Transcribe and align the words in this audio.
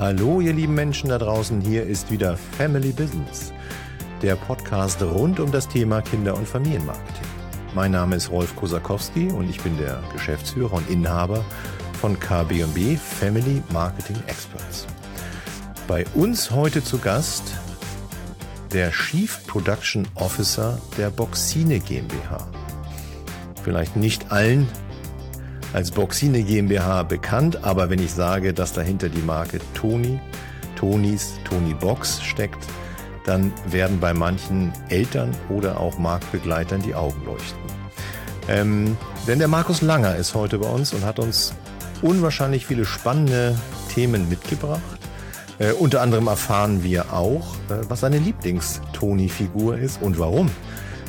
Hallo, 0.00 0.40
ihr 0.40 0.54
lieben 0.54 0.74
Menschen 0.74 1.10
da 1.10 1.18
draußen, 1.18 1.60
hier 1.60 1.82
ist 1.82 2.10
wieder 2.10 2.34
Family 2.34 2.90
Business, 2.90 3.52
der 4.22 4.34
Podcast 4.34 5.02
rund 5.02 5.38
um 5.40 5.52
das 5.52 5.68
Thema 5.68 6.00
Kinder- 6.00 6.34
und 6.38 6.48
Familienmarketing. 6.48 7.26
Mein 7.74 7.90
Name 7.90 8.16
ist 8.16 8.30
Rolf 8.30 8.56
Kosakowski 8.56 9.26
und 9.26 9.50
ich 9.50 9.60
bin 9.60 9.76
der 9.76 10.02
Geschäftsführer 10.14 10.72
und 10.72 10.88
Inhaber 10.88 11.44
von 12.00 12.18
KBB 12.18 12.96
Family 12.96 13.62
Marketing 13.74 14.16
Experts. 14.26 14.86
Bei 15.86 16.06
uns 16.14 16.50
heute 16.50 16.82
zu 16.82 16.96
Gast 16.96 17.52
der 18.72 18.92
Chief 18.92 19.46
Production 19.46 20.08
Officer 20.14 20.80
der 20.96 21.10
Boxine 21.10 21.78
GmbH. 21.78 22.48
Vielleicht 23.62 23.96
nicht 23.96 24.32
allen 24.32 24.66
als 25.72 25.90
Boxine 25.90 26.42
GmbH 26.42 27.04
bekannt, 27.04 27.64
aber 27.64 27.90
wenn 27.90 28.00
ich 28.00 28.12
sage, 28.12 28.52
dass 28.52 28.72
dahinter 28.72 29.08
die 29.08 29.22
Marke 29.22 29.60
Toni, 29.74 30.20
Tonis, 30.76 31.34
Toni 31.44 31.74
Box 31.74 32.22
steckt, 32.22 32.66
dann 33.24 33.52
werden 33.66 34.00
bei 34.00 34.14
manchen 34.14 34.72
Eltern 34.88 35.30
oder 35.48 35.78
auch 35.78 35.98
Marktbegleitern 35.98 36.82
die 36.82 36.94
Augen 36.94 37.24
leuchten. 37.24 37.58
Ähm, 38.48 38.96
denn 39.28 39.38
der 39.38 39.48
Markus 39.48 39.82
Langer 39.82 40.16
ist 40.16 40.34
heute 40.34 40.58
bei 40.58 40.68
uns 40.68 40.92
und 40.92 41.04
hat 41.04 41.18
uns 41.18 41.54
unwahrscheinlich 42.02 42.66
viele 42.66 42.84
spannende 42.84 43.56
Themen 43.94 44.28
mitgebracht. 44.28 44.80
Äh, 45.58 45.72
unter 45.72 46.00
anderem 46.00 46.26
erfahren 46.26 46.82
wir 46.82 47.12
auch, 47.12 47.54
äh, 47.68 47.88
was 47.88 48.00
seine 48.00 48.18
Lieblings-Toni-Figur 48.18 49.78
ist 49.78 50.00
und 50.00 50.18
warum. 50.18 50.50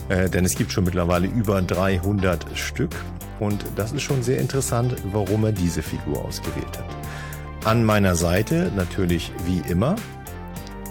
Äh, 0.10 0.30
denn 0.30 0.44
es 0.44 0.56
gibt 0.56 0.72
schon 0.72 0.84
mittlerweile 0.84 1.28
über 1.28 1.62
300 1.62 2.46
Stück. 2.56 2.94
Und 3.42 3.66
das 3.76 3.92
ist 3.92 4.04
schon 4.04 4.22
sehr 4.22 4.38
interessant, 4.38 4.96
warum 5.12 5.44
er 5.46 5.52
diese 5.52 5.82
Figur 5.82 6.24
ausgewählt 6.24 6.78
hat. 6.78 7.66
An 7.66 7.84
meiner 7.84 8.16
Seite 8.16 8.72
natürlich 8.76 9.32
wie 9.46 9.68
immer 9.68 9.96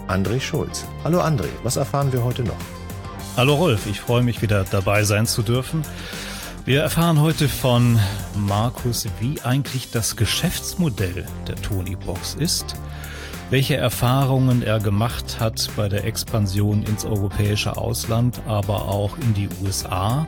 André 0.09 0.41
Schulz. 0.41 0.85
Hallo 1.05 1.21
André, 1.21 1.47
was 1.63 1.77
erfahren 1.77 2.11
wir 2.11 2.25
heute 2.25 2.43
noch? 2.43 2.57
Hallo 3.37 3.55
Rolf, 3.55 3.87
ich 3.87 4.01
freue 4.01 4.21
mich 4.21 4.41
wieder 4.41 4.65
dabei 4.69 5.05
sein 5.05 5.27
zu 5.27 5.43
dürfen. 5.43 5.83
Wir 6.65 6.81
erfahren 6.81 7.21
heute 7.21 7.47
von 7.47 7.97
Markus, 8.35 9.07
wie 9.21 9.39
eigentlich 9.43 9.89
das 9.91 10.17
Geschäftsmodell 10.17 11.25
der 11.47 11.55
Tony 11.55 11.95
Box 11.95 12.35
ist, 12.37 12.75
welche 13.49 13.77
Erfahrungen 13.77 14.61
er 14.61 14.79
gemacht 14.79 15.39
hat 15.39 15.69
bei 15.77 15.87
der 15.87 16.03
Expansion 16.03 16.83
ins 16.83 17.05
europäische 17.05 17.77
Ausland, 17.77 18.41
aber 18.45 18.89
auch 18.89 19.17
in 19.19 19.33
die 19.33 19.47
USA 19.63 20.27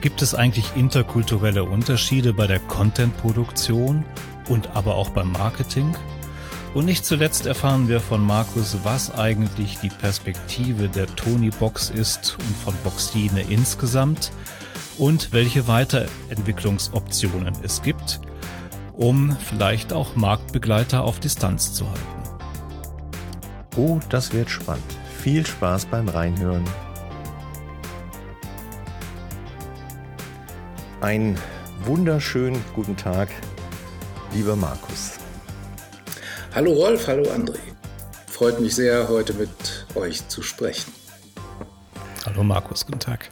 Gibt 0.00 0.22
es 0.22 0.32
eigentlich 0.32 0.76
interkulturelle 0.76 1.64
Unterschiede 1.64 2.32
bei 2.32 2.46
der 2.46 2.60
Content-Produktion 2.60 4.04
und 4.48 4.76
aber 4.76 4.94
auch 4.94 5.10
beim 5.10 5.32
Marketing? 5.32 5.96
Und 6.72 6.84
nicht 6.84 7.04
zuletzt 7.04 7.46
erfahren 7.46 7.88
wir 7.88 7.98
von 7.98 8.24
Markus, 8.24 8.78
was 8.84 9.12
eigentlich 9.12 9.78
die 9.80 9.88
Perspektive 9.88 10.88
der 10.88 11.06
Tony 11.16 11.50
Box 11.50 11.90
ist 11.90 12.36
und 12.38 12.56
von 12.58 12.74
Boxine 12.84 13.42
insgesamt 13.48 14.30
und 14.98 15.32
welche 15.32 15.66
Weiterentwicklungsoptionen 15.66 17.54
es 17.64 17.82
gibt, 17.82 18.20
um 18.92 19.36
vielleicht 19.48 19.92
auch 19.92 20.14
Marktbegleiter 20.14 21.02
auf 21.02 21.18
Distanz 21.18 21.72
zu 21.72 21.88
halten. 21.88 22.06
Oh, 23.76 23.98
das 24.10 24.32
wird 24.32 24.48
spannend. 24.48 24.84
Viel 25.18 25.44
Spaß 25.44 25.86
beim 25.86 26.08
Reinhören 26.08 26.64
Ein 31.00 31.38
wunderschönen 31.84 32.60
guten 32.74 32.96
Tag, 32.96 33.28
lieber 34.34 34.56
Markus. 34.56 35.12
Hallo 36.52 36.72
Rolf, 36.72 37.06
hallo 37.06 37.22
André. 37.30 37.60
Freut 38.26 38.58
mich 38.58 38.74
sehr, 38.74 39.08
heute 39.08 39.32
mit 39.34 39.86
euch 39.94 40.26
zu 40.26 40.42
sprechen. 40.42 40.92
Hallo 42.26 42.42
Markus, 42.42 42.84
guten 42.84 42.98
Tag. 42.98 43.30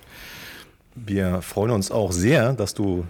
Wir 0.95 1.43
freuen 1.43 1.73
uns 1.73 1.91
auch 1.91 2.13
sehr, 2.13 2.53
dass 2.53 2.73
du 2.73 3.05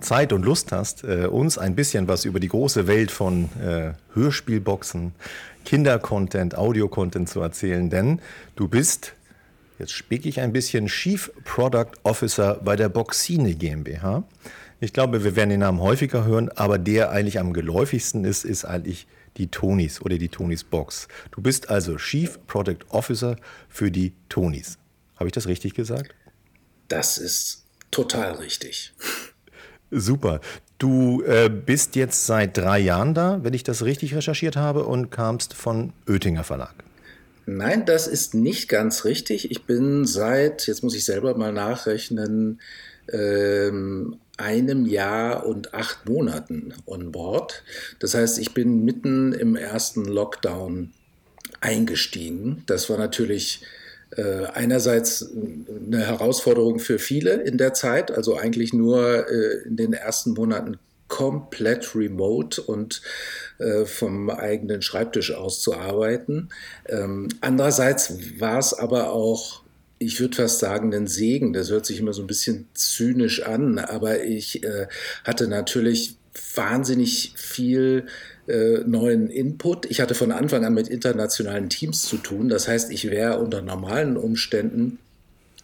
Zeit 0.00 0.34
und 0.34 0.44
Lust 0.44 0.70
hast, 0.70 1.02
äh, 1.04 1.26
uns 1.26 1.56
ein 1.56 1.74
bisschen 1.74 2.06
was 2.06 2.26
über 2.26 2.40
die 2.40 2.48
große 2.48 2.86
Welt 2.86 3.10
von 3.10 3.48
äh, 3.58 3.94
Hörspielboxen, 4.12 5.14
Kindercontent, 5.64 6.58
Audiocontent 6.58 7.30
zu 7.30 7.40
erzählen, 7.40 7.88
denn 7.88 8.20
du 8.54 8.68
bist 8.68 9.14
Jetzt 9.78 9.92
spieke 9.92 10.28
ich 10.28 10.40
ein 10.40 10.52
bisschen 10.52 10.86
Chief 10.86 11.32
Product 11.44 11.90
Officer 12.04 12.60
bei 12.62 12.76
der 12.76 12.88
Boxine 12.88 13.54
GmbH. 13.54 14.24
Ich 14.80 14.92
glaube, 14.92 15.24
wir 15.24 15.34
werden 15.34 15.50
den 15.50 15.60
Namen 15.60 15.80
häufiger 15.80 16.24
hören, 16.24 16.48
aber 16.50 16.78
der 16.78 17.10
eigentlich 17.10 17.38
am 17.38 17.52
geläufigsten 17.52 18.24
ist, 18.24 18.44
ist 18.44 18.64
eigentlich 18.64 19.06
die 19.36 19.48
Tonis 19.48 20.00
oder 20.00 20.18
die 20.18 20.28
Tonis 20.28 20.62
Box. 20.62 21.08
Du 21.32 21.40
bist 21.40 21.70
also 21.70 21.96
Chief 21.96 22.38
Product 22.46 22.84
Officer 22.90 23.36
für 23.68 23.90
die 23.90 24.12
Tonis. 24.28 24.78
Habe 25.16 25.28
ich 25.28 25.32
das 25.32 25.46
richtig 25.48 25.74
gesagt? 25.74 26.14
Das 26.88 27.18
ist 27.18 27.64
total 27.90 28.32
richtig. 28.34 28.92
Super. 29.90 30.40
Du 30.78 31.22
äh, 31.22 31.48
bist 31.48 31.96
jetzt 31.96 32.26
seit 32.26 32.56
drei 32.56 32.78
Jahren 32.78 33.14
da, 33.14 33.42
wenn 33.42 33.54
ich 33.54 33.62
das 33.62 33.84
richtig 33.84 34.14
recherchiert 34.14 34.56
habe, 34.56 34.84
und 34.84 35.10
kamst 35.10 35.54
von 35.54 35.92
Oettinger 36.08 36.44
Verlag. 36.44 36.74
Nein, 37.46 37.84
das 37.84 38.06
ist 38.06 38.34
nicht 38.34 38.68
ganz 38.68 39.04
richtig. 39.04 39.50
Ich 39.50 39.64
bin 39.64 40.06
seit, 40.06 40.66
jetzt 40.66 40.82
muss 40.82 40.94
ich 40.94 41.04
selber 41.04 41.36
mal 41.36 41.52
nachrechnen, 41.52 42.60
ähm, 43.12 44.16
einem 44.36 44.86
Jahr 44.86 45.46
und 45.46 45.74
acht 45.74 46.08
Monaten 46.08 46.74
on 46.86 47.12
board. 47.12 47.62
Das 47.98 48.14
heißt, 48.14 48.38
ich 48.38 48.54
bin 48.54 48.84
mitten 48.84 49.32
im 49.32 49.56
ersten 49.56 50.04
Lockdown 50.04 50.92
eingestiegen. 51.60 52.62
Das 52.66 52.88
war 52.90 52.98
natürlich 52.98 53.62
äh, 54.16 54.46
einerseits 54.46 55.30
eine 55.86 56.06
Herausforderung 56.06 56.78
für 56.78 56.98
viele 56.98 57.42
in 57.42 57.58
der 57.58 57.74
Zeit, 57.74 58.10
also 58.10 58.36
eigentlich 58.36 58.72
nur 58.72 59.28
äh, 59.28 59.66
in 59.66 59.76
den 59.76 59.92
ersten 59.92 60.32
Monaten 60.32 60.78
komplett 61.14 61.94
remote 61.94 62.60
und 62.60 63.00
äh, 63.58 63.84
vom 63.84 64.30
eigenen 64.30 64.82
Schreibtisch 64.82 65.32
aus 65.32 65.60
zu 65.60 65.76
arbeiten. 65.76 66.48
Ähm, 66.88 67.28
andererseits 67.40 68.40
war 68.40 68.58
es 68.58 68.74
aber 68.74 69.12
auch 69.12 69.62
ich 70.00 70.18
würde 70.18 70.36
fast 70.36 70.58
sagen, 70.58 70.92
ein 70.92 71.06
Segen. 71.06 71.52
Das 71.52 71.70
hört 71.70 71.86
sich 71.86 72.00
immer 72.00 72.12
so 72.12 72.20
ein 72.20 72.26
bisschen 72.26 72.66
zynisch 72.74 73.42
an, 73.42 73.78
aber 73.78 74.24
ich 74.24 74.64
äh, 74.64 74.88
hatte 75.22 75.46
natürlich 75.46 76.16
wahnsinnig 76.56 77.32
viel 77.36 78.06
äh, 78.48 78.80
neuen 78.84 79.30
Input. 79.30 79.86
Ich 79.86 80.00
hatte 80.00 80.16
von 80.16 80.32
Anfang 80.32 80.64
an 80.64 80.74
mit 80.74 80.88
internationalen 80.88 81.70
Teams 81.70 82.02
zu 82.02 82.16
tun. 82.16 82.48
Das 82.48 82.66
heißt, 82.66 82.90
ich 82.90 83.08
wäre 83.08 83.38
unter 83.38 83.62
normalen 83.62 84.16
Umständen 84.16 84.98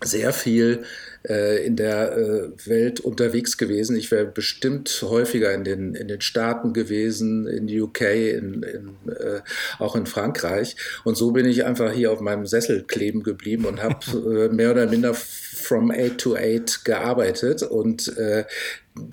sehr 0.02 0.32
viel 0.32 0.84
in 1.22 1.76
der 1.76 2.16
äh, 2.16 2.66
Welt 2.66 3.00
unterwegs 3.00 3.58
gewesen. 3.58 3.96
Ich 3.96 4.10
wäre 4.10 4.24
bestimmt 4.24 5.04
häufiger 5.06 5.52
in 5.52 5.64
den, 5.64 5.94
in 5.94 6.08
den 6.08 6.22
Staaten 6.22 6.72
gewesen, 6.72 7.46
in 7.46 7.68
UK, 7.68 8.00
in, 8.00 8.62
in, 8.62 9.12
äh, 9.12 9.40
auch 9.78 9.96
in 9.96 10.06
Frankreich. 10.06 10.76
Und 11.04 11.16
so 11.16 11.32
bin 11.32 11.46
ich 11.46 11.64
einfach 11.64 11.92
hier 11.92 12.10
auf 12.10 12.20
meinem 12.20 12.46
Sessel 12.46 12.84
kleben 12.84 13.22
geblieben 13.22 13.66
und 13.66 13.82
habe 13.82 13.98
äh, 14.50 14.54
mehr 14.54 14.70
oder 14.70 14.86
minder 14.86 15.12
from 15.12 15.90
eight 15.90 16.18
to 16.18 16.36
eight 16.36 16.84
gearbeitet. 16.84 17.62
Und 17.62 18.16
äh, 18.16 18.44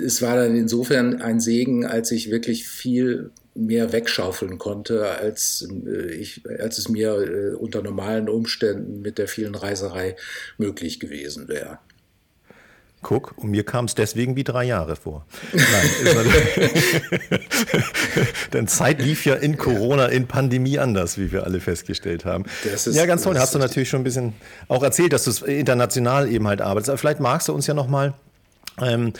es 0.01 0.22
war 0.22 0.38
dann 0.38 0.56
insofern 0.56 1.22
ein 1.22 1.41
Segen, 1.41 1.85
als 1.85 2.12
ich 2.12 2.31
wirklich 2.31 2.68
viel 2.68 3.31
mehr 3.53 3.91
wegschaufeln 3.91 4.57
konnte, 4.57 5.07
als, 5.09 5.68
äh, 5.85 6.13
ich, 6.13 6.44
als 6.59 6.78
es 6.78 6.89
mir 6.89 7.16
äh, 7.16 7.56
unter 7.56 7.81
normalen 7.81 8.29
Umständen 8.29 9.01
mit 9.01 9.18
der 9.18 9.28
vielen 9.28 9.56
Reiserei 9.56 10.16
möglich 10.57 11.00
gewesen 11.00 11.47
wäre. 11.47 11.79
Guck, 13.07 13.38
und 13.38 13.51
mir 13.51 13.63
kam 13.63 13.85
es 13.85 13.95
deswegen 13.95 14.36
wie 14.36 14.44
drei 14.44 14.65
Jahre 14.65 14.98
vor. 14.98 15.25
Nein, 15.54 15.63
denn 18.51 18.68
Zeit 18.68 19.01
lief 19.01 19.24
ja 19.24 19.36
in 19.36 19.56
Corona, 19.56 20.07
in 20.07 20.27
Pandemie 20.27 20.77
anders, 20.77 21.18
wie 21.18 21.31
wir 21.31 21.45
alle 21.45 21.62
festgestellt 21.62 22.25
haben. 22.25 22.44
Ist, 22.65 22.86
ja, 22.88 23.06
ganz 23.06 23.24
toll. 23.24 23.39
Hast 23.39 23.56
du 23.56 23.59
natürlich 23.59 23.88
schon 23.88 24.01
ein 24.01 24.04
bisschen 24.04 24.33
auch 24.68 24.83
erzählt, 24.83 25.13
dass 25.13 25.24
du 25.24 25.45
international 25.45 26.30
eben 26.30 26.50
halt 26.50 26.59
arbeitest. 26.59 26.89
Aber 26.89 26.98
vielleicht 26.98 27.21
magst 27.21 27.48
du 27.48 27.54
uns 27.54 27.65
ja 27.65 27.74
noch 27.74 27.88
mal 27.88 28.13
ähm, 28.81 29.13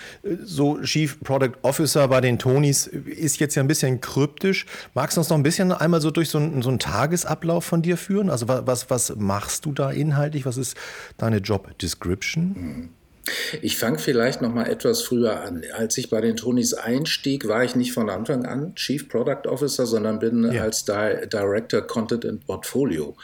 so 0.44 0.82
Chief 0.82 1.22
Product 1.22 1.54
Officer 1.62 2.10
bei 2.10 2.20
den 2.20 2.40
Tonys 2.40 2.88
ist 2.88 3.40
jetzt 3.40 3.56
ja 3.56 3.64
ein 3.64 3.70
bisschen 3.70 4.02
kryptisch. 4.02 4.66
Magst 4.96 5.16
du 5.16 5.22
uns 5.22 5.30
noch 5.30 5.38
ein 5.38 5.44
bisschen 5.44 5.72
einmal 5.72 6.02
so 6.02 6.12
durch 6.12 6.30
so 6.30 6.40
einen, 6.40 6.62
so 6.62 6.68
einen 6.68 6.80
Tagesablauf 6.80 7.64
von 7.64 7.82
dir 7.82 7.96
führen? 7.96 8.30
Also 8.30 8.50
was, 8.50 8.90
was 8.90 9.16
machst 9.16 9.64
du 9.64 9.72
da 9.72 9.92
inhaltlich? 9.92 10.46
Was 10.46 10.58
ist 10.58 10.76
deine 11.18 11.38
Job 11.38 11.78
Description? 11.78 12.90
Ich 13.62 13.78
fange 13.78 14.00
vielleicht 14.00 14.42
noch 14.42 14.54
mal 14.54 14.68
etwas 14.68 15.02
früher 15.02 15.42
an. 15.42 15.64
Als 15.74 15.98
ich 15.98 16.10
bei 16.10 16.22
den 16.22 16.36
Tonys 16.36 16.74
einstieg, 16.74 17.48
war 17.48 17.64
ich 17.64 17.76
nicht 17.76 17.94
von 17.94 18.10
Anfang 18.10 18.46
an 18.46 18.76
Chief 18.76 19.08
Product 19.08 19.48
Officer, 19.48 19.86
sondern 19.86 20.20
bin 20.20 20.52
ja. 20.52 20.64
als 20.64 20.86
Di 20.86 21.28
Director 21.32 21.82
Content 21.82 22.26
and 22.26 22.46
Portfolio 22.46 23.16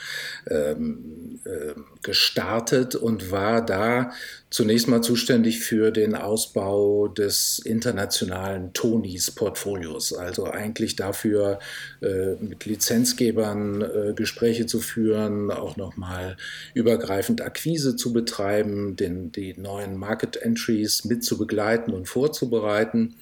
ähm, 0.49 1.39
äh, 1.45 1.73
gestartet 2.03 2.95
und 2.95 3.31
war 3.31 3.65
da 3.65 4.11
zunächst 4.49 4.87
mal 4.87 5.01
zuständig 5.01 5.61
für 5.61 5.91
den 5.91 6.13
Ausbau 6.15 7.07
des 7.07 7.59
internationalen 7.59 8.73
Tonis-Portfolios. 8.73 10.13
Also 10.13 10.45
eigentlich 10.45 10.95
dafür, 10.95 11.59
äh, 12.01 12.35
mit 12.39 12.65
Lizenzgebern 12.65 13.81
äh, 13.81 14.13
Gespräche 14.13 14.67
zu 14.67 14.79
führen, 14.79 15.49
auch 15.49 15.75
nochmal 15.77 16.37
übergreifend 16.73 17.41
Akquise 17.41 17.95
zu 17.95 18.13
betreiben, 18.13 18.95
den, 18.95 19.31
die 19.31 19.55
neuen 19.57 19.97
Market 19.97 20.37
Entries 20.37 21.05
mit 21.05 21.23
zu 21.23 21.37
begleiten 21.37 21.91
und 21.93 22.07
vorzubereiten. 22.07 23.15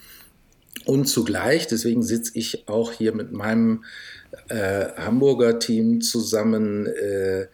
Und 0.86 1.06
zugleich, 1.06 1.68
deswegen 1.68 2.02
sitze 2.02 2.32
ich 2.36 2.68
auch 2.68 2.92
hier 2.92 3.14
mit 3.14 3.32
meinem 3.32 3.84
äh, 4.48 4.86
Hamburger 4.98 5.60
Team 5.60 6.02
zusammen 6.02 6.88
äh, 6.88 7.48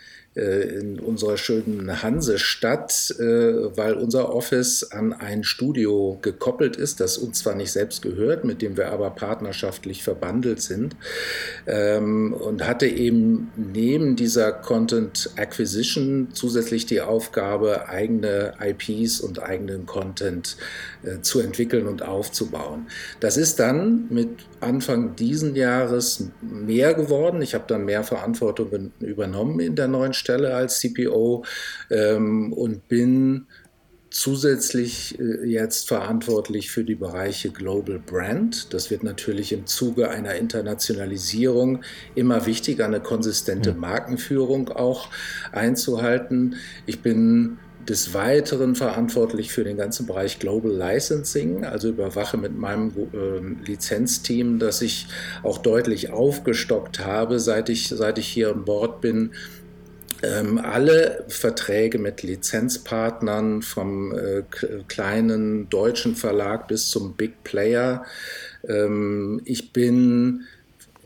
in 0.79 0.99
unserer 0.99 1.37
schönen 1.37 2.01
Hansestadt, 2.01 3.13
äh, 3.19 3.23
weil 3.77 3.93
unser 3.93 4.33
Office 4.33 4.83
an 4.91 5.13
ein 5.13 5.43
Studio 5.43 6.17
gekoppelt 6.21 6.75
ist, 6.75 6.99
das 6.99 7.17
uns 7.17 7.39
zwar 7.39 7.55
nicht 7.55 7.71
selbst 7.71 8.01
gehört, 8.01 8.43
mit 8.43 8.61
dem 8.61 8.77
wir 8.77 8.91
aber 8.91 9.09
partnerschaftlich 9.11 10.03
verbandelt 10.03 10.61
sind 10.61 10.95
ähm, 11.65 12.33
und 12.33 12.65
hatte 12.67 12.87
eben 12.87 13.51
neben 13.55 14.15
dieser 14.15 14.51
Content 14.51 15.29
Acquisition 15.35 16.29
zusätzlich 16.33 16.85
die 16.85 17.01
Aufgabe, 17.01 17.89
eigene 17.89 18.53
IPs 18.61 19.21
und 19.21 19.41
eigenen 19.41 19.85
Content 19.85 20.57
äh, 20.57 20.96
zu 21.21 21.39
entwickeln 21.39 21.87
und 21.87 22.03
aufzubauen. 22.03 22.87
Das 23.19 23.37
ist 23.37 23.59
dann 23.59 24.07
mit 24.09 24.29
Anfang 24.59 25.15
diesen 25.15 25.55
Jahres 25.55 26.29
mehr 26.41 26.93
geworden. 26.93 27.41
Ich 27.41 27.53
habe 27.53 27.65
dann 27.67 27.85
mehr 27.85 28.03
Verantwortung 28.03 28.91
übernommen 28.99 29.59
in 29.59 29.75
der 29.75 29.87
neuen 29.87 30.13
Stelle 30.13 30.55
als 30.55 30.79
CPO 30.79 31.45
ähm, 31.89 32.53
und 32.53 32.87
bin 32.87 33.47
zusätzlich 34.09 35.19
äh, 35.19 35.45
jetzt 35.45 35.87
verantwortlich 35.87 36.71
für 36.71 36.83
die 36.83 36.95
Bereiche 36.95 37.49
Global 37.49 37.99
Brand. 37.99 38.73
Das 38.73 38.89
wird 38.89 39.03
natürlich 39.03 39.51
im 39.51 39.65
Zuge 39.65 40.09
einer 40.09 40.35
Internationalisierung 40.35 41.83
immer 42.15 42.45
wichtiger, 42.45 42.85
eine 42.85 42.99
konsistente 42.99 43.73
Markenführung 43.73 44.69
auch 44.69 45.09
einzuhalten. 45.51 46.55
Ich 46.85 47.01
bin 47.01 47.59
des 47.89 48.13
Weiteren 48.13 48.75
verantwortlich 48.75 49.51
für 49.51 49.63
den 49.63 49.77
ganzen 49.77 50.05
Bereich 50.07 50.39
Global 50.39 50.71
Licensing, 50.71 51.63
also 51.63 51.89
überwache 51.89 52.37
mit 52.37 52.57
meinem 52.57 52.91
äh, 53.13 53.65
Lizenzteam, 53.65 54.59
dass 54.59 54.81
ich 54.81 55.07
auch 55.43 55.59
deutlich 55.59 56.09
aufgestockt 56.09 56.99
habe, 56.99 57.39
seit 57.39 57.69
ich, 57.69 57.87
seit 57.89 58.17
ich 58.17 58.27
hier 58.27 58.51
an 58.51 58.65
Bord 58.65 59.01
bin. 59.01 59.31
Ähm, 60.23 60.57
alle 60.57 61.25
Verträge 61.27 61.99
mit 61.99 62.23
Lizenzpartnern 62.23 63.61
vom 63.61 64.17
äh, 64.17 64.43
kleinen 64.87 65.69
deutschen 65.69 66.15
Verlag 66.15 66.67
bis 66.67 66.89
zum 66.89 67.13
Big 67.13 67.43
Player. 67.43 68.03
Ähm, 68.67 69.41
ich 69.45 69.73
bin 69.73 70.45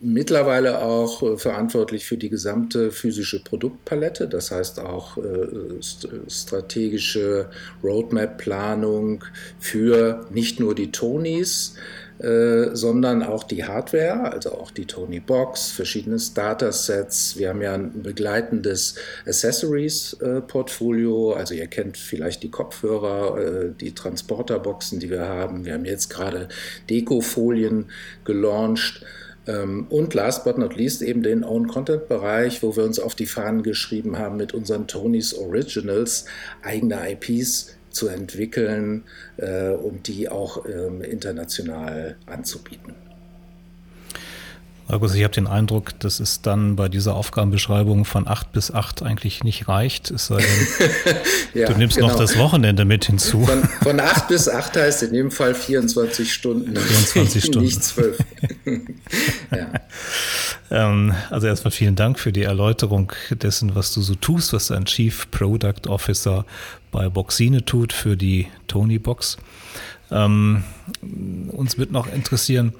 mittlerweile 0.01 0.81
auch 0.81 1.21
äh, 1.21 1.37
verantwortlich 1.37 2.05
für 2.05 2.17
die 2.17 2.29
gesamte 2.29 2.91
physische 2.91 3.43
Produktpalette, 3.43 4.27
das 4.27 4.51
heißt 4.51 4.79
auch 4.79 5.17
äh, 5.17 5.47
strategische 6.27 7.51
Roadmap-Planung 7.83 9.23
für 9.59 10.25
nicht 10.31 10.59
nur 10.59 10.73
die 10.73 10.91
Tonys, 10.91 11.75
äh, 12.17 12.69
sondern 12.73 13.21
auch 13.21 13.43
die 13.43 13.63
Hardware, 13.63 14.31
also 14.31 14.53
auch 14.53 14.71
die 14.71 14.85
Tony 14.85 15.19
Box, 15.19 15.69
verschiedene 15.69 16.17
Datasets. 16.33 17.37
Wir 17.37 17.49
haben 17.49 17.61
ja 17.61 17.75
ein 17.75 18.01
begleitendes 18.01 18.95
Accessories-Portfolio, 19.25 21.33
also 21.33 21.53
ihr 21.53 21.67
kennt 21.67 21.97
vielleicht 21.97 22.41
die 22.41 22.49
Kopfhörer, 22.49 23.69
die 23.79 23.93
Transporterboxen, 23.93 24.99
die 24.99 25.09
wir 25.09 25.27
haben. 25.27 25.65
Wir 25.65 25.73
haben 25.73 25.85
jetzt 25.85 26.09
gerade 26.09 26.47
Dekofolien 26.89 27.91
gelauncht. 28.23 29.05
Ähm, 29.47 29.87
und 29.89 30.13
last 30.13 30.43
but 30.43 30.57
not 30.57 30.75
least 30.75 31.01
eben 31.01 31.23
den 31.23 31.43
Own-Content-Bereich, 31.43 32.61
wo 32.61 32.75
wir 32.75 32.83
uns 32.83 32.99
auf 32.99 33.15
die 33.15 33.25
Fahnen 33.25 33.63
geschrieben 33.63 34.17
haben, 34.17 34.37
mit 34.37 34.53
unseren 34.53 34.87
Tonys 34.87 35.33
Originals 35.33 36.25
eigene 36.61 37.11
IPs 37.11 37.75
zu 37.89 38.07
entwickeln 38.07 39.03
äh, 39.37 39.71
und 39.71 40.07
die 40.07 40.29
auch 40.29 40.65
ähm, 40.65 41.01
international 41.01 42.15
anzubieten. 42.25 42.95
Markus, 44.91 45.15
ich 45.15 45.23
habe 45.23 45.33
den 45.33 45.47
Eindruck, 45.47 45.97
dass 46.01 46.19
es 46.19 46.41
dann 46.41 46.75
bei 46.75 46.89
dieser 46.89 47.15
Aufgabenbeschreibung 47.15 48.03
von 48.03 48.27
8 48.27 48.51
bis 48.51 48.71
8 48.71 49.03
eigentlich 49.03 49.41
nicht 49.41 49.69
reicht. 49.69 50.11
Es 50.11 50.25
sei 50.25 50.39
denn, 50.39 51.15
ja, 51.61 51.67
du 51.67 51.77
nimmst 51.77 51.95
genau. 51.95 52.09
noch 52.09 52.17
das 52.17 52.37
Wochenende 52.37 52.83
mit 52.83 53.05
hinzu. 53.05 53.45
Von, 53.45 53.63
von 53.81 53.99
8 54.01 54.27
bis 54.27 54.49
8 54.49 54.75
heißt 54.75 55.03
in 55.03 55.13
dem 55.13 55.31
Fall 55.31 55.55
24 55.55 56.33
Stunden. 56.33 56.75
24 56.75 57.41
Stunden. 57.45 57.65
Nicht 57.67 57.81
12. 57.85 58.17
ja. 59.51 59.71
ähm, 60.71 61.15
also 61.29 61.47
erstmal 61.47 61.71
vielen 61.71 61.95
Dank 61.95 62.19
für 62.19 62.33
die 62.33 62.43
Erläuterung 62.43 63.13
dessen, 63.29 63.75
was 63.75 63.93
du 63.93 64.01
so 64.01 64.15
tust, 64.15 64.51
was 64.51 64.71
ein 64.71 64.83
Chief 64.83 65.31
Product 65.31 65.87
Officer 65.87 66.45
bei 66.91 67.07
Boxine 67.07 67.63
tut 67.63 67.93
für 67.93 68.17
die 68.17 68.47
Tony 68.67 68.99
Box. 68.99 69.37
Ähm, 70.11 70.63
uns 71.51 71.77
wird 71.77 71.91
noch 71.91 72.11
interessieren, 72.11 72.73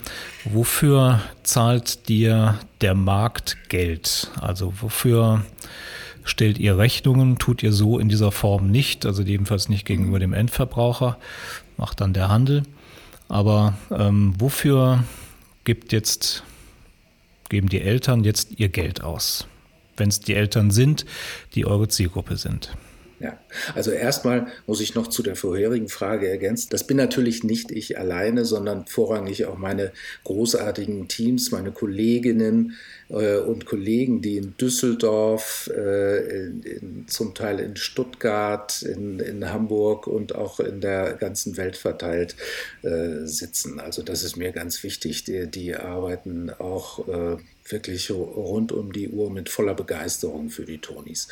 wofür 0.44 1.22
zahlt 1.44 2.10
dir 2.10 2.60
der 2.82 2.94
Markt 2.94 3.58
Geld? 3.70 4.32
Also 4.40 4.74
wofür 4.82 5.46
stellt 6.24 6.60
ihr 6.60 6.78
Rechnungen? 6.78 7.40
Tut 7.40 7.64
ihr 7.64 7.72
so 7.72 8.00
in 8.00 8.10
dieser 8.10 8.32
Form 8.32 8.70
nicht, 8.70 9.06
also 9.06 9.24
jedenfalls 9.24 9.70
nicht 9.70 9.86
gegenüber 9.86 10.20
dem 10.20 10.34
Endverbraucher, 10.34 11.18
macht 11.78 12.02
dann 12.02 12.14
der 12.14 12.28
Handel. 12.28 12.64
Aber 13.30 13.76
ähm, 13.92 14.34
wofür 14.38 15.06
gibt 15.64 15.94
jetzt, 15.94 16.44
geben 17.48 17.70
die 17.70 17.82
Eltern 17.82 18.26
jetzt 18.26 18.60
ihr 18.60 18.68
Geld 18.68 19.02
aus? 19.02 19.48
Wenn 19.96 20.10
es 20.10 20.20
die 20.20 20.34
Eltern 20.34 20.72
sind, 20.72 21.06
die 21.56 21.66
eure 21.66 21.88
Zielgruppe 21.88 22.36
sind. 22.36 22.76
Ja, 23.22 23.38
also 23.76 23.92
erstmal 23.92 24.48
muss 24.66 24.82
ich 24.82 24.96
noch 24.96 25.06
zu 25.06 25.22
der 25.22 25.36
vorherigen 25.36 25.90
Frage 25.90 26.28
ergänzen. 26.28 26.70
Das 26.72 26.88
bin 26.88 26.98
natürlich 26.98 27.44
nicht 27.44 27.70
ich 27.70 28.00
alleine, 28.00 28.46
sondern 28.46 28.88
vorrangig 28.88 29.46
auch 29.46 29.60
meine 29.60 29.92
großartigen 30.24 31.08
Teams, 31.08 31.52
meine 31.52 31.72
Kolleginnen 31.72 32.74
und 33.12 33.66
Kollegen, 33.66 34.22
die 34.22 34.38
in 34.38 34.56
Düsseldorf, 34.56 35.70
äh, 35.76 36.46
in, 36.46 36.64
in, 36.64 37.08
zum 37.08 37.34
Teil 37.34 37.60
in 37.60 37.76
Stuttgart, 37.76 38.82
in, 38.84 39.20
in, 39.20 39.52
Hamburg 39.52 40.08
und 40.08 40.34
auch 40.34 40.62
in 40.62 40.80
der 40.80 41.14
ganzen 41.14 41.58
Welt 41.58 41.76
verteilt 41.76 42.36
äh, 42.84 43.26
sitzen. 43.26 43.82
Also 43.82 44.02
das 44.02 44.24
ist 44.24 44.38
mir 44.38 44.52
ganz 44.52 44.82
wichtig. 44.84 45.26
Die, 45.26 45.48
die 45.48 45.76
arbeiten 45.76 46.52
auch 46.52 47.08
äh, 47.08 47.38
wirklich 47.66 48.10
rund 48.12 48.72
um 48.72 48.94
die 48.94 49.10
Uhr 49.10 49.30
mit 49.30 49.50
voller 49.50 49.74
Begeisterung 49.74 50.50
für 50.50 50.66
die 50.66 50.78
Tonis. 50.78 51.28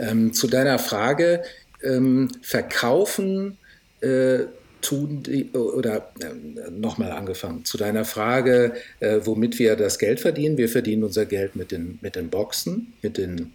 Ähm, 0.00 0.32
zu 0.32 0.48
deiner 0.48 0.80
Frage, 0.80 1.44
ähm, 1.82 2.28
verkaufen 2.42 3.58
äh, 4.00 4.40
tun 4.84 5.22
die, 5.22 5.50
oder 5.52 6.12
äh, 6.20 6.70
nochmal 6.70 7.12
angefangen, 7.12 7.64
zu 7.64 7.78
deiner 7.78 8.04
Frage, 8.04 8.74
äh, 9.00 9.20
womit 9.24 9.58
wir 9.58 9.76
das 9.76 9.98
Geld 9.98 10.20
verdienen. 10.20 10.58
Wir 10.58 10.68
verdienen 10.68 11.04
unser 11.04 11.26
Geld 11.26 11.56
mit 11.56 11.72
den, 11.72 11.98
mit 12.02 12.16
den 12.16 12.28
Boxen, 12.30 12.92
mit 13.02 13.18
den 13.18 13.52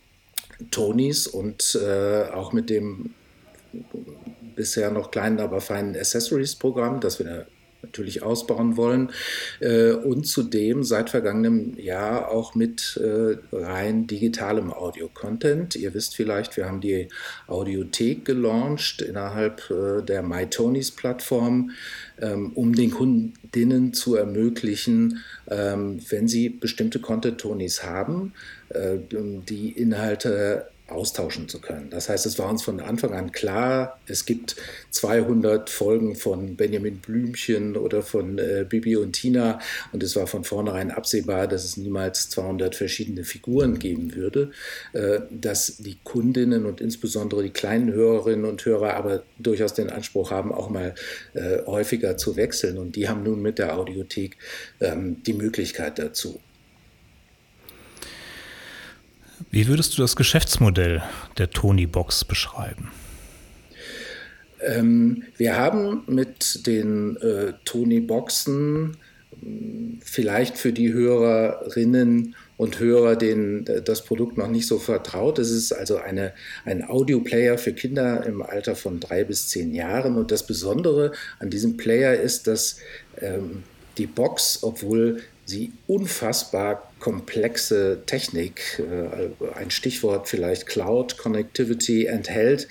Tonys 0.71 1.27
und 1.27 1.79
äh, 1.81 2.23
auch 2.33 2.51
mit 2.51 2.69
dem 2.69 3.11
bisher 4.55 4.91
noch 4.91 5.11
kleinen, 5.11 5.39
aber 5.39 5.61
feinen 5.61 5.95
Accessories-Programm, 5.95 6.99
das 6.99 7.19
wir 7.19 7.45
natürlich 7.81 8.23
ausbauen 8.23 8.77
wollen 8.77 9.11
äh, 9.59 9.91
und 9.91 10.27
zudem 10.27 10.83
seit 10.83 11.09
vergangenem 11.09 11.77
Jahr 11.77 12.29
auch 12.29 12.55
mit 12.55 12.99
äh, 13.01 13.37
rein 13.55 14.07
digitalem 14.07 14.73
Audio-Content. 14.73 15.75
Ihr 15.75 15.93
wisst 15.93 16.15
vielleicht, 16.15 16.57
wir 16.57 16.65
haben 16.65 16.81
die 16.81 17.07
Audiothek 17.47 18.25
gelauncht 18.25 19.01
innerhalb 19.01 19.69
äh, 19.69 20.01
der 20.03 20.23
MyTonys-Plattform, 20.23 21.71
ähm, 22.21 22.51
um 22.55 22.75
den 22.75 22.91
Kundinnen 22.91 23.93
zu 23.93 24.15
ermöglichen, 24.15 25.19
ähm, 25.47 25.99
wenn 26.09 26.27
sie 26.27 26.49
bestimmte 26.49 26.99
Content-Tonys 26.99 27.83
haben, 27.83 28.33
äh, 28.69 28.97
die 29.09 29.71
Inhalte 29.71 30.67
austauschen 30.91 31.47
zu 31.47 31.59
können. 31.59 31.89
Das 31.89 32.09
heißt, 32.09 32.25
es 32.25 32.39
war 32.39 32.49
uns 32.49 32.63
von 32.63 32.79
Anfang 32.79 33.13
an 33.13 33.31
klar, 33.31 33.99
es 34.07 34.25
gibt 34.25 34.55
200 34.91 35.69
Folgen 35.69 36.15
von 36.15 36.55
Benjamin 36.55 36.97
Blümchen 36.97 37.77
oder 37.77 38.01
von 38.01 38.37
äh, 38.37 38.65
Bibi 38.67 38.95
und 38.97 39.13
Tina 39.13 39.59
und 39.91 40.03
es 40.03 40.15
war 40.15 40.27
von 40.27 40.43
vornherein 40.43 40.91
absehbar, 40.91 41.47
dass 41.47 41.65
es 41.65 41.77
niemals 41.77 42.29
200 42.29 42.75
verschiedene 42.75 43.23
Figuren 43.23 43.79
geben 43.79 44.15
würde, 44.15 44.51
äh, 44.93 45.19
dass 45.31 45.77
die 45.77 45.97
Kundinnen 46.03 46.65
und 46.65 46.81
insbesondere 46.81 47.43
die 47.43 47.51
kleinen 47.51 47.91
Hörerinnen 47.91 48.45
und 48.45 48.65
Hörer 48.65 48.95
aber 48.95 49.23
durchaus 49.37 49.73
den 49.73 49.89
Anspruch 49.89 50.31
haben, 50.31 50.51
auch 50.51 50.69
mal 50.69 50.95
äh, 51.33 51.59
häufiger 51.65 52.17
zu 52.17 52.35
wechseln 52.35 52.77
und 52.77 52.95
die 52.95 53.07
haben 53.07 53.23
nun 53.23 53.41
mit 53.41 53.59
der 53.59 53.77
Audiothek 53.77 54.37
ähm, 54.79 55.21
die 55.23 55.33
Möglichkeit 55.33 55.99
dazu. 55.99 56.39
Wie 59.51 59.67
würdest 59.67 59.97
du 59.97 60.01
das 60.01 60.15
Geschäftsmodell 60.15 61.01
der 61.37 61.49
Tony 61.49 61.85
Box 61.85 62.25
beschreiben? 62.25 62.91
Ähm, 64.61 65.23
wir 65.37 65.55
haben 65.55 66.03
mit 66.07 66.65
den 66.67 67.17
äh, 67.17 67.53
Tony-Boxen 67.65 68.97
vielleicht 70.01 70.57
für 70.57 70.73
die 70.73 70.91
Hörerinnen 70.91 72.35
und 72.57 72.79
Hörer, 72.79 73.15
denen 73.15 73.65
das 73.85 74.03
Produkt 74.03 74.37
noch 74.37 74.49
nicht 74.49 74.67
so 74.67 74.79
vertraut. 74.79 75.39
Es 75.39 75.49
ist 75.49 75.71
also 75.71 75.97
eine, 75.97 76.33
ein 76.65 76.83
Audioplayer 76.83 77.57
für 77.57 77.73
Kinder 77.73 78.25
im 78.25 78.41
Alter 78.41 78.75
von 78.75 78.99
drei 78.99 79.23
bis 79.23 79.47
zehn 79.47 79.73
Jahren. 79.73 80.17
Und 80.17 80.31
das 80.31 80.45
Besondere 80.45 81.13
an 81.39 81.49
diesem 81.49 81.77
Player 81.77 82.15
ist, 82.15 82.47
dass 82.47 82.77
ähm, 83.21 83.63
die 83.97 84.07
Box, 84.07 84.59
obwohl 84.61 85.21
sie 85.45 85.71
unfassbar 85.87 86.88
komplexe 86.99 88.01
Technik, 88.05 88.79
äh, 88.79 89.29
ein 89.55 89.71
Stichwort 89.71 90.27
vielleicht 90.27 90.67
Cloud 90.67 91.17
Connectivity 91.17 92.05
enthält, 92.05 92.67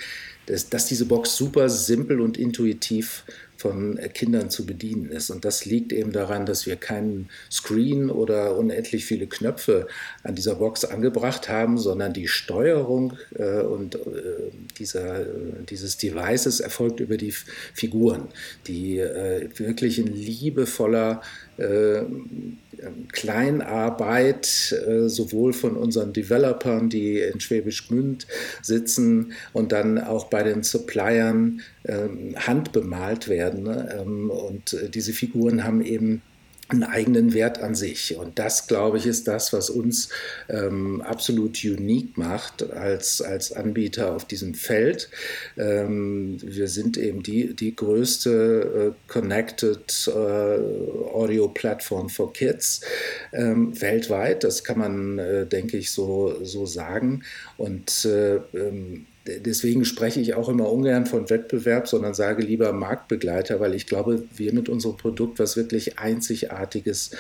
dass, 0.47 0.69
dass 0.69 0.87
diese 0.87 1.07
Box 1.07 1.37
super 1.37 1.69
simpel 1.69 2.21
und 2.21 2.39
intuitiv 2.39 3.25
von 3.59 3.99
Kindern 4.15 4.51
zu 4.51 4.65
bedienen 4.65 5.11
ist. 5.11 5.31
Und 5.31 5.45
das 5.45 5.65
liegt 5.65 5.93
eben 5.93 6.13
daran, 6.13 6.47
dass 6.47 6.65
wir 6.67 6.77
keinen 6.77 7.29
Screen 7.51 8.09
oder 8.09 8.57
unendlich 8.57 9.05
viele 9.05 9.27
Knöpfe 9.27 9.89
an 10.23 10.37
dieser 10.37 10.55
Box 10.55 10.85
angebracht 10.85 11.49
haben, 11.49 11.77
sondern 11.77 12.13
die 12.13 12.29
Steuerung 12.29 13.15
äh, 13.35 13.61
und 13.61 13.97
äh, 13.97 13.99
dieser, 14.79 15.27
dieses 15.69 15.97
Devices 15.97 16.61
erfolgt 16.61 17.01
über 17.01 17.17
die 17.17 17.33
Figuren, 17.75 18.29
die 18.69 18.99
äh, 18.99 19.49
wirklich 19.57 19.99
in 19.99 20.07
liebevoller 20.07 21.21
äh, 21.57 22.03
Kleinarbeit, 23.13 24.73
äh, 24.87 25.09
sowohl 25.09 25.53
von 25.53 25.77
unseren 25.77 26.13
Developern, 26.13 26.89
die 26.89 27.19
in 27.19 27.41
Schwäbisch 27.41 27.89
Gmünd 27.89 28.27
sitzen, 28.63 29.33
und 29.53 29.73
dann 29.73 29.99
auch 29.99 30.27
bei 30.27 30.45
den 30.45 30.63
Suppliern 30.63 31.61
ähm, 31.85 32.35
handbemalt 32.37 33.29
werden. 33.29 33.48
Ne? 33.55 33.97
Ähm, 34.01 34.31
und 34.31 34.73
äh, 34.73 34.89
diese 34.89 35.13
Figuren 35.13 35.65
haben 35.65 35.83
eben 35.85 36.23
einen 36.69 36.85
eigenen 36.85 37.33
Wert 37.33 37.61
an 37.61 37.75
sich. 37.75 38.17
Und 38.17 38.39
das, 38.39 38.67
glaube 38.67 38.99
ich, 38.99 39.07
ist 39.07 39.27
das, 39.27 39.53
was 39.53 39.71
uns 39.71 40.11
ähm, 40.51 41.01
absolut 41.01 41.65
unique 41.65 42.19
macht 42.19 42.71
als, 42.73 43.23
als 43.23 43.53
Anbieter 43.53 44.15
auf 44.15 44.27
diesem 44.27 44.53
Feld. 44.55 45.09
Ähm, 45.57 46.39
wir 46.43 46.69
sind 46.69 46.99
eben 46.99 47.23
die, 47.23 47.55
die 47.55 47.75
größte 47.75 48.95
äh, 48.95 49.11
Connected 49.11 50.09
äh, 50.09 50.11
Audio 50.11 51.49
Plattform 51.49 52.11
for 52.11 52.33
Kids 52.35 52.83
ähm, 53.33 53.81
weltweit. 53.81 54.45
Das 54.45 54.63
kann 54.63 54.79
man, 54.79 55.19
äh, 55.19 55.47
denke 55.47 55.79
ich, 55.79 55.91
so, 55.91 56.45
so 56.45 56.67
sagen. 56.67 57.25
Und 57.57 58.05
äh, 58.05 58.37
ähm, 58.53 59.07
deswegen 59.41 59.85
spreche 59.85 60.21
ich 60.21 60.35
auch 60.35 60.49
immer 60.49 60.71
ungern 60.71 61.07
von 61.07 61.31
Wettbewerb, 61.31 61.89
sondern 61.89 62.15
sage 62.15 62.43
lieber 62.43 62.73
Marktbegleiter, 62.73 63.61
weil 63.61 63.75
ich 63.75 63.87
glaube, 63.87 64.25
wir 64.35 64.53
mit 64.53 64.69
unserem 64.69 64.97
Produkt 64.97 65.39
was 65.39 65.57
wirklich 65.57 65.99
Einzigartiges 65.99 67.11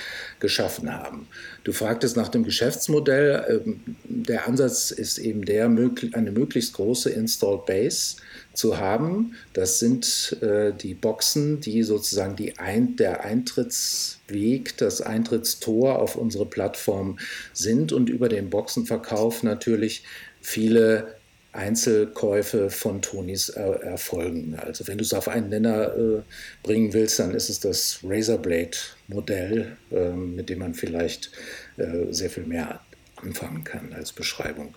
geschaffen 0.40 0.92
haben. 0.92 1.28
Du 1.64 1.72
fragtest 1.72 2.16
nach 2.16 2.28
dem 2.28 2.44
Geschäftsmodell. 2.44 3.62
Ähm, 3.66 3.96
der 4.04 4.46
Ansatz 4.46 4.90
ist 4.90 5.18
eben 5.18 5.44
der, 5.44 5.66
eine 5.66 6.30
möglichst 6.32 6.74
große 6.74 7.10
Installed 7.10 7.66
Base 7.66 8.16
zu 8.54 8.78
haben. 8.78 9.34
Das 9.52 9.78
sind 9.78 10.36
äh, 10.40 10.72
die 10.72 10.94
Boxen, 10.94 11.60
die 11.60 11.82
sozusagen 11.82 12.36
die 12.36 12.58
Ein 12.58 12.96
der 12.96 13.24
Eintrittsweg, 13.24 14.76
das 14.78 15.00
Eintrittstor 15.00 15.98
auf 15.98 16.16
unsere 16.16 16.46
Plattform 16.46 17.18
sind 17.52 17.92
und 17.92 18.08
über 18.08 18.28
den 18.28 18.50
Boxenverkauf 18.50 19.42
natürlich 19.42 20.04
viele 20.40 21.17
Einzelkäufe 21.52 22.70
von 22.70 23.02
Tonis 23.02 23.48
äh, 23.48 23.62
erfolgen. 23.62 24.56
Also 24.58 24.86
wenn 24.86 24.98
du 24.98 25.04
es 25.04 25.14
auf 25.14 25.28
einen 25.28 25.48
Nenner 25.48 25.94
äh, 25.96 26.22
bringen 26.62 26.92
willst, 26.92 27.18
dann 27.18 27.34
ist 27.34 27.48
es 27.48 27.60
das 27.60 28.00
Razorblade-Modell, 28.04 29.76
äh, 29.90 30.10
mit 30.10 30.50
dem 30.50 30.58
man 30.58 30.74
vielleicht 30.74 31.30
äh, 31.76 32.12
sehr 32.12 32.30
viel 32.30 32.44
mehr 32.44 32.80
anfangen 33.16 33.64
kann 33.64 33.92
als 33.92 34.12
Beschreibung. 34.12 34.74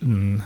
Hm, 0.00 0.42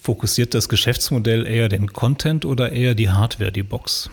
fokussiert 0.00 0.54
das 0.54 0.68
Geschäftsmodell 0.68 1.46
eher 1.46 1.68
den 1.68 1.92
Content 1.92 2.44
oder 2.44 2.72
eher 2.72 2.94
die 2.94 3.10
Hardware, 3.10 3.52
die 3.52 3.62
Box? 3.62 4.08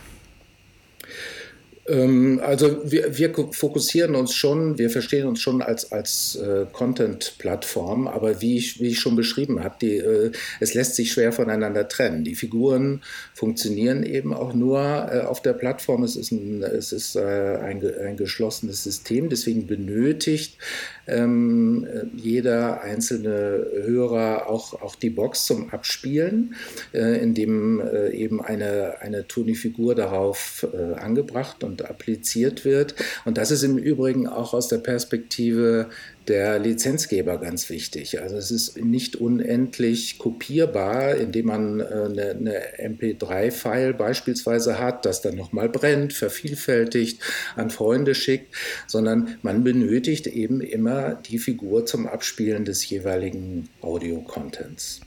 Ähm, 1.88 2.40
also 2.44 2.78
wir, 2.84 3.16
wir, 3.16 3.32
fokussieren 3.52 4.14
uns 4.14 4.34
schon, 4.34 4.78
wir 4.78 4.90
verstehen 4.90 5.26
uns 5.26 5.40
schon 5.40 5.62
als, 5.62 5.90
als 5.90 6.36
äh, 6.36 6.66
Content-Plattform, 6.72 8.06
aber 8.06 8.40
wie 8.40 8.56
ich, 8.56 8.80
wie 8.80 8.88
ich 8.88 9.00
schon 9.00 9.16
beschrieben 9.16 9.64
habe, 9.64 9.86
äh, 9.86 10.32
es 10.60 10.74
lässt 10.74 10.96
sich 10.96 11.12
schwer 11.12 11.32
voneinander 11.32 11.88
trennen. 11.88 12.24
Die 12.24 12.34
Figuren 12.34 13.02
funktionieren 13.34 14.02
eben 14.02 14.34
auch 14.34 14.54
nur 14.54 14.80
äh, 14.80 15.20
auf 15.20 15.40
der 15.40 15.54
Plattform. 15.54 16.02
Es 16.02 16.16
ist 16.16 16.30
ein, 16.30 16.62
es 16.62 16.92
ist, 16.92 17.16
äh, 17.16 17.20
ein, 17.20 17.82
ein 18.04 18.16
geschlossenes 18.16 18.84
System, 18.84 19.28
deswegen 19.28 19.66
benötigt 19.66 20.58
ähm, 21.06 21.86
jeder 22.14 22.82
einzelne 22.82 23.66
Hörer 23.84 24.48
auch, 24.48 24.74
auch 24.82 24.94
die 24.94 25.10
Box 25.10 25.46
zum 25.46 25.70
Abspielen, 25.70 26.54
äh, 26.92 27.22
indem 27.22 27.80
äh, 27.80 28.10
eben 28.10 28.42
eine, 28.42 29.00
eine 29.00 29.26
Toni-Figur 29.26 29.94
darauf 29.94 30.66
äh, 30.72 30.94
angebracht 30.98 31.64
und 31.64 31.77
appliziert 31.82 32.64
wird. 32.64 32.94
Und 33.24 33.38
das 33.38 33.50
ist 33.50 33.62
im 33.62 33.78
Übrigen 33.78 34.26
auch 34.26 34.54
aus 34.54 34.68
der 34.68 34.78
Perspektive 34.78 35.88
der 36.28 36.58
Lizenzgeber 36.58 37.38
ganz 37.38 37.70
wichtig. 37.70 38.20
Also 38.20 38.36
es 38.36 38.50
ist 38.50 38.76
nicht 38.76 39.16
unendlich 39.16 40.18
kopierbar, 40.18 41.14
indem 41.14 41.46
man 41.46 41.80
äh, 41.80 41.84
eine, 41.84 42.30
eine 42.30 42.90
MP3-File 42.96 43.94
beispielsweise 43.94 44.78
hat, 44.78 45.06
das 45.06 45.22
dann 45.22 45.36
nochmal 45.36 45.68
brennt, 45.68 46.12
vervielfältigt, 46.12 47.22
an 47.56 47.70
Freunde 47.70 48.14
schickt, 48.14 48.54
sondern 48.86 49.38
man 49.42 49.64
benötigt 49.64 50.26
eben 50.26 50.60
immer 50.60 51.14
die 51.14 51.38
Figur 51.38 51.86
zum 51.86 52.06
Abspielen 52.06 52.64
des 52.64 52.88
jeweiligen 52.88 53.68
Audio-Contents. 53.80 55.00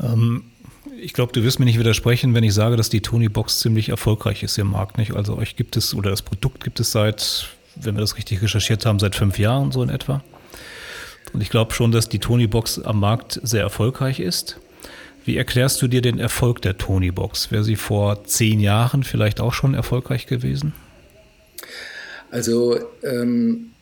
Ähm 0.00 0.44
ich 1.00 1.12
glaube, 1.12 1.32
du 1.32 1.42
wirst 1.42 1.58
mir 1.58 1.64
nicht 1.64 1.78
widersprechen, 1.78 2.34
wenn 2.34 2.44
ich 2.44 2.54
sage, 2.54 2.76
dass 2.76 2.88
die 2.88 3.00
Tony 3.00 3.28
Box 3.28 3.60
ziemlich 3.60 3.88
erfolgreich 3.88 4.42
ist 4.42 4.58
im 4.58 4.70
Markt. 4.70 4.98
Nicht? 4.98 5.14
Also 5.14 5.36
euch 5.36 5.56
gibt 5.56 5.76
es 5.76 5.94
oder 5.94 6.10
das 6.10 6.22
Produkt 6.22 6.64
gibt 6.64 6.80
es 6.80 6.92
seit 6.92 7.48
wenn 7.76 7.94
wir 7.94 8.00
das 8.00 8.16
richtig 8.16 8.42
recherchiert 8.42 8.86
haben, 8.86 8.98
seit 8.98 9.14
fünf 9.14 9.38
Jahren 9.38 9.72
so 9.72 9.82
in 9.82 9.88
etwa. 9.88 10.22
Und 11.32 11.40
ich 11.40 11.50
glaube 11.50 11.74
schon, 11.74 11.92
dass 11.92 12.08
die 12.08 12.18
Tony-Box 12.18 12.80
am 12.80 13.00
Markt 13.00 13.40
sehr 13.42 13.62
erfolgreich 13.62 14.20
ist. 14.20 14.58
Wie 15.24 15.36
erklärst 15.36 15.82
du 15.82 15.88
dir 15.88 16.00
den 16.02 16.18
Erfolg 16.18 16.62
der 16.62 16.78
Tony-Box? 16.78 17.50
Wäre 17.50 17.64
sie 17.64 17.76
vor 17.76 18.24
zehn 18.24 18.60
Jahren 18.60 19.02
vielleicht 19.02 19.40
auch 19.40 19.52
schon 19.52 19.74
erfolgreich 19.74 20.26
gewesen? 20.26 20.72
Also 22.30 22.78
ähm, 23.02 23.72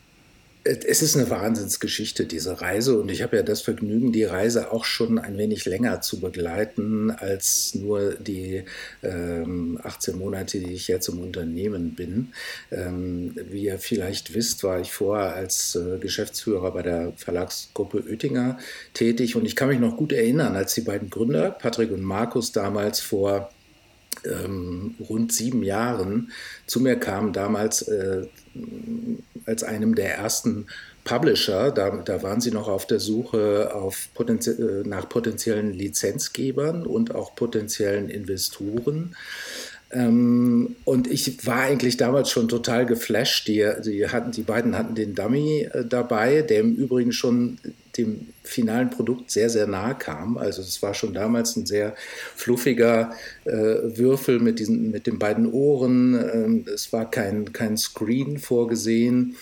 es 0.64 1.02
ist 1.02 1.14
eine 1.14 1.28
Wahnsinnsgeschichte, 1.28 2.25
diese 2.25 2.62
Reise. 2.62 2.99
Und 2.99 3.11
ich 3.11 3.23
habe 3.23 3.37
ja 3.37 3.42
das 3.42 3.61
Vergnügen, 3.61 4.12
die 4.12 4.25
Reise 4.25 4.73
auch 4.73 4.85
schon 4.85 5.18
ein 5.18 5.37
wenig 5.37 5.66
länger 5.66 6.00
zu 6.00 6.21
begleiten 6.21 7.11
als 7.11 7.75
nur 7.75 8.14
die 8.14 8.64
ähm, 9.02 9.78
18 9.83 10.18
Monate, 10.18 10.61
die 10.61 10.73
ich 10.73 10.88
jetzt 10.88 11.09
im 11.09 11.18
Unternehmen 11.21 11.94
bin. 11.94 12.33
Ähm, 12.71 13.37
wie 13.50 13.64
ihr 13.64 13.78
vielleicht 13.78 14.33
wisst, 14.33 14.64
war 14.64 14.80
ich 14.80 14.90
vorher 14.90 15.35
als 15.35 15.76
äh, 15.76 15.99
Geschäftsführer 15.99 16.71
bei 16.71 16.83
der 16.83 17.12
Verlagsgruppe 17.16 18.02
Oettinger 18.09 18.59
tätig. 18.94 19.37
Und 19.37 19.44
ich 19.44 19.56
kann 19.56 19.68
mich 19.68 19.80
noch 19.80 19.99
gut 19.99 20.12
erinnern, 20.12 20.56
als 20.56 20.73
die 20.75 20.80
beiden 20.80 21.11
Gründer, 21.11 21.50
Patrick 21.50 21.92
und 21.92 22.02
Markus, 22.02 22.52
damals 22.52 23.00
vor 23.00 23.50
ähm, 24.25 24.94
rund 25.00 25.33
sieben 25.33 25.62
Jahren 25.62 26.33
zu 26.66 26.80
mir 26.80 26.97
kamen, 26.97 27.33
damals 27.33 27.83
äh, 27.83 28.26
als 29.47 29.64
einem 29.64 29.94
der 29.94 30.16
ersten 30.16 30.66
Publisher. 31.04 31.71
Da, 31.71 31.90
da 31.90 32.23
waren 32.23 32.40
sie 32.40 32.50
noch 32.50 32.68
auf 32.68 32.87
der 32.87 33.00
Suche 33.00 33.75
auf 33.75 34.09
potenzie 34.14 34.52
äh, 34.52 34.87
nach 34.87 35.09
potenziellen 35.09 35.73
Lizenzgebern 35.73 36.87
und 36.87 37.14
auch 37.14 37.35
potenziellen 37.35 38.09
Investoren. 38.09 39.14
Ähm, 39.90 40.76
und 40.85 41.06
ich 41.06 41.47
war 41.47 41.61
eigentlich 41.61 41.97
damals 41.97 42.30
schon 42.30 42.49
total 42.49 42.87
geflasht. 42.87 43.47
Die, 43.49 43.66
die, 43.85 44.09
hatten, 44.09 44.33
die 44.33 44.42
beiden 44.42 44.76
hatten 44.76 44.94
den 44.94 45.14
Dummy 45.14 45.68
äh, 45.73 45.85
dabei, 45.85 46.42
der 46.42 46.61
im 46.61 46.75
Übrigen 46.75 47.12
schon 47.12 47.59
dem 47.96 48.28
finalen 48.42 48.90
Produkt 48.90 49.30
sehr, 49.30 49.50
sehr 49.50 49.66
nahe 49.66 49.94
kam. 49.94 50.36
Also 50.36 50.62
es 50.62 50.82
war 50.82 50.94
schon 50.94 51.14
damals 51.14 51.56
ein 51.56 51.66
sehr 51.66 51.94
fluffiger 52.34 53.12
äh, 53.44 53.52
Würfel 53.52 54.40
mit, 54.40 54.58
diesen, 54.58 54.90
mit 54.90 55.06
den 55.06 55.18
beiden 55.18 55.50
Ohren. 55.52 56.14
Ähm, 56.14 56.64
es 56.72 56.92
war 56.92 57.10
kein, 57.10 57.52
kein 57.52 57.76
Screen 57.76 58.38
vorgesehen. 58.38 59.36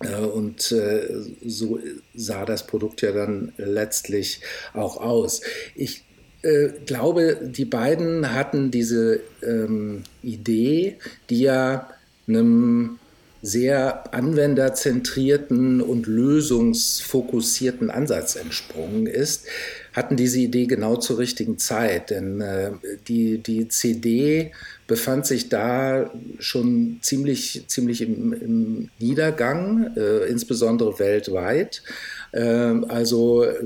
Äh, 0.00 0.20
und 0.20 0.72
äh, 0.72 1.08
so 1.44 1.78
sah 2.14 2.44
das 2.44 2.66
Produkt 2.66 3.02
ja 3.02 3.12
dann 3.12 3.52
letztlich 3.56 4.40
auch 4.74 4.96
aus. 4.96 5.42
Ich 5.74 6.04
äh, 6.42 6.70
glaube, 6.86 7.38
die 7.42 7.64
beiden 7.64 8.34
hatten 8.34 8.70
diese 8.70 9.20
ähm, 9.42 10.02
Idee, 10.22 10.98
die 11.30 11.42
ja 11.42 11.88
einem 12.26 12.98
sehr 13.42 14.14
anwenderzentrierten 14.14 15.80
und 15.80 16.06
lösungsfokussierten 16.06 17.90
Ansatz 17.90 18.36
entsprungen 18.36 19.06
ist, 19.06 19.46
hatten 19.92 20.16
diese 20.16 20.38
Idee 20.38 20.66
genau 20.66 20.96
zur 20.96 21.18
richtigen 21.18 21.58
Zeit. 21.58 22.10
Denn 22.10 22.40
äh, 22.40 22.70
die, 23.08 23.38
die 23.38 23.66
CD 23.66 24.52
befand 24.86 25.26
sich 25.26 25.48
da 25.48 26.10
schon 26.38 26.98
ziemlich, 27.02 27.64
ziemlich 27.66 28.02
im, 28.02 28.32
im 28.32 28.90
Niedergang, 29.00 29.90
äh, 29.96 30.26
insbesondere 30.28 31.00
weltweit. 31.00 31.82
Ähm, 32.32 32.86
also 32.88 33.42
äh, 33.42 33.56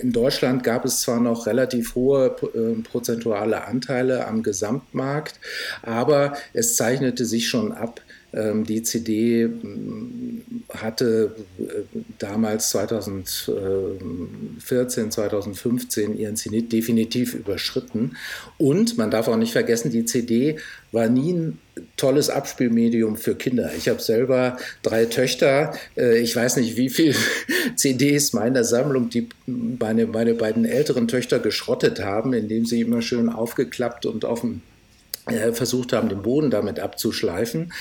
in 0.00 0.12
Deutschland 0.12 0.64
gab 0.64 0.84
es 0.84 1.00
zwar 1.00 1.20
noch 1.20 1.46
relativ 1.46 1.94
hohe 1.94 2.36
äh, 2.54 2.82
prozentuale 2.82 3.64
Anteile 3.64 4.26
am 4.26 4.42
Gesamtmarkt, 4.42 5.38
aber 5.82 6.36
es 6.52 6.76
zeichnete 6.76 7.24
sich 7.24 7.48
schon 7.48 7.72
ab, 7.72 8.00
die 8.32 8.82
CD 8.82 9.46
mm, 9.46 10.40
hatte 10.70 11.36
äh, 11.58 11.82
damals 12.18 12.70
2014, 12.70 15.10
2015 15.10 16.18
ihren 16.18 16.36
Zenit 16.36 16.72
definitiv 16.72 17.34
überschritten. 17.34 18.16
Und 18.56 18.96
man 18.96 19.10
darf 19.10 19.28
auch 19.28 19.36
nicht 19.36 19.52
vergessen, 19.52 19.90
die 19.90 20.06
CD 20.06 20.56
war 20.92 21.08
nie 21.08 21.34
ein 21.34 21.58
tolles 21.96 22.30
Abspielmedium 22.30 23.16
für 23.16 23.34
Kinder. 23.34 23.70
Ich 23.76 23.88
habe 23.88 24.00
selber 24.00 24.56
drei 24.82 25.06
Töchter. 25.06 25.74
Äh, 25.96 26.18
ich 26.18 26.34
weiß 26.34 26.56
nicht, 26.56 26.78
wie 26.78 26.88
viele 26.88 27.14
CDs 27.76 28.32
meiner 28.32 28.64
Sammlung 28.64 29.10
die 29.10 29.28
meine, 29.46 30.06
meine 30.06 30.34
beiden 30.34 30.64
älteren 30.64 31.06
Töchter 31.06 31.38
geschrottet 31.38 32.00
haben, 32.00 32.32
indem 32.32 32.64
sie 32.64 32.80
immer 32.80 33.02
schön 33.02 33.28
aufgeklappt 33.28 34.06
und 34.06 34.24
auf 34.24 34.40
dem 34.40 34.62
versucht 35.52 35.92
haben, 35.92 36.08
den 36.08 36.22
Boden 36.22 36.50
damit 36.50 36.80
abzuschleifen. 36.80 37.72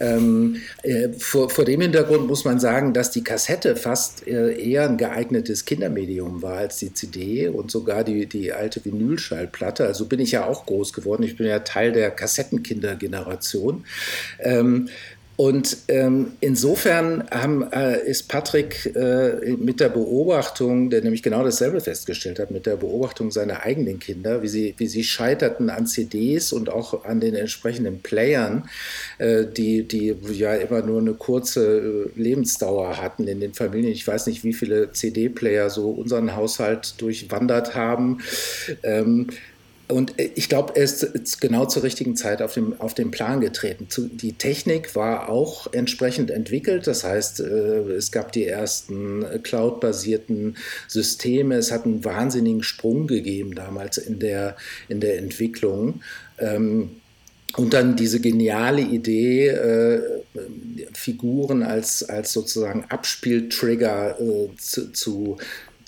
Ähm, 0.00 0.56
äh, 0.82 1.10
vor, 1.10 1.48
vor, 1.48 1.64
dem 1.64 1.80
Hintergrund 1.80 2.26
muss 2.26 2.44
man 2.44 2.58
sagen, 2.58 2.92
dass 2.92 3.12
die 3.12 3.22
Kassette 3.22 3.76
fast 3.76 4.26
äh, 4.26 4.52
eher 4.60 4.88
ein 4.88 4.96
geeignetes 4.96 5.64
Kindermedium 5.64 6.42
war 6.42 6.56
als 6.56 6.78
die 6.78 6.92
CD 6.92 7.48
und 7.48 7.70
sogar 7.70 8.02
die, 8.02 8.26
die 8.26 8.52
alte 8.52 8.84
Vinylschallplatte. 8.84 9.86
Also 9.86 10.06
bin 10.06 10.18
ich 10.18 10.32
ja 10.32 10.46
auch 10.46 10.66
groß 10.66 10.92
geworden. 10.92 11.22
Ich 11.22 11.36
bin 11.36 11.46
ja 11.46 11.60
Teil 11.60 11.92
der 11.92 12.10
Kassettenkindergeneration. 12.10 13.84
Ähm, 14.40 14.88
und 15.38 15.76
ähm, 15.86 16.32
insofern 16.40 17.22
haben, 17.30 17.62
äh, 17.70 18.04
ist 18.04 18.28
Patrick 18.28 18.86
äh, 18.96 19.54
mit 19.56 19.78
der 19.78 19.88
Beobachtung, 19.88 20.90
der 20.90 21.00
nämlich 21.00 21.22
genau 21.22 21.44
dasselbe 21.44 21.80
festgestellt 21.80 22.40
hat, 22.40 22.50
mit 22.50 22.66
der 22.66 22.74
Beobachtung 22.74 23.30
seiner 23.30 23.62
eigenen 23.62 24.00
Kinder, 24.00 24.42
wie 24.42 24.48
sie, 24.48 24.74
wie 24.78 24.88
sie 24.88 25.04
scheiterten 25.04 25.70
an 25.70 25.86
CDs 25.86 26.52
und 26.52 26.70
auch 26.70 27.04
an 27.04 27.20
den 27.20 27.36
entsprechenden 27.36 28.00
Playern, 28.00 28.68
äh, 29.18 29.44
die, 29.46 29.86
die 29.86 30.16
ja 30.32 30.56
immer 30.56 30.82
nur 30.82 31.00
eine 31.00 31.14
kurze 31.14 32.08
äh, 32.16 32.20
Lebensdauer 32.20 33.00
hatten 33.00 33.28
in 33.28 33.38
den 33.38 33.54
Familien. 33.54 33.92
Ich 33.92 34.08
weiß 34.08 34.26
nicht, 34.26 34.42
wie 34.42 34.54
viele 34.54 34.90
CD-Player 34.90 35.70
so 35.70 35.90
unseren 35.90 36.34
Haushalt 36.34 37.00
durchwandert 37.00 37.76
haben. 37.76 38.22
Ähm, 38.82 39.28
und 39.88 40.18
äh, 40.18 40.30
ich 40.34 40.48
glaube, 40.48 40.76
er 40.76 40.82
ist 40.82 41.40
genau 41.40 41.66
zur 41.66 41.82
richtigen 41.82 42.16
Zeit 42.16 42.42
auf, 42.42 42.54
dem, 42.54 42.80
auf 42.80 42.94
den 42.94 43.10
Plan 43.10 43.40
getreten. 43.40 43.88
Die 44.12 44.34
Technik 44.34 44.94
war 44.94 45.28
auch 45.28 45.72
entsprechend 45.72 46.30
entwickelt. 46.30 46.86
Das 46.86 47.04
heißt, 47.04 47.40
äh, 47.40 47.44
es 47.92 48.12
gab 48.12 48.32
die 48.32 48.46
ersten 48.46 49.24
cloud-basierten 49.42 50.56
Systeme. 50.86 51.56
Es 51.56 51.72
hat 51.72 51.84
einen 51.84 52.04
wahnsinnigen 52.04 52.62
Sprung 52.62 53.06
gegeben 53.06 53.54
damals 53.54 53.98
in 53.98 54.18
der, 54.18 54.56
in 54.88 55.00
der 55.00 55.18
Entwicklung. 55.18 56.02
Ähm, 56.38 56.90
und 57.56 57.72
dann 57.72 57.96
diese 57.96 58.20
geniale 58.20 58.82
Idee, 58.82 59.48
äh, 59.48 60.02
Figuren 60.92 61.62
als, 61.62 62.02
als 62.02 62.32
sozusagen 62.32 62.84
Abspieltrigger 62.90 64.20
äh, 64.20 64.48
zu, 64.58 64.92
zu, 64.92 65.38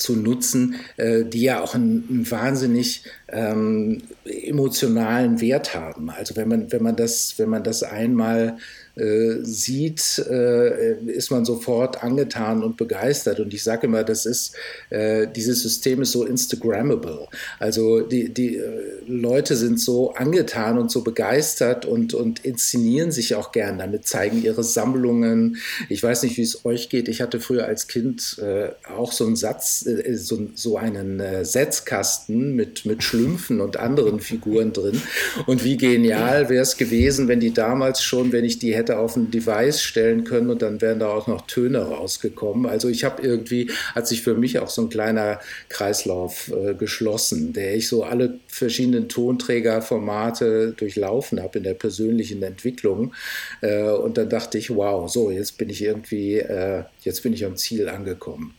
zu 0.00 0.16
nutzen, 0.16 0.76
äh, 0.96 1.24
die 1.24 1.42
ja 1.42 1.60
auch 1.60 1.74
einen, 1.74 2.06
einen 2.08 2.30
wahnsinnig 2.30 3.04
ähm, 3.28 4.02
emotionalen 4.24 5.40
Wert 5.40 5.74
haben. 5.74 6.10
Also 6.10 6.36
wenn 6.36 6.48
man, 6.48 6.72
wenn 6.72 6.82
man 6.82 6.96
das, 6.96 7.34
wenn 7.38 7.48
man 7.48 7.62
das 7.62 7.82
einmal 7.82 8.58
äh, 9.00 9.38
sieht, 9.42 10.18
äh, 10.30 10.94
ist 11.06 11.30
man 11.30 11.46
sofort 11.46 12.02
angetan 12.02 12.62
und 12.62 12.76
begeistert. 12.76 13.40
Und 13.40 13.54
ich 13.54 13.62
sage 13.62 13.86
immer, 13.86 14.04
das 14.04 14.26
ist, 14.26 14.54
äh, 14.90 15.26
dieses 15.26 15.62
System 15.62 16.02
ist 16.02 16.12
so 16.12 16.24
Instagrammable. 16.26 17.28
Also 17.58 18.00
die, 18.00 18.28
die 18.28 18.56
äh, 18.56 19.00
Leute 19.06 19.56
sind 19.56 19.80
so 19.80 20.12
angetan 20.12 20.76
und 20.76 20.90
so 20.90 21.02
begeistert 21.02 21.86
und, 21.86 22.12
und 22.12 22.44
inszenieren 22.44 23.10
sich 23.10 23.34
auch 23.34 23.52
gern 23.52 23.78
damit, 23.78 24.06
zeigen 24.06 24.42
ihre 24.42 24.62
Sammlungen. 24.62 25.56
Ich 25.88 26.02
weiß 26.02 26.22
nicht, 26.24 26.36
wie 26.36 26.42
es 26.42 26.66
euch 26.66 26.90
geht. 26.90 27.08
Ich 27.08 27.22
hatte 27.22 27.40
früher 27.40 27.64
als 27.64 27.88
Kind 27.88 28.38
äh, 28.42 28.68
auch 28.86 29.12
so 29.12 29.24
einen 29.24 29.36
Satz, 29.36 29.86
so, 30.14 30.48
so 30.54 30.76
einen 30.76 31.22
Setzkasten 31.42 32.54
mit, 32.54 32.84
mit 32.84 33.02
Schlümpfen 33.02 33.60
und 33.60 33.78
anderen 33.78 34.20
Figuren 34.20 34.74
drin. 34.74 35.00
Und 35.46 35.64
wie 35.64 35.78
genial 35.78 36.50
wäre 36.50 36.62
es 36.62 36.76
gewesen, 36.76 37.28
wenn 37.28 37.40
die 37.40 37.54
damals 37.54 38.02
schon, 38.02 38.32
wenn 38.32 38.44
ich 38.44 38.58
die 38.58 38.74
hätte 38.74 38.89
auf 38.98 39.16
ein 39.16 39.30
Device 39.30 39.82
stellen 39.82 40.24
können 40.24 40.50
und 40.50 40.62
dann 40.62 40.80
wären 40.80 40.98
da 40.98 41.08
auch 41.08 41.26
noch 41.26 41.46
Töne 41.46 41.80
rausgekommen. 41.80 42.66
Also 42.66 42.88
ich 42.88 43.04
habe 43.04 43.22
irgendwie, 43.22 43.70
hat 43.94 44.06
sich 44.06 44.22
für 44.22 44.34
mich 44.34 44.58
auch 44.58 44.68
so 44.68 44.82
ein 44.82 44.88
kleiner 44.88 45.40
Kreislauf 45.68 46.50
äh, 46.50 46.74
geschlossen, 46.74 47.52
der 47.52 47.76
ich 47.76 47.88
so 47.88 48.04
alle 48.04 48.38
verschiedenen 48.48 49.08
Tonträgerformate 49.08 50.72
durchlaufen 50.76 51.40
habe 51.42 51.58
in 51.58 51.64
der 51.64 51.74
persönlichen 51.74 52.42
Entwicklung. 52.42 53.14
Äh, 53.60 53.82
und 53.90 54.18
dann 54.18 54.28
dachte 54.28 54.58
ich, 54.58 54.70
wow, 54.70 55.10
so, 55.10 55.30
jetzt 55.30 55.58
bin 55.58 55.68
ich 55.68 55.82
irgendwie, 55.82 56.38
äh, 56.38 56.84
jetzt 57.02 57.22
bin 57.22 57.32
ich 57.32 57.44
am 57.44 57.56
Ziel 57.56 57.88
angekommen. 57.88 58.54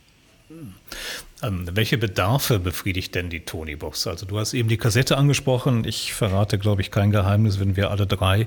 Hm. 0.48 0.74
Ähm, 1.42 1.66
welche 1.72 1.98
Bedarfe 1.98 2.58
befriedigt 2.58 3.14
denn 3.14 3.28
die 3.28 3.40
Tony-Box? 3.40 4.06
Also 4.06 4.26
du 4.26 4.38
hast 4.38 4.54
eben 4.54 4.68
die 4.68 4.76
Kassette 4.76 5.16
angesprochen. 5.16 5.84
Ich 5.84 6.14
verrate, 6.14 6.58
glaube 6.58 6.82
ich, 6.82 6.90
kein 6.90 7.10
Geheimnis, 7.10 7.58
wenn 7.58 7.76
wir 7.76 7.90
alle 7.90 8.06
drei, 8.06 8.46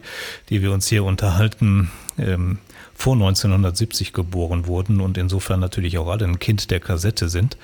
die 0.50 0.62
wir 0.62 0.72
uns 0.72 0.88
hier 0.88 1.04
unterhalten, 1.04 1.92
ähm, 2.18 2.60
vor 2.94 3.14
1970 3.14 4.14
geboren 4.14 4.68
wurden 4.68 5.02
und 5.02 5.18
insofern 5.18 5.60
natürlich 5.60 5.98
auch 5.98 6.08
alle 6.08 6.26
ein 6.26 6.40
Kind 6.40 6.72
der 6.72 6.80
Kassette 6.80 7.28
sind 7.28 7.58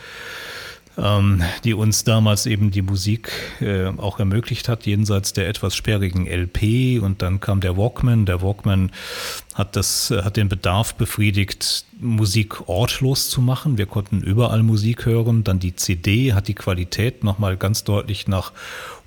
ähm, 1.01 1.41
die 1.63 1.73
uns 1.73 2.03
damals 2.03 2.45
eben 2.45 2.71
die 2.71 2.81
Musik 2.81 3.31
äh, 3.59 3.87
auch 3.87 4.19
ermöglicht 4.19 4.69
hat, 4.69 4.85
jenseits 4.85 5.33
der 5.33 5.47
etwas 5.47 5.75
sperrigen 5.75 6.27
LP. 6.27 7.01
Und 7.01 7.21
dann 7.21 7.39
kam 7.39 7.59
der 7.59 7.77
Walkman. 7.77 8.25
Der 8.25 8.41
Walkman 8.41 8.91
hat, 9.55 9.75
das, 9.75 10.11
hat 10.11 10.37
den 10.37 10.49
Bedarf 10.49 10.95
befriedigt, 10.95 11.85
Musik 11.99 12.67
ortlos 12.69 13.29
zu 13.29 13.41
machen. 13.41 13.77
Wir 13.77 13.87
konnten 13.87 14.21
überall 14.21 14.63
Musik 14.63 15.05
hören. 15.05 15.43
Dann 15.43 15.59
die 15.59 15.75
CD 15.75 16.33
hat 16.33 16.47
die 16.47 16.55
Qualität 16.55 17.23
nochmal 17.23 17.57
ganz 17.57 17.83
deutlich 17.83 18.27
nach 18.27 18.51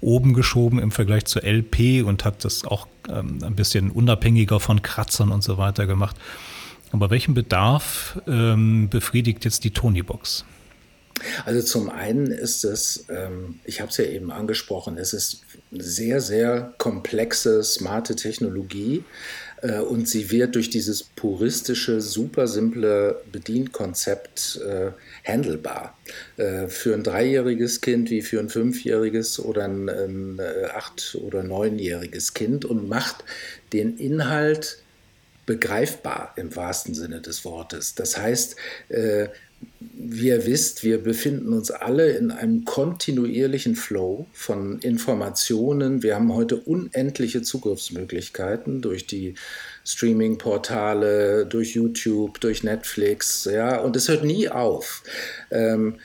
oben 0.00 0.35
geschoben 0.35 0.78
im 0.78 0.90
Vergleich 0.90 1.24
zur 1.26 1.44
LP 1.44 2.04
und 2.04 2.24
hat 2.24 2.44
das 2.44 2.64
auch 2.64 2.88
ähm, 3.09 3.38
ein 3.42 3.54
bisschen 3.54 3.90
unabhängiger 3.90 4.61
von 4.61 4.83
Kratzern 4.83 5.30
und 5.30 5.42
so 5.42 5.59
weiter 5.59 5.87
gemacht. 5.87 6.16
Aber 6.92 7.11
welchen 7.11 7.35
Bedarf 7.35 8.20
ähm, 8.28 8.88
befriedigt 8.88 9.44
jetzt 9.44 9.64
die 9.64 9.70
Tony-Box? 9.70 10.44
Also 11.44 11.62
zum 11.62 11.90
einen 11.90 12.27
ist 12.27 12.64
es, 12.64 13.07
ähm, 13.09 13.61
ich 13.64 13.81
habe 13.81 13.90
es 13.90 13.96
ja 13.96 14.05
eben 14.05 14.31
angesprochen, 14.31 14.98
es 14.98 15.12
ist 15.12 15.42
sehr, 15.70 16.20
sehr 16.20 16.74
komplexe, 16.79 17.62
smarte 17.62 18.16
Technologie 18.16 19.05
äh, 19.62 19.79
und 19.79 20.09
sie 20.09 20.31
wird 20.31 20.55
durch 20.55 20.70
dieses 20.70 21.03
puristische, 21.03 22.00
super 22.00 22.46
simple 22.46 23.22
Bedienkonzept 23.33 24.61
äh, 24.66 24.90
handelbar. 25.24 25.96
Äh, 26.37 26.68
für 26.68 26.94
ein 26.94 27.03
dreijähriges 27.03 27.81
Kind 27.81 28.11
wie 28.11 28.22
für 28.22 28.40
ein 28.40 28.48
fünfjähriges 28.48 29.38
oder 29.38 29.64
ein, 29.64 29.88
ein 29.88 30.38
äh, 30.38 30.66
acht- 30.74 31.16
oder 31.20 31.42
neunjähriges 31.42 32.35
Kind 32.35 32.64
und 32.64 32.88
macht 32.88 33.24
den 33.72 33.96
Inhalt 33.96 34.79
begreifbar 35.46 36.33
im 36.37 36.55
wahrsten 36.57 36.94
Sinne 36.94 37.20
des 37.20 37.44
Wortes. 37.44 37.94
Das 37.94 38.16
heißt, 38.16 38.57
äh, 38.88 39.29
wie 40.07 40.29
ihr 40.29 40.45
wisst, 40.45 40.85
wir 40.85 41.03
befinden 41.03 41.53
uns 41.53 41.71
alle 41.71 42.12
in 42.12 42.31
einem 42.31 42.64
kontinuierlichen 42.64 43.75
Flow 43.75 44.27
von 44.33 44.79
Informationen. 44.81 46.03
Wir 46.03 46.17
haben 46.17 46.33
heute 46.35 46.57
unendliche 46.57 47.43
Zugriffsmöglichkeiten 47.43 48.83
durch 48.83 49.07
die 49.07 49.35
Streaming-Portale, 49.85 51.47
durch 51.47 51.75
YouTube, 51.75 52.40
durch 52.40 52.62
Netflix, 52.62 53.49
ja, 53.51 53.81
und 53.81 53.97
es 53.97 54.09
hört 54.09 54.25
nie 54.25 54.49
auf. 54.49 55.03
Ähm, 55.51 55.97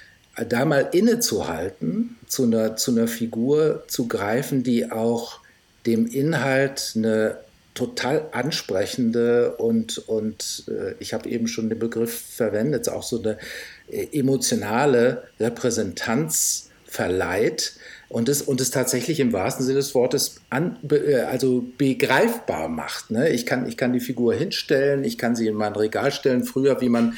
da 0.48 0.64
mal 0.64 0.90
innezuhalten, 0.94 2.18
zu 2.28 2.44
einer, 2.44 2.78
zu 2.78 2.92
einer 2.92 3.08
Figur 3.08 3.84
zu 3.88 4.08
greifen, 4.08 4.64
die 4.64 4.92
auch 4.92 5.42
dem 5.86 6.08
Inhalt 6.08 6.94
eine 6.96 7.38
total 7.74 8.30
ansprechende 8.32 9.56
und, 9.58 9.98
und 10.08 10.66
äh, 10.68 10.96
ich 11.00 11.14
habe 11.14 11.30
eben 11.30 11.48
schon 11.48 11.70
den 11.70 11.80
Begriff 11.80 12.14
verwendet, 12.14 12.90
auch 12.90 13.04
so 13.04 13.22
eine 13.22 13.38
äh, 13.90 14.08
emotionale 14.12 15.24
Repräsentanz 15.40 16.70
verleiht, 16.86 17.74
und 18.10 18.28
es, 18.28 18.42
und 18.42 18.60
es 18.60 18.72
tatsächlich 18.72 19.20
im 19.20 19.34
wahrsten 19.34 19.64
Sinne 19.64 19.78
des 19.78 19.94
Wortes 19.94 20.38
an, 20.50 20.78
be, 20.82 21.28
also 21.30 21.64
begreifbar 21.78 22.68
macht. 22.68 23.12
Ne? 23.12 23.30
Ich, 23.30 23.46
kann, 23.46 23.68
ich 23.68 23.78
kann 23.78 23.94
die 23.94 24.00
Figur 24.00 24.34
hinstellen, 24.34 25.04
ich 25.04 25.20
kann 25.20 25.36
sie 25.36 25.48
in 25.48 25.54
mein 25.54 25.76
Regal 25.76 26.12
stellen. 26.12 26.44
Früher, 26.44 26.82
wie 26.82 26.90
man 26.90 27.14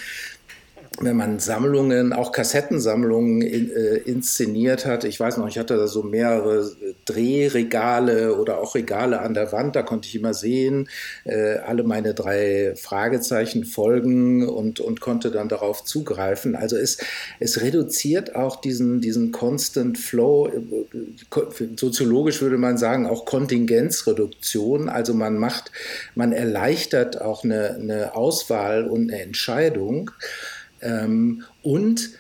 wenn 1.00 1.16
man 1.16 1.40
Sammlungen, 1.40 2.12
auch 2.12 2.34
Kassettensammlungen 2.34 3.42
in, 3.42 3.72
äh, 3.72 3.96
inszeniert 3.96 4.86
hat. 4.86 5.06
Ich 5.06 5.18
weiß 5.18 5.38
noch, 5.38 5.48
ich 5.48 5.58
hatte 5.58 5.78
da 5.78 5.88
so 5.88 6.04
mehrere 6.04 6.70
Drehregale 7.06 8.36
oder 8.36 8.60
auch 8.60 8.76
Regale 8.76 9.22
an 9.22 9.34
der 9.34 9.54
Wand, 9.54 9.78
da 9.78 9.84
konnte 9.84 10.10
ich 10.10 10.16
immer 10.16 10.34
sehen, 10.34 10.90
äh, 11.24 11.60
alle 11.60 11.84
meine 11.84 12.14
drei 12.14 12.74
Fragezeichen 12.76 13.64
folgen 13.64 14.48
und, 14.48 14.82
und 14.82 15.00
konnte 15.00 15.32
dann 15.32 15.48
darauf 15.48 15.86
zugreifen. 15.86 16.56
Also 16.56 16.76
es, 16.76 16.98
es 17.40 17.62
reduziert 17.62 18.36
auch 18.36 18.60
diesen, 18.60 19.00
diesen 19.00 19.32
Constant 19.32 19.98
Flow, 19.98 20.50
äh, 20.50 21.68
soziologisch 21.78 22.42
würde 22.42 22.58
man 22.58 22.78
sagen, 22.78 23.08
auch 23.08 23.24
Kontingenzreduktion. 23.24 24.90
Also 24.90 25.14
man 25.14 25.38
macht, 25.38 25.72
man 26.16 26.34
erleichtert 26.34 27.22
auch 27.22 27.46
eine, 27.46 27.76
eine 27.76 28.16
Auswahl 28.16 28.84
und 28.84 29.10
eine 29.10 29.22
Entscheidung. 29.22 30.12
Ähm, 30.82 31.44
und 31.62 32.12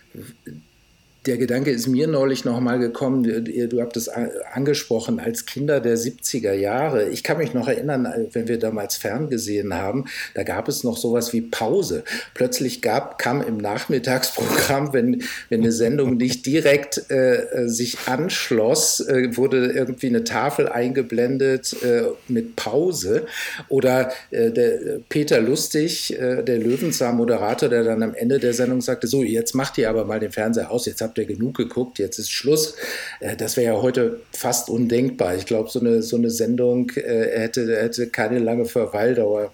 der 1.27 1.37
Gedanke 1.37 1.69
ist 1.69 1.87
mir 1.87 2.07
neulich 2.07 2.45
noch 2.45 2.59
mal 2.59 2.79
gekommen, 2.79 3.21
du, 3.23 3.81
habt 3.81 3.95
es 3.95 4.09
angesprochen, 4.09 5.19
als 5.19 5.45
Kinder 5.45 5.79
der 5.79 5.95
70er 5.95 6.53
Jahre. 6.53 7.09
Ich 7.09 7.23
kann 7.23 7.37
mich 7.37 7.53
noch 7.53 7.67
erinnern, 7.67 8.07
wenn 8.33 8.47
wir 8.47 8.57
damals 8.57 8.95
ferngesehen 8.95 9.75
haben, 9.75 10.05
da 10.33 10.41
gab 10.41 10.67
es 10.67 10.83
noch 10.83 10.97
sowas 10.97 11.31
wie 11.31 11.41
Pause. 11.41 12.03
Plötzlich 12.33 12.81
gab, 12.81 13.19
kam 13.19 13.41
im 13.41 13.57
Nachmittagsprogramm, 13.57 14.93
wenn, 14.93 15.21
wenn 15.49 15.61
eine 15.61 15.71
Sendung 15.71 16.17
nicht 16.17 16.47
direkt 16.47 17.11
äh, 17.11 17.67
sich 17.67 17.99
anschloss, 18.07 19.01
äh, 19.01 19.37
wurde 19.37 19.71
irgendwie 19.73 20.07
eine 20.07 20.23
Tafel 20.23 20.69
eingeblendet 20.69 21.75
äh, 21.83 22.03
mit 22.29 22.55
Pause. 22.55 23.27
Oder 23.69 24.11
äh, 24.31 24.49
der 24.49 24.99
Peter 25.07 25.39
Lustig, 25.39 26.19
äh, 26.19 26.41
der 26.41 26.57
Löwenzahn-Moderator, 26.57 27.69
der 27.69 27.83
dann 27.83 28.01
am 28.01 28.15
Ende 28.15 28.39
der 28.39 28.53
Sendung 28.53 28.81
sagte, 28.81 29.05
so, 29.05 29.21
jetzt 29.21 29.53
macht 29.53 29.77
ihr 29.77 29.87
aber 29.87 30.05
mal 30.05 30.19
den 30.19 30.31
Fernseher 30.31 30.71
aus, 30.71 30.87
jetzt 30.87 31.01
habt 31.01 31.10
habt 31.11 31.17
ihr 31.17 31.25
genug 31.25 31.57
geguckt, 31.57 31.99
jetzt 31.99 32.19
ist 32.19 32.31
Schluss. 32.31 32.75
Äh, 33.19 33.35
das 33.35 33.57
wäre 33.57 33.75
ja 33.75 33.81
heute 33.81 34.21
fast 34.31 34.69
undenkbar. 34.69 35.35
Ich 35.35 35.45
glaube, 35.45 35.69
so 35.69 35.81
eine, 35.81 36.01
so 36.01 36.15
eine 36.15 36.29
Sendung 36.29 36.89
äh, 36.91 37.39
hätte, 37.39 37.75
hätte 37.81 38.07
keine 38.07 38.39
lange 38.39 38.65
Verweildauer. 38.65 39.51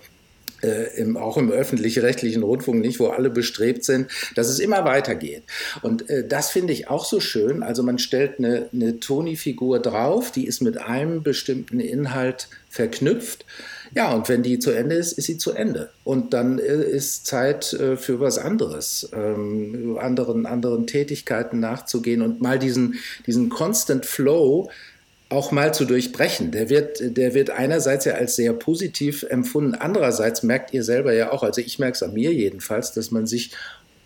Äh, 0.64 1.00
im, 1.00 1.18
auch 1.18 1.38
im 1.38 1.52
öffentlich-rechtlichen 1.52 2.42
Rundfunk 2.42 2.82
nicht, 2.82 3.00
wo 3.00 3.10
alle 3.10 3.30
bestrebt 3.30 3.84
sind, 3.86 4.10
dass 4.34 4.50
es 4.50 4.58
immer 4.58 4.86
weitergeht. 4.86 5.44
Und 5.84 6.10
äh, 6.10 6.28
das 6.28 6.50
finde 6.50 6.74
ich 6.74 6.90
auch 6.90 7.06
so 7.06 7.20
schön. 7.20 7.62
Also 7.62 7.84
man 7.84 8.00
stellt 8.00 8.40
eine, 8.40 8.68
eine 8.74 9.00
Toni-Figur 9.00 9.80
drauf, 9.80 10.32
die 10.32 10.48
ist 10.48 10.62
mit 10.62 10.80
einem 10.80 11.22
bestimmten 11.22 11.80
Inhalt 11.80 12.48
verknüpft. 12.72 13.46
Ja, 13.98 14.14
und 14.14 14.30
wenn 14.30 14.44
die 14.44 14.60
zu 14.60 14.70
Ende 14.70 14.94
ist, 14.94 15.14
ist 15.14 15.26
sie 15.26 15.40
zu 15.40 15.54
Ende. 15.54 15.90
Und 16.04 16.32
dann 16.32 16.60
ist 16.60 17.26
Zeit 17.26 17.74
äh, 17.74 17.98
für 17.98 18.20
was 18.20 18.38
anderes, 18.38 19.10
ähm, 19.12 19.98
anderen, 20.00 20.46
anderen 20.46 20.86
Tätigkeiten 20.86 21.60
nachzugehen 21.60 22.22
und 22.22 22.40
mal 22.40 22.60
diesen, 22.60 23.00
diesen 23.26 23.50
Constant 23.50 24.06
Flow 24.06 24.70
auch 25.30 25.52
mal 25.52 25.74
zu 25.74 25.86
durchbrechen. 25.86 26.52
Der 26.52 26.70
wird, 26.70 27.18
der 27.18 27.34
wird 27.34 27.50
einerseits 27.50 28.06
ja 28.06 28.14
als 28.14 28.36
sehr 28.36 28.54
positiv 28.54 29.24
empfunden, 29.24 29.74
andererseits 29.74 30.44
merkt 30.44 30.76
ihr 30.76 30.84
selber 30.84 31.12
ja 31.14 31.32
auch, 31.32 31.42
also 31.42 31.60
ich 31.60 31.80
merke 31.80 31.96
es 31.96 32.04
an 32.04 32.14
mir 32.14 32.32
jedenfalls, 32.32 32.92
dass 32.92 33.10
man 33.10 33.26
sich 33.26 33.50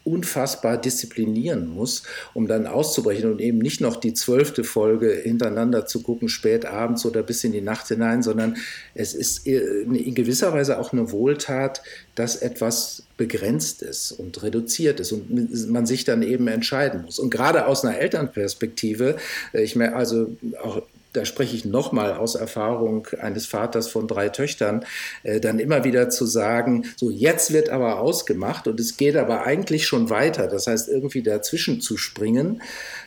unfassbar 0.04 0.78
disziplinieren 0.78 1.68
muss, 1.68 2.04
um 2.34 2.48
dann 2.48 2.68
auszubrechen 2.68 3.32
und 3.32 3.40
eben 3.40 3.60
nicht 3.60 3.82
noch 3.82 3.98
die 3.98 4.14
zwölfte 4.14 4.64
Folge 4.64 5.12
hintereinander 5.12 5.86
zu 5.86 6.02
gucken, 6.02 6.30
spät 6.30 6.66
abends 6.66 7.06
oder 7.06 7.24
bis 7.24 7.44
in 7.44 7.52
die 7.52 7.62
Nacht 7.62 7.88
hinein, 7.88 8.24
sondern 8.24 8.58
es 8.96 9.14
ist 9.14 9.46
in 9.46 10.16
gewisser 10.16 10.54
Weise 10.54 10.80
auch 10.80 10.94
eine 10.94 11.12
Wohltat, 11.12 11.82
dass 12.16 12.36
etwas 12.36 13.04
begrenzt 13.18 13.84
ist 13.84 14.12
und 14.12 14.42
reduziert 14.42 15.00
ist 15.00 15.12
und 15.12 15.70
man 15.70 15.86
sich 15.86 16.06
dann 16.06 16.24
eben 16.24 16.48
entscheiden 16.48 17.04
muss. 17.04 17.20
Und 17.20 17.30
gerade 17.30 17.68
aus 17.68 17.86
einer 17.86 17.98
Elternperspektive, 18.00 19.18
äh, 19.54 19.62
ich 19.62 19.76
merke 19.76 19.96
also 19.96 20.36
auch 20.64 20.82
da 21.14 21.26
spreche 21.26 21.56
ich 21.56 21.66
nochmal 21.66 22.14
aus 22.14 22.36
Erfahrung 22.36 23.08
eines 23.20 23.46
Vaters 23.46 23.90
von 23.90 24.08
drei 24.08 24.30
Töchtern, 24.30 24.86
äh, 25.24 25.40
dann 25.40 25.60
immer 25.60 25.84
wieder 25.84 26.10
zu 26.10 26.26
sagen, 26.26 26.86
so 26.96 27.10
jetzt 27.10 27.52
wird 27.54 27.70
aber 27.70 28.00
ausgemacht 28.00 28.68
und 28.68 28.80
es 28.80 28.98
geht 28.98 29.16
aber 29.16 29.44
eigentlich 29.44 29.88
schon 29.88 30.10
weiter. 30.10 30.48
Das 30.48 30.68
heißt, 30.68 30.90
irgendwie 30.90 31.24
dazwischen 31.24 31.82
zu 31.82 31.98
springen, 31.98 32.62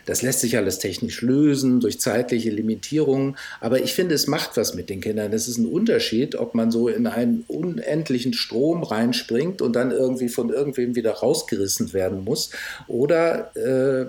das 0.06 0.22
lässt 0.22 0.40
sich 0.40 0.56
alles 0.56 0.78
technisch 0.78 1.22
lösen 1.22 1.80
durch 1.80 2.00
zeitliche 2.00 2.50
Limitierungen. 2.50 3.36
Aber 3.60 3.82
ich 3.82 3.94
finde, 3.94 4.14
es 4.14 4.26
macht 4.26 4.56
was 4.56 4.74
mit 4.74 4.90
den 4.90 5.00
Kindern. 5.00 5.32
Es 5.32 5.48
ist 5.48 5.58
ein 5.58 5.66
Unterschied, 5.66 6.34
ob 6.36 6.54
man 6.54 6.70
so 6.70 6.88
in 6.88 7.06
einen 7.06 7.44
unendlichen 7.48 8.32
Strom 8.32 8.82
reinspringt 8.82 9.62
und 9.62 9.74
dann 9.74 9.90
irgendwie 9.90 10.28
von 10.28 10.50
irgendwem 10.50 10.94
wieder 10.94 11.12
rausgerissen 11.12 11.92
werden 11.92 12.24
muss 12.24 12.50
oder 12.88 13.54
äh, 13.56 14.06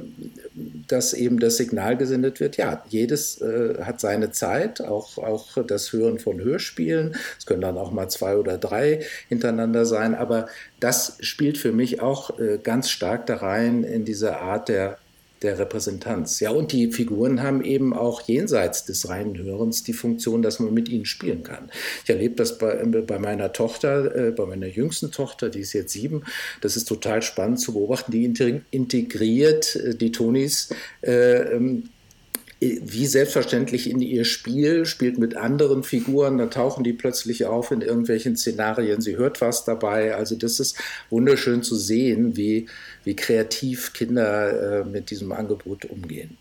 dass 0.88 1.14
eben 1.14 1.40
das 1.40 1.58
Signal 1.58 1.98
gesendet 1.98 2.40
wird, 2.40 2.58
ja, 2.58 2.84
jedes 2.90 3.42
äh, 3.42 3.82
hat 3.82 4.00
seine 4.00 4.32
Zeit, 4.32 4.82
auch, 4.82 5.18
auch 5.18 5.58
das 5.66 5.92
Hören 5.94 6.20
von 6.20 6.42
Hörspielen. 6.42 7.16
Es 7.38 7.46
können 7.46 7.62
dann 7.62 7.78
auch 7.78 7.92
mal 7.92 8.10
zwei 8.10 8.38
oder 8.38 8.58
drei 8.58 9.02
hintereinander 9.30 9.86
sein, 9.86 10.16
aber 10.16 10.48
das 10.80 11.18
spielt 11.22 11.58
für 11.58 11.72
mich 11.72 12.02
auch 12.02 12.40
äh, 12.40 12.60
ganz 12.62 12.90
stark 12.90 13.26
da 13.26 13.38
rein 13.38 13.84
in 13.84 14.06
diese 14.06 14.38
Art 14.38 14.70
der 14.70 14.98
der 15.42 15.60
Repräsentanz. 15.60 16.40
Ja, 16.40 16.52
und 16.52 16.72
die 16.72 16.92
Figuren 16.92 17.44
haben 17.44 17.64
eben 17.64 17.94
auch 17.94 18.22
jenseits 18.22 18.86
des 18.86 19.10
reinen 19.10 19.38
Hörens 19.38 19.84
die 19.84 19.94
Funktion, 19.94 20.42
dass 20.42 20.60
man 20.60 20.74
mit 20.74 20.90
ihnen 20.90 21.06
spielen 21.06 21.44
kann. 21.44 21.70
Ich 22.04 22.10
erlebe 22.10 22.36
das 22.36 22.58
bei, 22.58 22.84
bei 22.86 23.20
meiner 23.20 23.54
Tochter, 23.54 24.16
äh, 24.16 24.32
bei 24.32 24.46
meiner 24.46 24.68
jüngsten 24.68 25.12
Tochter, 25.12 25.50
die 25.50 25.60
ist 25.60 25.74
jetzt 25.74 25.94
sieben. 25.94 26.24
Das 26.62 26.78
ist 26.78 26.86
total 26.86 27.22
spannend 27.22 27.60
zu 27.60 27.74
beobachten. 27.74 28.12
Die 28.12 28.26
integriert 28.72 29.76
äh, 29.76 29.96
die 29.96 30.12
Tonis 30.12 30.70
äh, 31.02 31.56
ähm, 31.56 31.90
wie 32.60 33.06
selbstverständlich 33.06 33.90
in 33.90 34.02
ihr 34.02 34.24
Spiel, 34.24 34.86
spielt 34.86 35.18
mit 35.18 35.36
anderen 35.36 35.84
Figuren, 35.84 36.38
dann 36.38 36.50
tauchen 36.50 36.84
die 36.84 36.94
plötzlich 36.94 37.46
auf 37.46 37.72
in 37.72 37.82
irgendwelchen 37.82 38.38
Szenarien, 38.38 39.02
sie 39.02 39.18
hört 39.18 39.42
was 39.42 39.66
dabei. 39.66 40.16
Also 40.16 40.36
das 40.36 40.60
ist 40.60 40.78
wunderschön 41.10 41.64
zu 41.64 41.76
sehen, 41.76 42.38
wie, 42.38 42.68
wie 43.06 43.16
kreativ 43.16 43.94
Kinder 43.94 44.82
äh, 44.82 44.84
mit 44.84 45.10
diesem 45.12 45.32
Angebot 45.32 45.86
umgehen. 45.86 46.38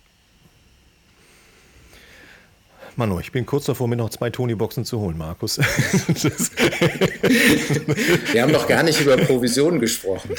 Manu, 2.96 3.18
ich 3.18 3.32
bin 3.32 3.44
kurz 3.44 3.64
davor, 3.64 3.88
mir 3.88 3.96
noch 3.96 4.10
zwei 4.10 4.30
Tony-Boxen 4.30 4.84
zu 4.84 5.00
holen, 5.00 5.18
Markus. 5.18 5.58
Wir 8.32 8.42
haben 8.42 8.52
noch 8.52 8.68
gar 8.68 8.84
nicht 8.84 9.00
über 9.00 9.16
Provisionen 9.16 9.80
gesprochen. 9.80 10.30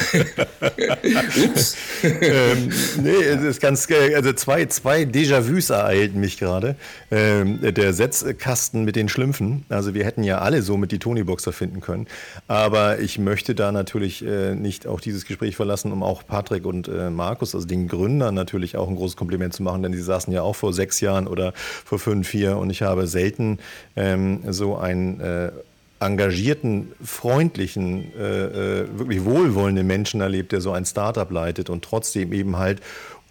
Ups. 1.43 1.75
ähm, 2.03 2.71
nee, 3.03 3.09
es 3.09 3.43
ist 3.43 3.59
ganz, 3.61 3.85
also 3.91 4.31
zwei, 4.31 4.67
zwei 4.67 5.01
Déjà-vus 5.01 5.69
ereilten 5.69 6.21
mich 6.21 6.37
gerade. 6.37 6.77
Ähm, 7.11 7.59
der 7.61 7.93
Setzkasten 7.93 8.85
mit 8.85 8.95
den 8.95 9.09
Schlümpfen. 9.09 9.65
Also 9.67 9.93
wir 9.93 10.05
hätten 10.05 10.23
ja 10.23 10.37
alle 10.39 10.61
so 10.61 10.77
mit 10.77 10.93
die 10.93 10.99
Tony-Boxer 10.99 11.51
finden 11.51 11.81
können. 11.81 12.07
Aber 12.47 12.99
ich 12.99 13.19
möchte 13.19 13.53
da 13.53 13.73
natürlich 13.73 14.25
äh, 14.25 14.55
nicht 14.55 14.87
auch 14.87 15.01
dieses 15.01 15.25
Gespräch 15.25 15.57
verlassen, 15.57 15.91
um 15.91 16.03
auch 16.03 16.25
Patrick 16.25 16.65
und 16.65 16.87
äh, 16.87 17.09
Markus, 17.09 17.53
also 17.53 17.67
den 17.67 17.89
Gründern 17.89 18.33
natürlich 18.33 18.77
auch 18.77 18.87
ein 18.87 18.95
großes 18.95 19.17
Kompliment 19.17 19.53
zu 19.53 19.61
machen, 19.61 19.83
denn 19.83 19.91
sie 19.91 20.01
saßen 20.01 20.31
ja 20.31 20.41
auch 20.41 20.55
vor 20.55 20.71
sechs 20.71 21.01
Jahren 21.01 21.27
oder 21.27 21.51
vor 21.83 21.99
fünf, 21.99 22.29
vier 22.29 22.44
hier 22.45 22.57
und 22.57 22.69
ich 22.69 22.81
habe 22.81 23.07
selten 23.07 23.59
ähm, 23.95 24.41
so 24.49 24.77
einen 24.77 25.19
äh, 25.19 25.51
engagierten, 25.99 26.91
freundlichen, 27.03 28.13
äh, 28.15 28.81
äh, 28.81 28.99
wirklich 28.99 29.23
wohlwollenden 29.25 29.87
Menschen 29.87 30.21
erlebt, 30.21 30.51
der 30.51 30.61
so 30.61 30.71
ein 30.71 30.85
Startup 30.85 31.29
leitet 31.31 31.69
und 31.69 31.83
trotzdem 31.83 32.33
eben 32.33 32.57
halt 32.57 32.81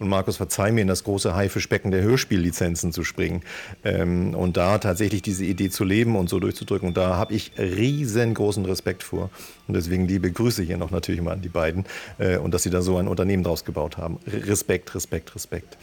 und 0.01 0.09
Markus, 0.09 0.37
verzeih 0.39 0.73
mir, 0.73 0.81
in 0.81 0.89
das 0.89 1.05
große 1.05 1.37
Haifischbecken 1.37 1.93
der 1.93 2.03
Hörspiellizenzen 2.03 2.93
zu 2.93 3.05
springen 3.05 3.43
ähm, 3.85 4.35
und 4.35 4.57
da 4.57 4.79
tatsächlich 4.79 5.23
diese 5.23 5.45
Idee 5.45 5.71
zu 5.71 5.85
leben 5.85 6.17
und 6.17 6.29
so 6.29 6.41
durchzudrücken. 6.41 6.89
Und 6.89 6.97
da 6.97 7.17
habe 7.17 7.33
ich 7.33 7.53
riesengroßen 7.57 8.65
Respekt 8.65 9.05
vor. 9.05 9.31
Und 9.69 9.75
deswegen 9.75 10.09
liebe 10.09 10.33
Grüße 10.33 10.65
hier 10.65 10.79
noch 10.79 10.91
natürlich 10.91 11.21
mal 11.21 11.33
an 11.33 11.43
die 11.43 11.49
beiden 11.49 11.85
äh, 12.19 12.39
und 12.39 12.53
dass 12.53 12.65
sie 12.65 12.71
da 12.71 12.83
so 12.83 12.97
ein 12.97 13.07
Unternehmen 13.07 13.45
draus 13.45 13.65
gebaut 13.65 13.97
haben. 13.97 14.19
Respekt, 14.27 14.93
Respekt, 14.97 15.33
Respekt. 15.37 15.79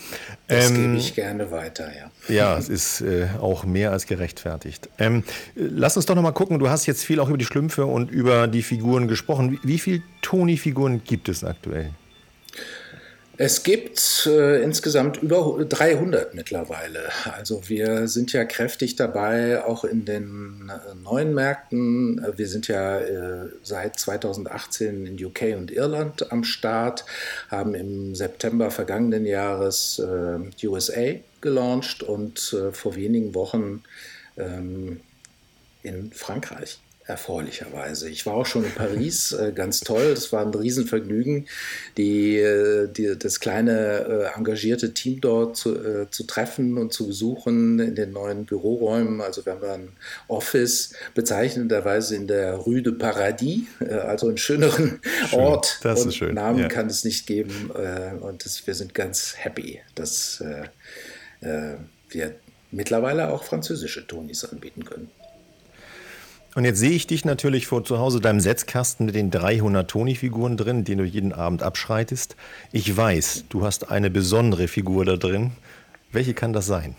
Das 0.47 0.69
ähm, 0.69 0.75
gebe 0.75 0.97
ich 0.97 1.15
gerne 1.15 1.49
weiter, 1.51 1.89
ja. 1.95 2.11
Ja, 2.27 2.57
es 2.57 2.67
ist 2.67 2.99
äh, 2.99 3.29
auch 3.39 3.63
mehr 3.63 3.91
als 3.91 4.07
gerechtfertigt. 4.07 4.89
Ähm, 4.99 5.23
lass 5.55 5.95
uns 5.95 6.05
doch 6.05 6.15
noch 6.15 6.21
mal 6.21 6.31
gucken. 6.33 6.59
Du 6.59 6.69
hast 6.69 6.85
jetzt 6.85 7.05
viel 7.05 7.21
auch 7.21 7.29
über 7.29 7.37
die 7.37 7.45
Schlümpfe 7.45 7.85
und 7.85 8.11
über 8.11 8.47
die 8.47 8.61
Figuren 8.61 9.07
gesprochen. 9.07 9.53
Wie, 9.53 9.59
wie 9.63 9.79
viele 9.79 10.03
Toni-Figuren 10.21 11.01
gibt 11.05 11.29
es 11.29 11.45
aktuell? 11.45 11.91
Es 13.43 13.63
gibt 13.63 14.27
äh, 14.27 14.61
insgesamt 14.61 15.23
über 15.23 15.65
300 15.67 16.35
mittlerweile. 16.35 17.09
Also 17.25 17.67
wir 17.69 18.07
sind 18.07 18.33
ja 18.33 18.45
kräftig 18.45 18.97
dabei, 18.97 19.65
auch 19.65 19.83
in 19.83 20.05
den 20.05 20.69
äh, 20.71 20.93
neuen 20.93 21.33
Märkten. 21.33 22.23
Wir 22.37 22.47
sind 22.47 22.67
ja 22.67 22.99
äh, 22.99 23.49
seit 23.63 23.99
2018 23.99 25.07
in 25.07 25.25
UK 25.25 25.57
und 25.57 25.71
Irland 25.71 26.31
am 26.31 26.43
Start, 26.43 27.03
haben 27.49 27.73
im 27.73 28.13
September 28.13 28.69
vergangenen 28.69 29.25
Jahres 29.25 29.97
äh, 29.97 30.67
USA 30.67 31.15
gelauncht 31.41 32.03
und 32.03 32.53
äh, 32.53 32.71
vor 32.71 32.95
wenigen 32.95 33.33
Wochen 33.33 33.81
ähm, 34.37 34.99
in 35.81 36.11
Frankreich 36.11 36.79
erfreulicherweise. 37.11 38.09
Ich 38.09 38.25
war 38.25 38.33
auch 38.33 38.45
schon 38.45 38.63
in 38.63 38.71
Paris, 38.71 39.33
äh, 39.33 39.51
ganz 39.53 39.81
toll. 39.81 40.13
Das 40.13 40.31
war 40.31 40.45
ein 40.45 40.53
Riesenvergnügen, 40.53 41.47
die, 41.97 42.37
äh, 42.37 42.87
die, 42.87 43.17
das 43.17 43.39
kleine 43.39 44.31
äh, 44.33 44.37
engagierte 44.37 44.93
Team 44.93 45.21
dort 45.21 45.57
zu, 45.57 45.75
äh, 45.75 46.09
zu, 46.09 46.23
treffen 46.23 46.77
und 46.77 46.93
zu 46.93 47.07
besuchen 47.07 47.79
in 47.79 47.95
den 47.95 48.11
neuen 48.11 48.45
Büroräumen. 48.45 49.21
Also 49.21 49.45
wir 49.45 49.53
haben 49.53 49.63
ein 49.65 49.89
Office, 50.27 50.93
bezeichnenderweise 51.13 52.15
in 52.15 52.27
der 52.27 52.55
Rue 52.55 52.81
de 52.81 52.93
Paradis, 52.93 53.61
also 53.79 54.27
einen 54.27 54.37
schöneren 54.37 55.01
schön. 55.29 55.39
Ort. 55.39 55.79
Das 55.83 56.05
und 56.05 56.13
schön. 56.13 56.33
Namen 56.33 56.59
ja. 56.59 56.67
kann 56.67 56.87
es 56.87 57.03
nicht 57.03 57.27
geben. 57.27 57.71
Und 58.21 58.45
das, 58.45 58.65
wir 58.65 58.73
sind 58.73 58.93
ganz 58.93 59.35
happy, 59.37 59.81
dass 59.95 60.43
wir 61.41 62.35
mittlerweile 62.71 63.29
auch 63.31 63.43
französische 63.43 64.07
Tonis 64.07 64.45
anbieten 64.45 64.85
können. 64.85 65.09
Und 66.53 66.65
jetzt 66.65 66.79
sehe 66.79 66.91
ich 66.91 67.07
dich 67.07 67.23
natürlich 67.23 67.65
vor 67.67 67.85
zu 67.85 67.97
Hause 67.97 68.19
deinem 68.19 68.41
Setzkasten 68.41 69.05
mit 69.05 69.15
den 69.15 69.31
300 69.31 69.89
Toni-Figuren 69.89 70.57
drin, 70.57 70.83
den 70.83 70.97
du 70.97 71.05
jeden 71.05 71.31
Abend 71.31 71.63
abschreitest. 71.63 72.35
Ich 72.73 72.95
weiß, 72.95 73.45
du 73.47 73.63
hast 73.63 73.89
eine 73.89 74.09
besondere 74.09 74.67
Figur 74.67 75.05
da 75.05 75.15
drin. 75.15 75.51
Welche 76.11 76.33
kann 76.33 76.51
das 76.51 76.65
sein? 76.65 76.95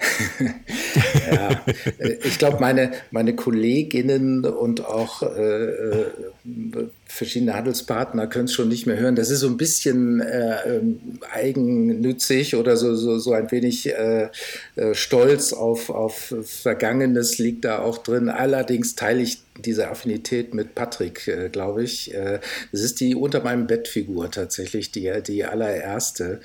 ja, 1.30 1.60
ich 2.24 2.38
glaube, 2.38 2.58
meine, 2.60 2.92
meine 3.10 3.34
Kolleginnen 3.34 4.44
und 4.44 4.84
auch 4.84 5.22
äh, 5.22 6.06
verschiedene 7.08 7.54
Handelspartner 7.54 8.26
können 8.26 8.44
es 8.44 8.52
schon 8.52 8.68
nicht 8.68 8.86
mehr 8.86 8.98
hören. 8.98 9.16
Das 9.16 9.30
ist 9.30 9.40
so 9.40 9.48
ein 9.48 9.56
bisschen 9.56 10.20
äh, 10.20 10.76
ähm, 10.76 11.00
eigennützig 11.32 12.54
oder 12.54 12.76
so, 12.76 12.94
so, 12.94 13.18
so 13.18 13.32
ein 13.32 13.50
wenig 13.50 13.88
äh, 13.88 14.28
äh, 14.76 14.94
Stolz 14.94 15.52
auf, 15.52 15.90
auf 15.90 16.34
Vergangenes 16.44 17.38
liegt 17.38 17.64
da 17.64 17.78
auch 17.78 17.98
drin. 17.98 18.28
Allerdings 18.28 18.94
teile 18.94 19.22
ich 19.22 19.42
diese 19.64 19.88
Affinität 19.88 20.54
mit 20.54 20.74
Patrick, 20.74 21.26
äh, 21.26 21.48
glaube 21.48 21.82
ich. 21.82 22.14
Äh, 22.14 22.40
das 22.72 22.82
ist 22.82 23.00
die 23.00 23.14
unter 23.14 23.42
meinem 23.42 23.66
Bettfigur 23.66 24.30
tatsächlich, 24.30 24.92
die, 24.92 25.10
die 25.26 25.44
allererste, 25.44 26.40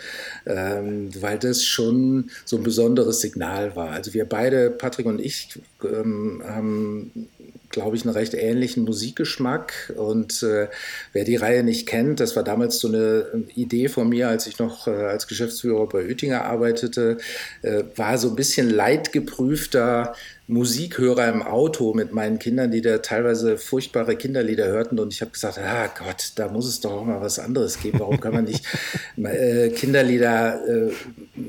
ähm, 0.45 1.09
weil 1.19 1.37
das 1.39 1.63
schon 1.63 2.31
so 2.45 2.57
ein 2.57 2.63
besonderes 2.63 3.19
Signal 3.19 3.75
war. 3.75 3.91
Also 3.91 4.13
wir 4.13 4.25
beide, 4.25 4.69
Patrick 4.71 5.05
und 5.05 5.19
ich, 5.19 5.59
ähm, 5.83 6.41
haben 6.45 7.27
glaube 7.73 7.97
ich, 7.97 8.05
einen 8.05 8.15
recht 8.15 8.33
ähnlichen 8.33 8.85
Musikgeschmack. 8.85 9.93
Und 9.97 10.41
äh, 10.43 10.69
wer 11.11 11.25
die 11.25 11.35
Reihe 11.35 11.63
nicht 11.63 11.87
kennt, 11.87 12.21
das 12.21 12.37
war 12.37 12.43
damals 12.43 12.79
so 12.79 12.87
eine 12.87 13.43
Idee 13.55 13.89
von 13.89 14.07
mir, 14.07 14.29
als 14.29 14.47
ich 14.47 14.59
noch 14.59 14.87
äh, 14.87 14.91
als 14.91 15.27
Geschäftsführer 15.27 15.87
bei 15.89 16.05
Oettinger 16.05 16.45
arbeitete, 16.45 17.17
äh, 17.63 17.83
war 17.97 18.17
so 18.17 18.29
ein 18.29 18.35
bisschen 18.35 18.69
leidgeprüfter 18.69 20.15
Musikhörer 20.47 21.29
im 21.29 21.41
Auto 21.41 21.93
mit 21.93 22.11
meinen 22.11 22.37
Kindern, 22.37 22.69
die 22.69 22.81
da 22.81 22.97
teilweise 22.97 23.57
furchtbare 23.57 24.17
Kinderlieder 24.17 24.67
hörten. 24.67 24.99
Und 24.99 25.13
ich 25.13 25.21
habe 25.21 25.31
gesagt, 25.31 25.57
ah 25.57 25.87
Gott, 25.87 26.33
da 26.35 26.49
muss 26.49 26.67
es 26.67 26.81
doch 26.81 26.91
auch 26.91 27.05
mal 27.05 27.21
was 27.21 27.39
anderes 27.39 27.79
geben. 27.79 28.01
Warum 28.01 28.19
kann 28.19 28.33
man 28.33 28.43
nicht 28.43 28.65
äh, 29.23 29.69
Kinderlieder 29.69 30.59
äh, 30.67 30.91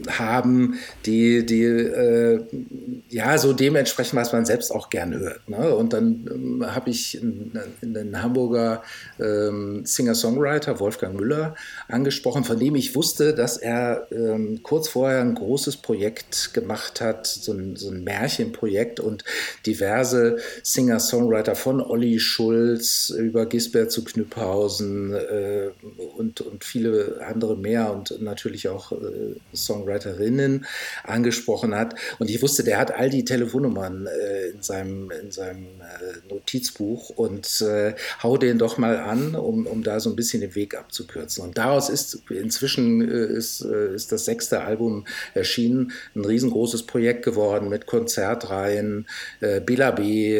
haben, 0.09 0.79
die, 1.07 1.45
die 1.45 1.65
äh, 1.65 2.45
ja 3.09 3.37
so 3.37 3.53
dementsprechend, 3.53 4.15
was 4.15 4.33
man 4.33 4.47
selbst 4.47 4.71
auch 4.71 4.91
gern 4.91 5.13
hört. 5.19 5.49
Ne? 5.49 5.75
Und 5.75 5.93
dann 5.93 6.31
ähm, 6.33 6.65
habe 6.65 6.91
ich 6.91 7.21
einen, 7.21 8.23
Hamburger 8.23 8.85
ähm, 9.19 9.85
Singer-Songwriter, 9.85 10.79
Wolfgang 10.79 11.19
Müller, 11.19 11.57
angesprochen, 11.89 12.45
von 12.45 12.61
dem 12.61 12.77
ich 12.77 12.95
wusste, 12.95 13.35
dass 13.35 13.57
er 13.57 14.07
ähm, 14.13 14.61
kurz 14.63 14.87
vorher 14.87 15.21
ein 15.21 15.35
großes 15.35 15.79
Projekt 15.79 16.55
gemacht 16.55 17.01
hat, 17.01 17.27
so 17.27 17.53
ein, 17.53 17.75
so 17.75 17.91
ein 17.91 18.05
Märchenprojekt 18.05 18.84
Projekt 18.85 19.01
und 19.01 19.25
diverse 19.67 20.37
Singer-Songwriter 20.63 21.55
von 21.55 21.81
Olli 21.81 22.19
Schulz 22.19 23.11
über 23.11 23.47
Gisbert 23.47 23.91
zu 23.91 24.05
Knüpphausen 24.05 25.15
äh, 25.15 25.71
und, 26.17 26.41
und 26.41 26.65
viele 26.65 27.21
andere 27.27 27.57
mehr 27.57 27.93
und 27.93 28.21
natürlich 28.21 28.69
auch 28.69 28.93
äh, 28.93 28.97
Songwriterinnen 29.55 30.67
angesprochen 31.05 31.75
hat. 31.75 31.95
Und 32.19 32.31
ich 32.31 32.43
wusste, 32.43 32.65
der 32.65 32.79
hat 32.79 32.93
all 32.93 33.11
die 33.11 33.25
Telefonnummern 33.25 34.07
äh, 34.07 34.49
in 34.49 34.63
seinem, 34.63 35.11
in 35.11 35.31
seinem 35.31 35.65
äh, 35.81 36.33
Notizbuch 36.33 37.11
und 37.11 37.63
äh, 37.63 37.95
hau 38.23 38.37
den 38.37 38.59
doch 38.59 38.79
mal 38.79 38.99
an, 38.99 39.35
um, 39.35 39.67
um 39.67 39.83
da 39.83 40.01
so 40.01 40.11
ein 40.11 40.17
bisschen 40.17 40.41
den 40.41 40.55
Weg 40.55 40.77
abzukürzen. 40.77 41.45
Und 41.45 41.57
daraus 41.57 41.89
ist 41.89 42.23
inzwischen 42.29 43.01
äh, 43.09 43.25
ist, 43.35 43.63
ist 43.63 44.13
das 44.13 44.25
sechste 44.27 44.63
Album 44.63 45.07
erschienen, 45.33 45.93
ein 46.15 46.25
riesengroßes 46.25 46.85
Projekt 46.85 47.25
geworden 47.25 47.69
mit 47.69 47.87
Konzertreihen 47.87 48.74
Verein, 48.75 49.07
äh, 49.41 49.61
Bela 49.61 49.91
B. 49.91 50.35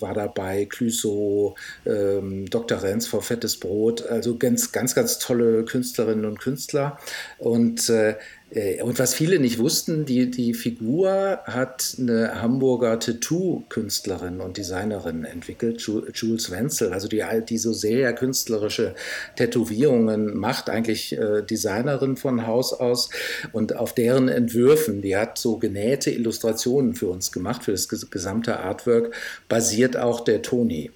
war 0.00 0.14
dabei, 0.14 0.66
Clüso, 0.66 1.54
ähm, 1.84 2.48
Dr. 2.48 2.82
Renz 2.82 3.06
vor 3.06 3.22
Fettes 3.22 3.58
Brot, 3.58 4.06
also 4.06 4.36
ganz, 4.36 4.72
ganz, 4.72 4.94
ganz 4.94 5.18
tolle 5.18 5.64
Künstlerinnen 5.64 6.24
und 6.24 6.40
Künstler. 6.40 6.98
Und 7.38 7.88
äh, 7.88 8.10
äh, 8.10 8.45
und 8.82 9.00
was 9.00 9.12
viele 9.12 9.40
nicht 9.40 9.58
wussten, 9.58 10.04
die, 10.04 10.30
die 10.30 10.54
Figur 10.54 11.40
hat 11.44 11.96
eine 11.98 12.40
Hamburger 12.40 13.00
Tattoo-Künstlerin 13.00 14.40
und 14.40 14.56
Designerin 14.56 15.24
entwickelt, 15.24 15.80
Jules 15.80 16.50
Wenzel, 16.52 16.92
also 16.92 17.08
die, 17.08 17.24
die 17.48 17.58
so 17.58 17.72
sehr 17.72 18.12
künstlerische 18.12 18.94
Tätowierungen 19.34 20.36
macht, 20.36 20.70
eigentlich 20.70 21.18
äh, 21.18 21.42
Designerin 21.42 22.16
von 22.16 22.46
Haus 22.46 22.72
aus 22.72 23.10
und 23.52 23.74
auf 23.74 23.94
deren 23.94 24.28
Entwürfen, 24.28 25.02
die 25.02 25.16
hat 25.16 25.38
so 25.38 25.58
genähte 25.58 26.12
Illustrationen 26.12 26.94
für 26.94 27.08
uns 27.08 27.32
gemacht, 27.32 27.64
für 27.64 27.72
das 27.72 27.88
gesamte 27.88 28.60
Artwork, 28.60 29.12
basiert 29.48 29.96
auch 29.96 30.20
der 30.20 30.42
Toni. 30.42 30.92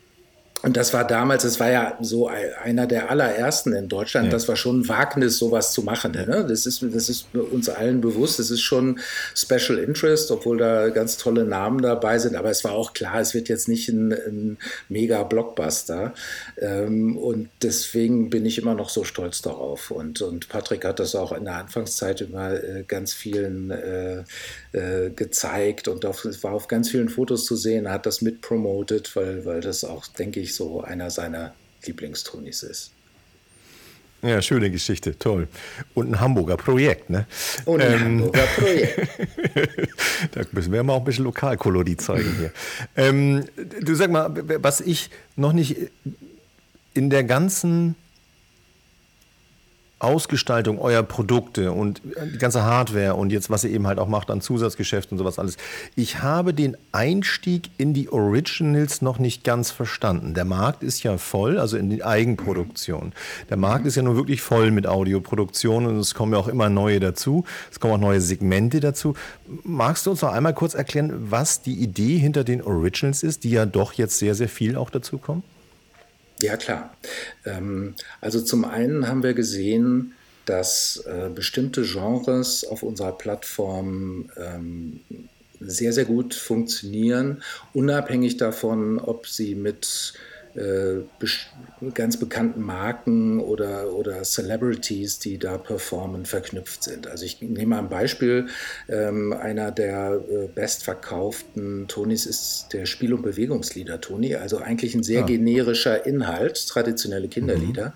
Und 0.63 0.77
das 0.77 0.93
war 0.93 1.07
damals, 1.07 1.45
es 1.45 1.59
war 1.59 1.71
ja 1.71 1.97
so 2.01 2.29
einer 2.29 2.87
der 2.87 3.11
allerersten 3.11 3.73
in 3.73 3.89
Deutschland. 3.89 4.27
Ja. 4.27 4.33
Das 4.33 4.47
war 4.47 4.57
schon 4.57 4.81
ein 4.81 4.89
Wagnis, 4.89 5.39
sowas 5.39 5.73
zu 5.73 5.83
machen. 5.83 6.13
Ne? 6.13 6.45
Das, 6.47 6.67
ist, 6.67 6.83
das 6.83 7.09
ist 7.09 7.35
uns 7.35 7.69
allen 7.69 8.01
bewusst. 8.01 8.39
Das 8.39 8.51
ist 8.51 8.61
schon 8.61 8.99
Special 9.35 9.79
Interest, 9.79 10.31
obwohl 10.31 10.59
da 10.59 10.91
ganz 10.91 11.17
tolle 11.17 11.45
Namen 11.45 11.81
dabei 11.81 12.19
sind. 12.19 12.37
Aber 12.37 12.51
es 12.51 12.63
war 12.63 12.73
auch 12.73 12.93
klar, 12.93 13.21
es 13.21 13.33
wird 13.33 13.49
jetzt 13.49 13.69
nicht 13.69 13.89
ein, 13.89 14.13
ein 14.13 14.59
mega 14.89 15.23
Blockbuster. 15.23 16.13
Ähm, 16.59 17.17
und 17.17 17.49
deswegen 17.63 18.29
bin 18.29 18.45
ich 18.45 18.59
immer 18.59 18.75
noch 18.75 18.91
so 18.91 19.05
stolz 19.05 19.41
darauf. 19.41 19.91
Und, 19.91 20.21
und 20.21 20.49
Patrick 20.49 20.85
hat 20.85 21.01
das 21.01 21.15
auch 21.15 21.33
in 21.33 21.45
der 21.45 21.55
Anfangszeit 21.55 22.21
immer 22.21 22.53
äh, 22.53 22.85
ganz 22.87 23.15
vielen 23.15 23.71
äh, 23.71 24.25
äh, 24.73 25.11
gezeigt 25.11 25.89
und 25.89 26.05
auf, 26.05 26.27
war 26.43 26.53
auf 26.53 26.69
ganz 26.69 26.91
vielen 26.91 27.09
Fotos 27.09 27.47
zu 27.47 27.57
sehen. 27.57 27.87
Er 27.87 27.93
hat 27.93 28.07
das 28.07 28.21
mitpromotet, 28.21 29.17
weil, 29.17 29.45
weil 29.47 29.61
das 29.61 29.85
auch, 29.85 30.07
denke 30.07 30.41
ich, 30.41 30.50
so 30.55 30.83
einer 30.83 31.11
seiner 31.11 31.55
Lieblingstonis 31.85 32.63
ist. 32.63 32.93
Ja, 34.23 34.43
schöne 34.43 34.71
Geschichte, 34.71 35.19
toll. 35.19 35.49
Und 35.95 36.11
ein 36.11 36.21
Hamburger 36.21 36.59
Projekt, 36.59 37.09
ne? 37.09 37.27
Und 37.65 37.81
ein 37.81 37.93
ähm, 37.93 38.01
Hamburger 38.01 38.47
Projekt. 38.59 39.09
da 40.33 40.43
müssen 40.53 40.73
wir 40.73 40.83
mal 40.83 40.93
auch 40.93 40.99
ein 40.99 41.05
bisschen 41.05 41.25
Lokalkolorie 41.25 41.97
zeigen 41.97 42.37
hier. 42.37 42.53
ähm, 42.97 43.47
du 43.81 43.95
sag 43.95 44.11
mal, 44.11 44.31
was 44.63 44.83
ich 44.83 45.11
noch 45.37 45.55
nicht 45.55 45.77
in 46.93 47.09
der 47.09 47.25
ganzen 47.25 47.97
Ausgestaltung 50.01 50.81
eurer 50.81 51.03
Produkte 51.03 51.73
und 51.73 52.01
die 52.33 52.39
ganze 52.39 52.65
Hardware 52.65 53.15
und 53.15 53.31
jetzt, 53.31 53.51
was 53.51 53.65
ihr 53.65 53.71
eben 53.71 53.87
halt 53.87 53.99
auch 53.99 54.09
macht 54.09 54.31
an 54.31 54.41
Zusatzgeschäften 54.41 55.17
und 55.17 55.19
sowas 55.19 55.39
alles. 55.39 55.59
Ich 55.95 56.23
habe 56.23 56.55
den 56.55 56.75
Einstieg 56.91 57.71
in 57.77 57.93
die 57.93 58.09
Originals 58.11 59.03
noch 59.03 59.19
nicht 59.19 59.45
ganz 59.45 59.71
verstanden. 59.71 60.33
Der 60.33 60.47
Markt 60.47 60.83
ist 60.83 61.03
ja 61.03 61.19
voll, 61.19 61.59
also 61.59 61.77
in 61.77 61.91
die 61.91 62.03
Eigenproduktion. 62.03 63.13
Der 63.51 63.59
Markt 63.59 63.85
ist 63.85 63.97
ja 63.97 64.03
nun 64.03 64.17
wirklich 64.17 64.41
voll 64.41 64.71
mit 64.71 64.87
Audioproduktion 64.87 65.85
und 65.85 65.99
es 65.99 66.15
kommen 66.15 66.33
ja 66.33 66.39
auch 66.39 66.49
immer 66.49 66.71
neue 66.71 66.99
dazu. 66.99 67.45
Es 67.71 67.79
kommen 67.79 67.93
auch 67.93 67.99
neue 67.99 68.23
Segmente 68.23 68.81
dazu. 68.81 69.15
Magst 69.65 70.07
du 70.07 70.13
uns 70.13 70.23
noch 70.23 70.33
einmal 70.33 70.55
kurz 70.55 70.73
erklären, 70.73 71.31
was 71.31 71.61
die 71.61 71.75
Idee 71.75 72.17
hinter 72.17 72.43
den 72.43 72.63
Originals 72.63 73.23
ist, 73.23 73.45
die 73.45 73.51
ja 73.51 73.67
doch 73.67 73.93
jetzt 73.93 74.19
sehr, 74.19 74.35
sehr 74.35 74.49
viel 74.49 74.77
auch 74.77 74.89
dazu 74.89 75.19
kommen? 75.19 75.43
Ja, 76.43 76.57
klar. 76.57 76.97
Ähm, 77.45 77.95
also 78.21 78.41
zum 78.41 78.65
einen 78.65 79.09
haben 79.09 79.23
wir 79.23 79.35
gesehen, 79.35 80.15
dass 80.47 81.05
äh, 81.07 81.29
bestimmte 81.35 81.83
Genres 81.83 82.65
auf 82.65 82.83
unserer 82.83 83.13
Plattform 83.13 84.31
ähm, 84.37 85.01
sehr, 85.61 85.93
sehr 85.93 86.07
gut 86.07 86.35
funktionieren, 86.35 87.43
unabhängig 87.75 88.39
davon, 88.39 88.99
ob 88.99 89.27
sie 89.27 89.55
mit 89.55 90.15
ganz 91.95 92.17
bekannten 92.17 92.63
Marken 92.63 93.41
oder, 93.41 93.93
oder 93.93 94.23
Celebrities, 94.23 95.19
die 95.19 95.39
da 95.39 95.59
performen, 95.59 96.27
verknüpft 96.27 96.83
sind. 96.83 97.07
Also 97.07 97.25
ich 97.25 97.41
nehme 97.41 97.67
mal 97.67 97.79
ein 97.79 97.89
Beispiel. 97.89 98.49
Ähm, 98.89 99.33
einer 99.33 99.71
der 99.71 100.21
äh, 100.31 100.49
bestverkauften 100.49 101.87
Tonys 101.89 102.27
ist 102.27 102.69
der 102.73 102.87
Spiel- 102.87 103.15
und 103.15 103.23
Bewegungslieder 103.23 104.01
Tony, 104.01 104.35
also 104.35 104.59
eigentlich 104.59 104.95
ein 104.95 105.03
sehr 105.03 105.23
ah. 105.23 105.27
generischer 105.27 106.05
Inhalt, 106.07 106.67
traditionelle 106.69 107.29
Kinderlieder. 107.29 107.87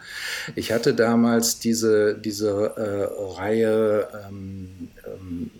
Mhm. 0.46 0.52
Ich 0.54 0.72
hatte 0.72 0.94
damals 0.94 1.58
diese, 1.58 2.16
diese 2.16 2.50
äh, 2.76 3.38
Reihe 3.38 4.08
ähm, 4.28 4.88
ähm, 5.06 5.50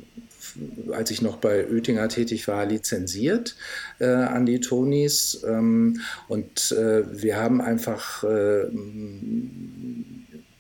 als 0.93 1.11
ich 1.11 1.23
noch 1.23 1.37
bei 1.37 1.69
Oettinger 1.69 2.09
tätig 2.09 2.47
war, 2.49 2.67
lizenziert 2.67 3.57
äh, 3.99 4.07
an 4.07 4.47
die 4.47 4.61
Tonis. 4.61 5.45
Ähm, 5.47 6.01
und 6.29 6.73
äh, 6.73 7.05
wir 7.11 7.37
haben 7.37 7.61
einfach 7.61 8.25
äh, 8.25 8.67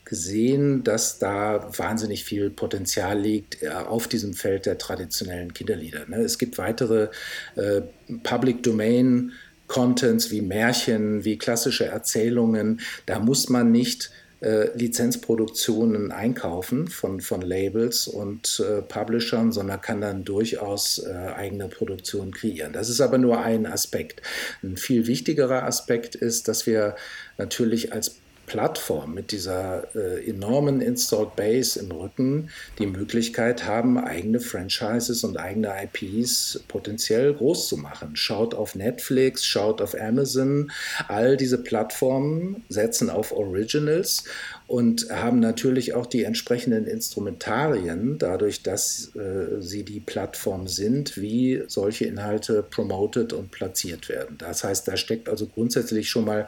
gesehen, 0.04 0.84
dass 0.84 1.18
da 1.18 1.70
wahnsinnig 1.76 2.24
viel 2.24 2.50
Potenzial 2.50 3.18
liegt 3.18 3.62
äh, 3.62 3.70
auf 3.70 4.06
diesem 4.06 4.34
Feld 4.34 4.66
der 4.66 4.78
traditionellen 4.78 5.54
Kinderlieder. 5.54 6.06
Ne? 6.06 6.18
Es 6.18 6.38
gibt 6.38 6.58
weitere 6.58 7.08
äh, 7.56 7.82
Public 8.22 8.62
Domain 8.62 9.32
Contents 9.66 10.30
wie 10.30 10.42
Märchen, 10.42 11.24
wie 11.24 11.38
klassische 11.38 11.86
Erzählungen. 11.86 12.80
Da 13.06 13.18
muss 13.18 13.48
man 13.48 13.72
nicht 13.72 14.10
äh, 14.40 14.76
Lizenzproduktionen 14.76 16.12
einkaufen 16.12 16.88
von, 16.88 17.20
von 17.20 17.40
Labels 17.40 18.08
und 18.08 18.60
äh, 18.60 18.82
Publishern, 18.82 19.52
sondern 19.52 19.80
kann 19.80 20.00
dann 20.00 20.24
durchaus 20.24 20.98
äh, 20.98 21.12
eigene 21.12 21.68
Produktionen 21.68 22.32
kreieren. 22.32 22.72
Das 22.72 22.88
ist 22.88 23.00
aber 23.00 23.18
nur 23.18 23.40
ein 23.40 23.66
Aspekt. 23.66 24.22
Ein 24.62 24.76
viel 24.76 25.06
wichtigerer 25.06 25.64
Aspekt 25.64 26.14
ist, 26.14 26.48
dass 26.48 26.66
wir 26.66 26.96
natürlich 27.38 27.92
als 27.92 28.16
Plattform 28.46 29.14
mit 29.14 29.32
dieser 29.32 29.94
äh, 29.94 30.28
enormen 30.28 30.80
Installed 30.80 31.36
Base 31.36 31.78
im 31.78 31.90
Rücken 31.90 32.50
die 32.78 32.86
Möglichkeit 32.86 33.66
haben, 33.66 33.98
eigene 33.98 34.40
Franchises 34.40 35.24
und 35.24 35.36
eigene 35.36 35.72
IPs 35.82 36.62
potenziell 36.68 37.34
groß 37.34 37.68
zu 37.68 37.76
machen. 37.76 38.16
Schaut 38.16 38.54
auf 38.54 38.74
Netflix, 38.74 39.44
schaut 39.44 39.80
auf 39.80 39.94
Amazon. 39.98 40.70
All 41.08 41.36
diese 41.36 41.58
Plattformen 41.58 42.64
setzen 42.68 43.10
auf 43.10 43.32
Originals 43.32 44.24
und 44.66 45.10
haben 45.10 45.40
natürlich 45.40 45.92
auch 45.92 46.06
die 46.06 46.24
entsprechenden 46.24 46.86
Instrumentarien, 46.86 48.18
dadurch, 48.18 48.62
dass 48.62 49.14
äh, 49.14 49.60
sie 49.60 49.82
die 49.82 50.00
Plattform 50.00 50.68
sind, 50.68 51.18
wie 51.18 51.62
solche 51.66 52.06
Inhalte 52.06 52.62
promoted 52.62 53.34
und 53.34 53.50
platziert 53.50 54.08
werden. 54.08 54.38
Das 54.38 54.64
heißt, 54.64 54.88
da 54.88 54.96
steckt 54.96 55.28
also 55.28 55.46
grundsätzlich 55.46 56.08
schon 56.08 56.24
mal 56.24 56.46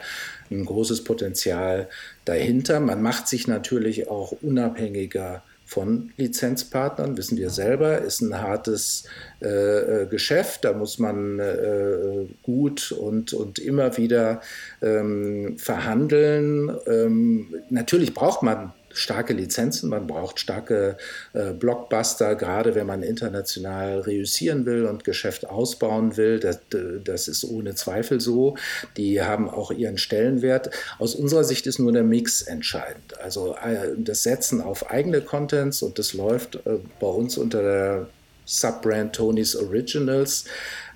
ein 0.49 0.65
großes 0.65 1.03
Potenzial 1.03 1.89
dahinter. 2.25 2.79
Man 2.79 3.01
macht 3.01 3.27
sich 3.27 3.47
natürlich 3.47 4.07
auch 4.07 4.31
unabhängiger 4.41 5.43
von 5.67 6.13
Lizenzpartnern, 6.15 7.17
wissen 7.17 7.37
wir 7.37 7.49
selber, 7.49 7.99
ist 7.99 8.21
ein 8.21 8.41
hartes 8.41 9.03
äh, 9.41 9.47
äh, 9.47 10.05
Geschäft. 10.07 10.63
Da 10.63 10.71
muss 10.71 10.97
man 10.97 11.39
äh, 11.39 12.25
gut 12.41 12.93
und, 12.93 13.33
und 13.33 13.59
immer 13.59 13.97
wieder 13.97 14.41
ähm, 14.81 15.57
verhandeln. 15.57 16.71
Ähm, 16.87 17.53
natürlich 17.69 18.13
braucht 18.13 18.43
man 18.43 18.71
starke 18.97 19.33
Lizenzen, 19.33 19.89
man 19.89 20.07
braucht 20.07 20.39
starke 20.39 20.97
äh, 21.33 21.53
Blockbuster, 21.53 22.35
gerade 22.35 22.75
wenn 22.75 22.87
man 22.87 23.03
international 23.03 24.01
reüssieren 24.01 24.65
will 24.65 24.85
und 24.85 25.03
Geschäft 25.03 25.47
ausbauen 25.47 26.17
will. 26.17 26.39
Das, 26.39 26.59
das 27.03 27.27
ist 27.27 27.43
ohne 27.45 27.75
Zweifel 27.75 28.19
so. 28.19 28.57
Die 28.97 29.21
haben 29.21 29.49
auch 29.49 29.71
ihren 29.71 29.97
Stellenwert. 29.97 30.69
Aus 30.99 31.15
unserer 31.15 31.43
Sicht 31.43 31.67
ist 31.67 31.79
nur 31.79 31.91
der 31.91 32.03
Mix 32.03 32.41
entscheidend. 32.41 33.19
Also 33.21 33.55
äh, 33.55 33.93
das 33.97 34.23
Setzen 34.23 34.61
auf 34.61 34.89
eigene 34.89 35.21
Contents 35.21 35.81
und 35.81 35.99
das 35.99 36.13
läuft 36.13 36.55
äh, 36.55 36.79
bei 36.99 37.07
uns 37.07 37.37
unter 37.37 37.61
der 37.61 38.07
Subbrand 38.45 39.13
Tony's 39.13 39.55
Originals. 39.55 40.45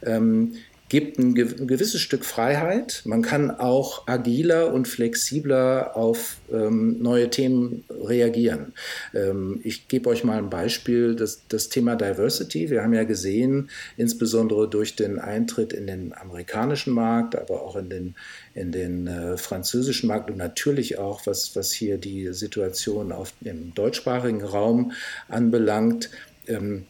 Ähm, 0.04 0.56
gibt 0.92 1.20
ein 1.20 1.36
gewisses 1.36 2.02
Stück 2.02 2.26
Freiheit. 2.26 3.04
Man 3.06 3.22
kann 3.22 3.50
auch 3.50 4.10
agiler 4.10 4.74
und 4.74 4.90
flexibler 4.90 5.96
auf 5.96 6.36
ähm, 6.52 7.02
neue 7.02 7.30
Themen 7.30 7.86
reagieren. 7.90 8.74
Ähm, 9.14 9.62
ich 9.64 9.88
gebe 9.88 10.10
euch 10.10 10.26
mal 10.26 10.38
ein 10.38 10.50
Beispiel, 10.50 11.16
das, 11.16 11.44
das 11.48 11.70
Thema 11.70 11.96
Diversity. 11.96 12.70
Wir 12.70 12.84
haben 12.84 12.94
ja 12.94 13.06
gesehen, 13.06 13.70
insbesondere 13.96 14.70
durch 14.70 14.98
den 14.98 15.18
Eintritt 15.18 15.72
in 15.72 15.88
den 15.88 16.14
amerikanischen 16.14 16.94
Markt, 16.94 17.38
aber 17.38 17.62
auch 17.62 17.78
in 17.78 17.90
den, 17.90 18.16
in 18.54 18.74
den 18.74 19.08
äh, 19.08 19.38
französischen 19.38 20.10
Markt 20.10 20.30
und 20.30 20.36
natürlich 20.36 21.00
auch, 21.00 21.26
was, 21.26 21.56
was 21.56 21.72
hier 21.72 22.00
die 22.00 22.34
Situation 22.34 23.14
auf 23.14 23.32
dem 23.40 23.74
deutschsprachigen 23.74 24.44
Raum 24.44 24.92
anbelangt, 25.30 26.10
ähm, 26.48 26.86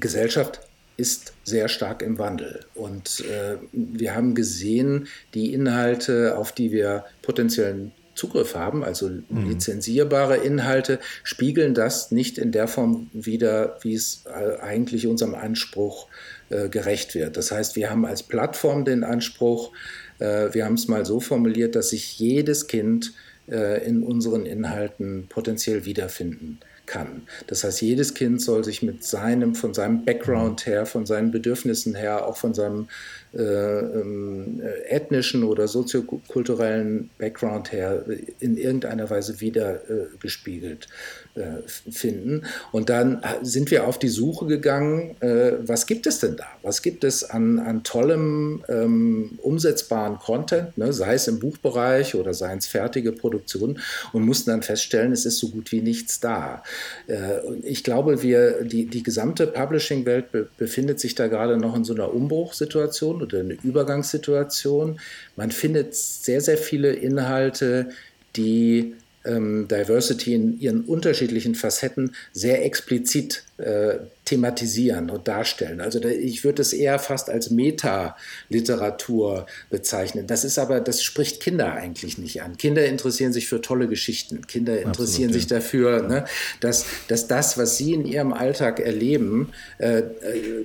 Gesellschaft 0.00 0.60
ist 1.02 1.32
sehr 1.42 1.68
stark 1.68 2.00
im 2.00 2.20
Wandel. 2.20 2.60
Und 2.76 3.24
äh, 3.28 3.56
wir 3.72 4.14
haben 4.14 4.36
gesehen, 4.36 5.08
die 5.34 5.52
Inhalte, 5.52 6.38
auf 6.38 6.52
die 6.52 6.70
wir 6.70 7.04
potenziellen 7.22 7.90
Zugriff 8.14 8.54
haben, 8.54 8.84
also 8.84 9.08
mhm. 9.08 9.48
lizenzierbare 9.48 10.36
Inhalte, 10.36 11.00
spiegeln 11.24 11.74
das 11.74 12.12
nicht 12.12 12.38
in 12.38 12.52
der 12.52 12.68
Form 12.68 13.10
wider, 13.12 13.78
wie 13.82 13.94
es 13.94 14.24
äh, 14.26 14.60
eigentlich 14.60 15.08
unserem 15.08 15.34
Anspruch 15.34 16.06
äh, 16.50 16.68
gerecht 16.68 17.16
wird. 17.16 17.36
Das 17.36 17.50
heißt, 17.50 17.74
wir 17.74 17.90
haben 17.90 18.06
als 18.06 18.22
Plattform 18.22 18.84
den 18.84 19.02
Anspruch, 19.02 19.72
äh, 20.20 20.54
wir 20.54 20.64
haben 20.64 20.74
es 20.74 20.86
mal 20.86 21.04
so 21.04 21.18
formuliert, 21.18 21.74
dass 21.74 21.90
sich 21.90 22.16
jedes 22.16 22.68
Kind 22.68 23.12
äh, 23.50 23.84
in 23.84 24.04
unseren 24.04 24.46
Inhalten 24.46 25.26
potenziell 25.28 25.84
wiederfinden 25.84 26.60
kann. 26.86 27.22
Das 27.46 27.64
heißt, 27.64 27.80
jedes 27.82 28.14
Kind 28.14 28.40
soll 28.40 28.64
sich 28.64 28.82
mit 28.82 29.04
seinem, 29.04 29.54
von 29.54 29.74
seinem 29.74 30.04
Background 30.04 30.66
her, 30.66 30.86
von 30.86 31.06
seinen 31.06 31.30
Bedürfnissen 31.30 31.94
her, 31.94 32.26
auch 32.26 32.36
von 32.36 32.54
seinem 32.54 32.88
äh, 33.34 33.42
ähm, 33.42 34.60
ethnischen 34.88 35.44
oder 35.44 35.66
soziokulturellen 35.66 37.08
Background 37.16 37.72
her 37.72 38.04
in 38.40 38.58
irgendeiner 38.58 39.08
Weise 39.08 39.40
wiedergespiegelt 39.40 40.86
äh, 41.34 41.62
finden. 41.90 42.42
Und 42.72 42.90
dann 42.90 43.22
sind 43.40 43.70
wir 43.70 43.86
auf 43.86 43.98
die 43.98 44.08
Suche 44.08 44.44
gegangen, 44.44 45.16
äh, 45.20 45.52
was 45.60 45.86
gibt 45.86 46.06
es 46.06 46.18
denn 46.18 46.36
da? 46.36 46.46
Was 46.60 46.82
gibt 46.82 47.04
es 47.04 47.24
an, 47.24 47.58
an 47.58 47.84
tollem, 47.84 48.64
ähm, 48.68 49.38
umsetzbaren 49.40 50.18
Content, 50.18 50.76
ne? 50.76 50.92
sei 50.92 51.14
es 51.14 51.26
im 51.26 51.38
Buchbereich 51.38 52.14
oder 52.14 52.34
seien 52.34 52.58
es 52.58 52.66
fertige 52.66 53.12
Produktionen 53.12 53.80
und 54.12 54.26
mussten 54.26 54.50
dann 54.50 54.62
feststellen, 54.62 55.12
es 55.12 55.24
ist 55.24 55.38
so 55.38 55.48
gut 55.48 55.72
wie 55.72 55.80
nichts 55.80 56.20
da. 56.20 56.62
Äh, 57.06 57.38
ich 57.62 57.84
glaube, 57.84 58.22
wir, 58.22 58.64
die, 58.64 58.86
die 58.86 59.02
gesamte 59.02 59.46
Publishing-Welt 59.46 60.32
be 60.32 60.48
befindet 60.56 61.00
sich 61.00 61.14
da 61.14 61.28
gerade 61.28 61.56
noch 61.56 61.76
in 61.76 61.84
so 61.84 61.94
einer 61.94 62.12
Umbruchssituation 62.12 63.22
oder 63.22 63.40
eine 63.40 63.54
Übergangssituation. 63.54 65.00
Man 65.36 65.50
findet 65.50 65.94
sehr, 65.94 66.40
sehr 66.40 66.58
viele 66.58 66.92
Inhalte, 66.92 67.90
die 68.36 68.94
ähm, 69.24 69.68
Diversity 69.68 70.34
in 70.34 70.60
ihren 70.60 70.84
unterschiedlichen 70.84 71.54
Facetten 71.54 72.14
sehr 72.32 72.64
explizit 72.64 73.44
äh, 73.58 73.96
thematisieren 74.24 75.10
und 75.10 75.26
darstellen. 75.26 75.80
Also 75.80 76.00
ich 76.04 76.44
würde 76.44 76.62
es 76.62 76.72
eher 76.72 77.00
fast 77.00 77.28
als 77.28 77.50
Meta-Literatur 77.50 79.46
bezeichnen. 79.68 80.28
Das 80.28 80.44
ist 80.44 80.58
aber, 80.58 80.80
das 80.80 81.02
spricht 81.02 81.40
Kinder 81.40 81.72
eigentlich 81.72 82.18
nicht 82.18 82.40
an. 82.40 82.56
Kinder 82.56 82.86
interessieren 82.86 83.32
sich 83.32 83.48
für 83.48 83.60
tolle 83.60 83.88
Geschichten. 83.88 84.46
Kinder 84.46 84.80
interessieren 84.80 85.30
Absolut, 85.30 85.42
sich 85.42 85.50
ja. 85.50 85.56
dafür, 85.56 86.02
ne, 86.02 86.24
dass, 86.60 86.86
dass 87.08 87.26
das, 87.26 87.58
was 87.58 87.76
sie 87.76 87.94
in 87.94 88.06
ihrem 88.06 88.32
Alltag 88.32 88.78
erleben, 88.78 89.52
äh, 89.78 89.98
äh 89.98 90.04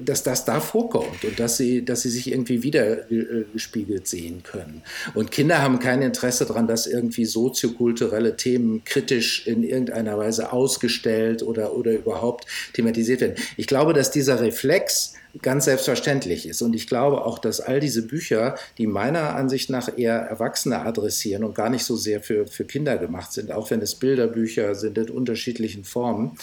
dass 0.05 0.21
das 0.21 0.45
da 0.45 0.59
vorkommt 0.59 1.23
und 1.23 1.39
dass 1.39 1.57
sie, 1.57 1.83
dass 1.83 2.01
sie 2.01 2.09
sich 2.09 2.31
irgendwie 2.31 2.61
wiedergespiegelt 2.61 4.07
sehen 4.07 4.43
können. 4.43 4.83
Und 5.15 5.31
Kinder 5.31 5.63
haben 5.63 5.79
kein 5.79 6.03
Interesse 6.03 6.45
daran, 6.45 6.67
dass 6.67 6.85
irgendwie 6.85 7.25
soziokulturelle 7.25 8.37
Themen 8.37 8.83
kritisch 8.85 9.47
in 9.47 9.63
irgendeiner 9.63 10.17
Weise 10.17 10.53
ausgestellt 10.53 11.41
oder, 11.41 11.75
oder 11.75 11.93
überhaupt 11.93 12.45
thematisiert 12.73 13.21
werden. 13.21 13.35
Ich 13.55 13.67
glaube, 13.67 13.93
dass 13.93 14.11
dieser 14.11 14.41
Reflex 14.41 15.13
ganz 15.41 15.65
selbstverständlich 15.65 16.47
ist. 16.47 16.61
Und 16.61 16.73
ich 16.73 16.87
glaube 16.87 17.25
auch, 17.25 17.39
dass 17.39 17.61
all 17.61 17.79
diese 17.79 18.07
Bücher, 18.07 18.55
die 18.77 18.87
meiner 18.87 19.35
Ansicht 19.35 19.69
nach 19.69 19.97
eher 19.97 20.15
Erwachsene 20.15 20.79
adressieren 20.79 21.43
und 21.43 21.55
gar 21.55 21.69
nicht 21.69 21.83
so 21.83 21.95
sehr 21.95 22.21
für, 22.21 22.47
für 22.47 22.65
Kinder 22.65 22.97
gemacht 22.97 23.33
sind, 23.33 23.51
auch 23.51 23.69
wenn 23.69 23.81
es 23.81 23.95
Bilderbücher 23.95 24.75
sind 24.75 24.97
in 24.97 25.09
unterschiedlichen 25.09 25.83
Formen, 25.83 26.37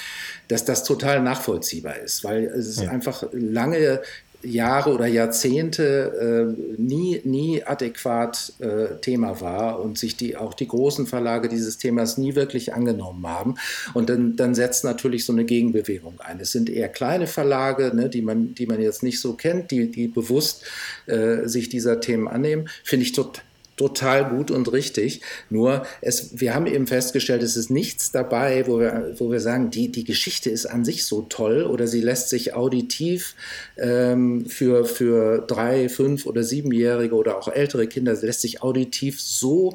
dass 0.48 0.64
das 0.64 0.84
total 0.84 1.22
nachvollziehbar 1.22 1.96
ist, 1.98 2.24
weil 2.24 2.44
es 2.44 2.80
ja. 2.80 2.90
einfach 2.90 3.24
lange 3.32 4.00
Jahre 4.44 4.90
oder 4.90 5.06
Jahrzehnte 5.06 6.54
äh, 6.56 6.80
nie, 6.80 7.20
nie 7.24 7.62
adäquat 7.64 8.52
äh, 8.60 9.00
Thema 9.00 9.40
war 9.40 9.80
und 9.80 9.98
sich 9.98 10.16
die, 10.16 10.36
auch 10.36 10.54
die 10.54 10.68
großen 10.68 11.06
Verlage 11.06 11.48
dieses 11.48 11.78
Themas 11.78 12.18
nie 12.18 12.34
wirklich 12.34 12.74
angenommen 12.74 13.26
haben. 13.26 13.54
Und 13.94 14.08
dann, 14.08 14.36
dann 14.36 14.54
setzt 14.54 14.84
natürlich 14.84 15.24
so 15.24 15.32
eine 15.32 15.44
Gegenbewegung 15.44 16.20
ein. 16.20 16.40
Es 16.40 16.52
sind 16.52 16.70
eher 16.70 16.88
kleine 16.88 17.26
Verlage, 17.26 17.92
ne, 17.94 18.08
die, 18.08 18.22
man, 18.22 18.54
die 18.54 18.66
man 18.66 18.80
jetzt 18.80 19.02
nicht 19.02 19.20
so 19.20 19.34
kennt, 19.34 19.70
die, 19.70 19.90
die 19.90 20.08
bewusst 20.08 20.64
äh, 21.06 21.46
sich 21.46 21.68
dieser 21.68 22.00
Themen 22.00 22.28
annehmen. 22.28 22.68
Finde 22.82 23.04
ich 23.04 23.12
total 23.12 23.42
total 23.76 24.28
gut 24.28 24.50
und 24.50 24.72
richtig. 24.72 25.20
Nur 25.50 25.84
es, 26.00 26.40
wir 26.40 26.54
haben 26.54 26.66
eben 26.66 26.86
festgestellt, 26.86 27.42
es 27.42 27.56
ist 27.56 27.70
nichts 27.70 28.12
dabei, 28.12 28.66
wo 28.66 28.78
wir, 28.78 29.14
wo 29.18 29.30
wir 29.30 29.40
sagen, 29.40 29.70
die, 29.70 29.90
die 29.90 30.04
Geschichte 30.04 30.50
ist 30.50 30.66
an 30.66 30.84
sich 30.84 31.04
so 31.04 31.22
toll 31.22 31.64
oder 31.64 31.86
sie 31.86 32.00
lässt 32.00 32.28
sich 32.28 32.54
auditiv 32.54 33.34
ähm, 33.76 34.46
für, 34.46 34.84
für 34.84 35.44
drei, 35.46 35.88
fünf 35.88 36.26
oder 36.26 36.42
siebenjährige 36.42 37.14
oder 37.14 37.36
auch 37.36 37.48
ältere 37.48 37.86
Kinder, 37.86 38.14
lässt 38.14 38.42
sich 38.42 38.62
auditiv 38.62 39.20
so 39.20 39.74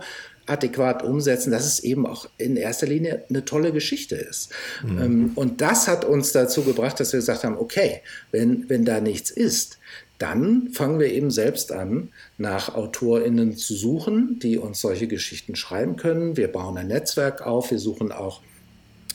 adäquat 0.49 1.03
umsetzen, 1.03 1.51
dass 1.51 1.65
es 1.65 1.81
eben 1.81 2.05
auch 2.05 2.27
in 2.37 2.57
erster 2.57 2.87
Linie 2.87 3.23
eine 3.29 3.45
tolle 3.45 3.71
Geschichte 3.71 4.15
ist. 4.15 4.51
Mhm. 4.83 5.01
Ähm, 5.01 5.31
und 5.35 5.61
das 5.61 5.87
hat 5.87 6.05
uns 6.05 6.31
dazu 6.31 6.63
gebracht, 6.63 6.99
dass 6.99 7.13
wir 7.13 7.19
gesagt 7.19 7.43
haben, 7.43 7.57
okay, 7.57 8.01
wenn, 8.31 8.67
wenn 8.69 8.83
da 8.83 8.99
nichts 8.99 9.29
ist, 9.29 9.77
dann 10.19 10.69
fangen 10.73 10.99
wir 10.99 11.11
eben 11.11 11.31
selbst 11.31 11.71
an, 11.71 12.09
nach 12.37 12.75
AutorInnen 12.75 13.55
zu 13.57 13.73
suchen, 13.73 14.37
die 14.39 14.57
uns 14.57 14.81
solche 14.81 15.07
Geschichten 15.07 15.55
schreiben 15.55 15.95
können. 15.95 16.37
Wir 16.37 16.49
bauen 16.49 16.77
ein 16.77 16.87
Netzwerk 16.87 17.41
auf, 17.41 17.71
wir 17.71 17.79
suchen 17.79 18.11
auch 18.11 18.41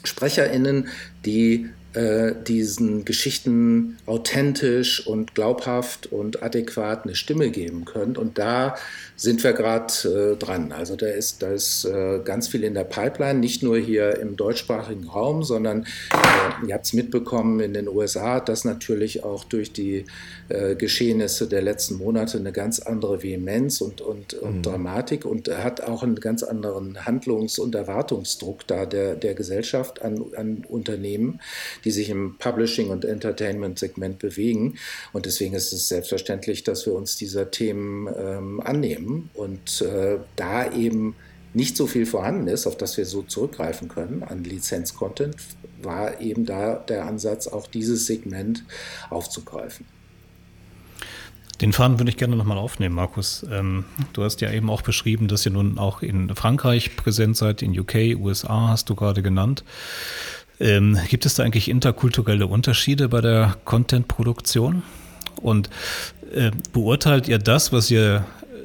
SprecherInnen, 0.03 0.89
die 1.25 1.69
äh, 1.93 2.35
diesen 2.47 3.05
Geschichten 3.05 3.99
authentisch 4.07 5.07
und 5.07 5.35
glaubhaft 5.35 6.07
und 6.07 6.43
adäquat 6.43 7.05
eine 7.05 7.15
Stimme 7.15 7.51
geben 7.51 7.85
können. 7.85 8.17
Und 8.17 8.39
da 8.39 8.77
sind 9.17 9.45
wir 9.45 9.53
gerade 9.53 10.33
äh, 10.33 10.37
dran. 10.37 10.73
Also 10.73 10.97
da 10.97 11.07
ist, 11.07 11.43
da 11.43 11.49
ist 11.49 11.85
äh, 11.85 12.21
ganz 12.25 12.49
viel 12.49 12.65
in 12.65 12.75
der 12.75 12.85
Pipeline, 12.85 13.39
nicht 13.39 13.63
nur 13.63 13.79
hier 13.79 14.19
im 14.19 14.37
deutschsprachigen 14.37 15.09
Raum, 15.09 15.45
sondern 15.45 15.85
äh, 16.13 16.67
ihr 16.67 16.75
habt 16.75 16.87
es 16.87 16.93
mitbekommen, 16.93 17.61
in 17.61 17.75
den 17.75 17.89
USA 17.89 18.35
hat 18.35 18.49
das 18.49 18.65
natürlich 18.65 19.23
auch 19.23 19.45
durch 19.45 19.73
die 19.73 20.05
äh, 20.49 20.75
Geschehnisse 20.75 21.49
der 21.49 21.63
letzten 21.63 21.97
Monate 21.97 22.39
eine 22.39 22.51
ganz 22.51 22.81
andere 22.81 23.23
Vehemenz 23.23 23.81
und, 23.81 24.01
und, 24.01 24.35
und 24.35 24.59
mhm. 24.59 24.63
Dramatik 24.63 25.25
und 25.25 25.49
hat 25.49 25.81
auch 25.83 26.03
einen 26.03 26.17
ganz 26.17 26.43
anderen 26.43 27.07
Handlungs- 27.07 27.59
und 27.59 27.75
Erwartungsdruck 27.75 28.67
da 28.67 28.85
der, 28.85 29.15
der 29.15 29.35
Gesellschaft 29.35 30.03
an, 30.03 30.25
an 30.37 30.65
Unternehmen, 30.69 31.41
die 31.85 31.93
sich 31.93 32.11
im 32.11 32.37
Publishing- 32.39 32.91
und 32.91 33.05
Entertainment-Segment 33.05 34.19
bewegen. 34.19 34.75
Und 35.13 35.27
deswegen 35.27 35.55
ist 35.55 35.73
es 35.73 35.89
selbstverständlich, 35.89 36.65
dass 36.65 36.85
wir 36.87 36.95
uns 36.95 37.17
dieser 37.17 37.53
Themen 37.53 38.09
ähm, 38.19 38.61
annehmen 38.61 39.04
geben 39.05 39.31
und 39.35 39.83
äh, 39.83 40.19
da 40.37 40.73
eben 40.73 41.15
nicht 41.53 41.77
so 41.77 41.87
viel 41.87 42.07
vorhanden 42.07 42.49
ist, 42.49 42.67
auf 42.67 42.77
das 42.77 42.97
wir 42.97 43.07
so 43.07 43.23
zurückgreifen 43.23 43.89
können 43.89 44.23
an 44.25 44.43
Lizenz-Content, 44.43 45.37
war 45.83 46.21
eben 46.21 46.47
da 46.47 46.75
der 46.75 47.07
Ansatz, 47.07 47.47
auch 47.47 47.67
dieses 47.67 48.07
Segment 48.07 48.65
aufzugreifen. 49.11 49.87
Den 51.61 51.73
Faden 51.73 52.01
würde 52.01 52.11
ich 52.11 52.17
gerne 52.17 52.35
nochmal 52.35 52.59
aufnehmen, 52.59 52.97
Markus. 52.97 53.47
Ähm, 53.49 53.85
du 54.13 54.25
hast 54.25 54.41
ja 54.41 54.51
eben 54.51 54.69
auch 54.69 54.83
beschrieben, 54.83 55.29
dass 55.29 55.47
ihr 55.47 55.53
nun 55.53 55.79
auch 55.79 56.03
in 56.03 56.35
Frankreich 56.35 56.97
präsent 56.97 57.37
seid, 57.37 57.63
in 57.63 57.79
UK, 57.79 58.17
USA 58.19 58.69
hast 58.69 58.91
du 58.91 58.97
gerade 58.97 59.23
genannt. 59.23 59.63
Ähm, 60.59 60.99
gibt 61.09 61.27
es 61.27 61.35
da 61.35 61.45
eigentlich 61.45 61.69
interkulturelle 61.69 62.49
Unterschiede 62.49 63.09
bei 63.09 63.21
der 63.21 63.57
Content-Produktion? 63.65 64.83
Und 65.37 65.71
äh, 66.35 66.51
beurteilt 66.73 67.29
ihr 67.29 67.39
das, 67.39 67.73
was 67.73 67.91
ihr 67.91 68.25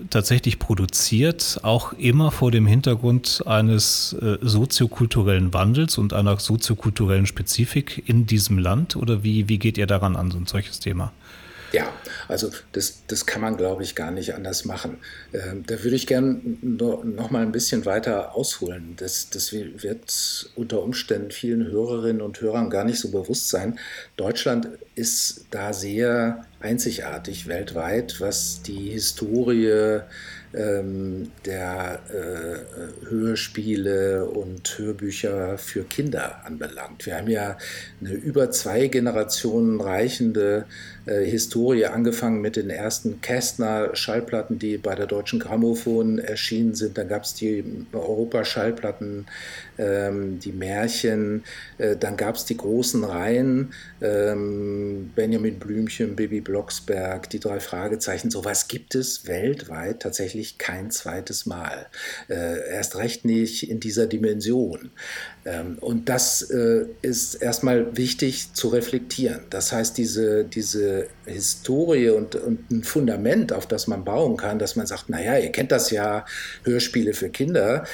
tatsächlich 0.10 0.60
produziert, 0.60 1.60
auch 1.64 1.94
immer 1.94 2.32
vor 2.32 2.52
dem 2.52 2.68
Hintergrund 2.68 3.44
eines 3.46 4.14
äh, 4.14 4.38
soziokulturellen 4.42 5.54
Wandels 5.54 5.98
und 5.98 6.14
einer 6.14 6.38
soziokulturellen 6.38 7.26
Spezifik 7.26 8.04
in 8.08 8.26
diesem 8.26 8.58
Land? 8.58 8.96
Oder 8.96 9.24
wie, 9.24 9.50
wie 9.50 9.60
geht 9.60 9.78
ihr 9.78 9.88
daran 9.88 10.16
an, 10.16 10.32
so 10.32 10.38
ein 10.38 10.46
solches 10.46 10.80
Thema? 10.80 11.12
Ja, 11.72 11.94
also 12.28 12.50
das, 12.72 13.04
das 13.08 13.26
kann 13.26 13.42
man, 13.42 13.56
glaube 13.56 13.84
ich, 13.84 13.94
gar 13.94 14.10
nicht 14.12 14.34
anders 14.34 14.66
machen. 14.66 14.98
Ähm, 15.34 15.64
da 15.68 15.84
würde 15.84 15.96
ich 15.96 16.08
gerne 16.08 16.42
noch 16.64 17.30
mal 17.30 17.44
ein 17.44 17.52
bisschen 17.52 17.86
weiter 17.86 18.36
ausholen. 18.36 18.96
Das, 18.98 19.30
das 19.30 19.54
wird 19.54 20.50
unter 20.56 20.82
Umständen 20.82 21.32
vielen 21.32 21.68
Hörerinnen 21.68 22.22
und 22.22 22.42
Hörern 22.42 22.70
gar 22.70 22.86
nicht 22.86 23.00
so 23.00 23.12
bewusst 23.12 23.50
sein. 23.50 23.78
Deutschland 24.18 24.70
ist 24.96 25.46
da 25.52 25.74
sehr 25.74 26.46
einzigartig 26.60 27.48
weltweit, 27.48 28.20
was 28.20 28.62
die 28.62 28.90
Historie 28.92 30.02
ähm, 30.54 31.32
der 31.46 32.00
äh, 32.10 33.08
Hörspiele 33.10 34.26
und 34.26 34.78
Hörbücher 34.80 35.58
für 35.58 35.84
Kinder 35.84 36.44
anbelangt. 36.44 37.06
Wir 37.06 37.18
haben 37.18 37.30
ja 37.30 37.58
eine 38.02 38.14
über 38.14 38.50
zwei 38.50 38.88
Generationen 38.88 39.80
reichende 39.80 40.66
äh, 41.06 41.24
Historie, 41.24 41.86
angefangen 41.86 42.42
mit 42.42 42.56
den 42.56 42.72
ersten 42.72 43.22
Kästner-Schallplatten, 43.22 44.58
die 44.58 44.78
bei 44.78 44.96
der 44.96 45.06
Deutschen 45.06 45.40
Grammophon 45.40 46.18
erschienen 46.18 46.74
sind. 46.74 46.98
Dann 46.98 47.08
gab 47.08 47.24
es 47.24 47.36
die 47.36 47.64
Europa-Schallplatten, 47.94 49.28
ähm, 49.78 50.40
die 50.40 50.52
Märchen. 50.52 51.44
Äh, 51.78 51.96
dann 51.96 52.18
gab 52.18 52.36
es 52.36 52.46
die 52.46 52.58
großen 52.58 53.04
Reihen, 53.04 53.72
ähm, 54.02 55.12
Benjamin 55.16 55.60
Blümchen, 55.60 56.16
Bibi 56.16 56.42
Blocksberg, 56.50 57.30
die 57.30 57.40
drei 57.40 57.60
Fragezeichen. 57.60 58.32
Sowas 58.32 58.68
gibt 58.68 58.96
es 58.96 59.28
weltweit 59.28 60.02
tatsächlich 60.02 60.58
kein 60.58 60.90
zweites 60.90 61.46
Mal. 61.46 61.86
Äh, 62.28 62.72
erst 62.72 62.96
recht 62.96 63.24
nicht 63.24 63.70
in 63.70 63.80
dieser 63.80 64.08
Dimension. 64.08 64.90
Ähm, 65.46 65.78
und 65.80 66.10
das 66.10 66.42
äh, 66.42 66.88
ist 67.04 67.36
erstmal 67.36 67.96
wichtig 67.96 68.54
zu 68.54 68.70
reflektieren. 68.70 69.42
Das 69.52 69.72
heißt, 69.72 69.96
diese, 69.96 70.44
diese 70.44 71.08
Historie 71.26 72.10
und, 72.10 72.34
und 72.34 72.72
ein 72.72 72.84
Fundament, 72.84 73.54
auf 73.54 73.68
das 73.68 73.86
man 73.86 74.04
bauen 74.04 74.36
kann, 74.36 74.58
dass 74.58 74.76
man 74.76 74.88
sagt, 74.88 75.10
naja, 75.10 75.38
ihr 75.38 75.52
kennt 75.52 75.72
das 75.72 75.92
ja, 75.92 76.26
Hörspiele 76.64 77.14
für 77.14 77.30
Kinder, 77.30 77.86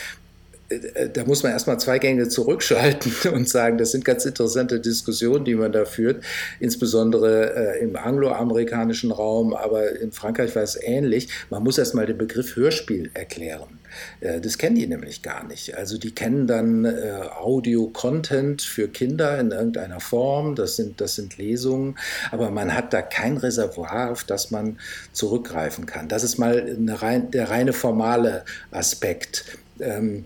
da 1.13 1.23
muss 1.25 1.43
man 1.43 1.51
erstmal 1.51 1.79
zwei 1.79 1.99
Gänge 1.99 2.27
zurückschalten 2.27 3.11
und 3.33 3.47
sagen, 3.47 3.77
das 3.77 3.91
sind 3.91 4.03
ganz 4.03 4.25
interessante 4.25 4.79
Diskussionen, 4.79 5.45
die 5.45 5.55
man 5.55 5.71
da 5.71 5.85
führt, 5.85 6.23
insbesondere 6.59 7.77
äh, 7.77 7.83
im 7.83 7.95
angloamerikanischen 7.95 9.11
Raum, 9.11 9.53
aber 9.53 9.99
in 9.99 10.11
Frankreich 10.11 10.55
war 10.55 10.63
es 10.63 10.77
ähnlich. 10.81 11.29
Man 11.49 11.63
muss 11.63 11.77
erstmal 11.77 12.07
den 12.07 12.17
Begriff 12.17 12.55
Hörspiel 12.55 13.11
erklären. 13.13 13.79
Äh, 14.21 14.41
das 14.41 14.57
kennen 14.57 14.75
die 14.75 14.87
nämlich 14.87 15.21
gar 15.21 15.45
nicht. 15.45 15.77
Also 15.77 15.97
die 15.97 16.13
kennen 16.13 16.47
dann 16.47 16.85
äh, 16.85 17.21
Audio-Content 17.39 18.61
für 18.61 18.87
Kinder 18.87 19.39
in 19.39 19.51
irgendeiner 19.51 19.99
Form, 19.99 20.55
das 20.55 20.75
sind, 20.75 20.99
das 20.99 21.15
sind 21.15 21.37
Lesungen, 21.37 21.95
aber 22.31 22.49
man 22.49 22.73
hat 22.73 22.91
da 22.93 23.01
kein 23.01 23.37
Reservoir, 23.37 24.11
auf 24.11 24.23
das 24.23 24.49
man 24.49 24.79
zurückgreifen 25.11 25.85
kann. 25.85 26.07
Das 26.07 26.23
ist 26.23 26.37
mal 26.37 26.75
rein, 26.87 27.29
der 27.31 27.49
reine 27.49 27.73
formale 27.73 28.45
Aspekt. 28.71 29.45
Ähm, 29.79 30.25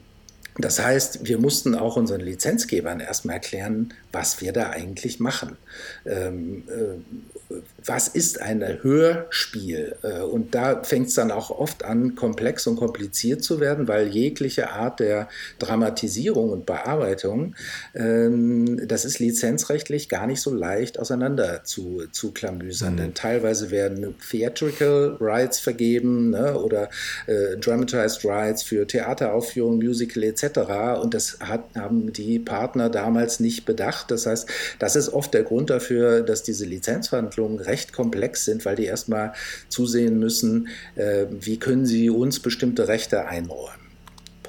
das 0.60 0.80
heißt, 0.80 1.26
wir 1.26 1.38
mussten 1.38 1.74
auch 1.74 1.95
unseren 1.95 2.22
Lizenzgebern 2.22 2.99
erstmal 2.99 3.36
erklären, 3.36 3.93
was 4.12 4.41
wir 4.41 4.51
da 4.51 4.72
eigentlich 4.72 5.20
machen. 5.20 5.57
Ähm, 6.05 6.64
äh, 6.68 7.55
was 7.86 8.07
ist 8.07 8.41
ein 8.41 8.63
Hörspiel? 8.82 9.95
Äh, 10.03 10.21
und 10.21 10.55
da 10.55 10.84
fängt 10.84 11.07
es 11.07 11.13
dann 11.13 11.32
auch 11.32 11.49
oft 11.49 11.84
an, 11.84 12.15
komplex 12.15 12.67
und 12.67 12.75
kompliziert 12.75 13.43
zu 13.43 13.59
werden, 13.59 13.88
weil 13.88 14.07
jegliche 14.07 14.71
Art 14.71 14.99
der 14.99 15.27
Dramatisierung 15.59 16.49
und 16.51 16.65
Bearbeitung, 16.65 17.55
ähm, 17.95 18.88
das 18.88 19.05
ist 19.05 19.19
lizenzrechtlich 19.19 20.09
gar 20.09 20.27
nicht 20.27 20.41
so 20.41 20.53
leicht 20.53 20.99
auseinander 20.99 21.63
zu, 21.63 22.03
zu 22.11 22.32
klamüsern. 22.32 22.93
Mhm. 22.93 22.97
Denn 22.97 23.13
teilweise 23.13 23.71
werden 23.71 24.15
Theatrical 24.30 25.17
Rights 25.19 25.59
vergeben 25.59 26.32
ne, 26.32 26.57
oder 26.59 26.89
äh, 27.27 27.57
Dramatized 27.57 28.25
Rights 28.25 28.63
für 28.63 28.88
Theateraufführungen, 28.88 29.80
Musical 29.80 30.23
etc. 30.23 31.01
Und 31.01 31.13
das 31.13 31.39
hat, 31.39 31.63
haben 31.75 32.13
die 32.13 32.39
Partner 32.39 32.89
damals 32.89 33.39
nicht 33.39 33.65
bedacht. 33.65 34.11
Das 34.11 34.25
heißt, 34.25 34.49
das 34.80 34.95
ist 34.95 35.09
oft 35.09 35.34
der 35.34 35.43
Grund 35.43 35.69
dafür, 35.69 36.21
dass 36.21 36.43
diese 36.43 36.65
Lizenzverhandlungen 36.65 37.39
Verhandlungen 37.39 37.59
recht 37.70 37.93
komplex 37.93 38.45
sind, 38.45 38.65
weil 38.65 38.76
die 38.76 38.86
erstmal 38.86 39.34
zusehen 39.70 40.20
müssen, 40.20 40.67
äh, 40.95 41.26
wie 41.30 41.57
können 41.57 41.86
sie 41.86 42.09
uns 42.09 42.39
bestimmte 42.39 42.88
Rechte 42.88 43.28
einräumen. 43.28 43.88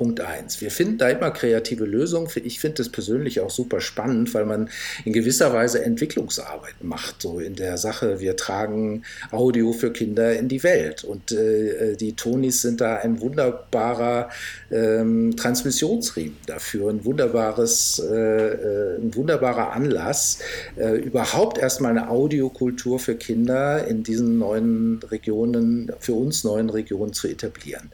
Punkt 0.01 0.23
eins. 0.23 0.63
Wir 0.63 0.71
finden 0.71 0.97
da 0.97 1.11
immer 1.11 1.31
kreative 1.31 1.85
Lösungen. 1.85 2.27
Ich 2.43 2.59
finde 2.59 2.79
das 2.79 2.89
persönlich 2.89 3.41
auch 3.41 3.51
super 3.51 3.83
spannend, 3.83 4.33
weil 4.33 4.47
man 4.47 4.71
in 5.05 5.13
gewisser 5.13 5.53
Weise 5.53 5.85
Entwicklungsarbeit 5.85 6.77
macht. 6.81 7.21
So 7.21 7.39
in 7.39 7.55
der 7.55 7.77
Sache, 7.77 8.19
wir 8.19 8.35
tragen 8.35 9.03
Audio 9.31 9.75
für 9.75 9.93
Kinder 9.93 10.33
in 10.39 10.49
die 10.49 10.63
Welt. 10.63 11.05
Und 11.05 11.33
äh, 11.33 11.97
die 11.97 12.15
Tonis 12.15 12.63
sind 12.63 12.81
da 12.81 12.97
ein 12.97 13.21
wunderbarer 13.21 14.31
ähm, 14.71 15.37
Transmissionsriemen 15.37 16.39
dafür, 16.47 16.89
ein 16.89 17.05
wunderbares, 17.05 17.99
äh, 17.99 18.15
äh, 18.15 18.97
ein 18.97 19.15
wunderbarer 19.15 19.73
Anlass, 19.73 20.39
äh, 20.79 20.97
überhaupt 20.97 21.59
erstmal 21.59 21.91
eine 21.91 22.09
Audiokultur 22.09 22.99
für 22.99 23.17
Kinder 23.17 23.87
in 23.87 24.03
diesen 24.03 24.39
neuen 24.39 25.01
Regionen, 25.11 25.93
für 26.01 26.15
uns 26.15 26.43
neuen 26.43 26.71
Regionen 26.71 27.13
zu 27.13 27.29
etablieren. 27.29 27.91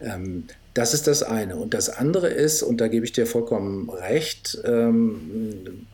Ähm, 0.00 0.44
das 0.74 0.94
ist 0.94 1.06
das 1.06 1.22
eine. 1.22 1.56
Und 1.56 1.74
das 1.74 1.88
andere 1.88 2.28
ist, 2.28 2.62
und 2.62 2.80
da 2.80 2.88
gebe 2.88 3.04
ich 3.04 3.12
dir 3.12 3.26
vollkommen 3.26 3.90
recht, 3.90 4.58
ähm, 4.64 5.86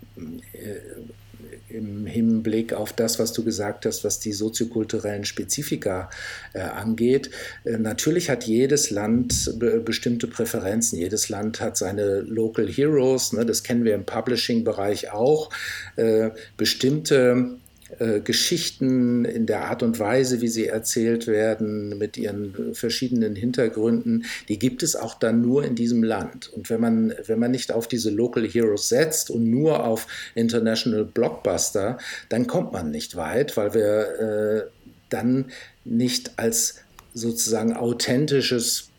im 1.69 2.07
Hinblick 2.07 2.73
auf 2.73 2.93
das, 2.93 3.19
was 3.19 3.33
du 3.33 3.45
gesagt 3.45 3.87
hast, 3.87 4.05
was 4.05 4.21
die 4.21 4.33
soziokulturellen 4.33 5.25
Spezifika 5.25 6.11
äh, 6.55 6.61
angeht. 6.61 7.31
Äh, 7.65 7.79
natürlich 7.79 8.31
hat 8.31 8.45
jedes 8.45 8.91
Land 8.91 9.59
be 9.59 9.81
bestimmte 9.81 10.27
Präferenzen. 10.27 10.99
Jedes 10.99 11.29
Land 11.29 11.61
hat 11.61 11.77
seine 11.77 12.21
Local 12.21 12.67
Heroes. 12.67 13.33
Ne, 13.33 13.45
das 13.45 13.63
kennen 13.63 13.85
wir 13.85 13.95
im 13.95 14.05
Publishing-Bereich 14.07 15.13
auch. 15.13 15.51
Äh, 15.97 16.31
bestimmte 16.57 17.59
äh, 17.99 18.21
Geschichten 18.21 19.25
in 19.25 19.47
der 19.47 19.67
Art 19.67 19.83
und 19.83 19.99
Weise, 19.99 20.41
wie 20.41 20.49
sie 20.49 20.67
erzählt 20.67 21.27
werden, 21.27 21.99
mit 21.99 22.17
ihren 22.17 22.75
verschiedenen 22.75 23.35
Hintergründen, 23.35 24.25
die 24.49 24.59
gibt 24.59 24.83
es 24.83 24.97
auch 24.97 25.15
dann 25.15 25.41
nur 25.41 25.65
in 25.65 25.75
diesem 25.75 26.03
Land. 26.03 26.49
Und 26.53 26.71
wenn 26.71 26.81
man, 26.81 27.15
wenn 27.27 27.39
man 27.39 27.51
nicht 27.51 27.73
auf 27.73 27.89
diese 27.89 28.11
Local 28.11 28.47
Heroes 28.47 28.89
setzt 28.89 29.31
und 29.31 29.51
nur 29.51 29.85
auf 29.85 30.07
International 30.35 31.05
Blockbuster, 31.05 31.99
dann 32.29 32.47
kommt 32.47 32.73
man 32.73 32.91
nicht 32.91 33.17
weit, 33.17 33.57
weil 33.57 33.75
wir 33.75 34.21
äh, 34.21 34.71
dann 35.09 35.47
nicht 35.85 36.33
als 36.37 36.77
sozusagen 37.15 37.75
authentisches 37.75 38.91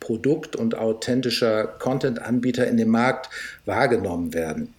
Produkt 0.00 0.56
und 0.56 0.76
authentischer 0.76 1.66
Content-Anbieter 1.66 2.66
in 2.66 2.76
dem 2.76 2.90
Markt 2.90 3.28
wahrgenommen 3.64 4.34
werden. 4.34 4.75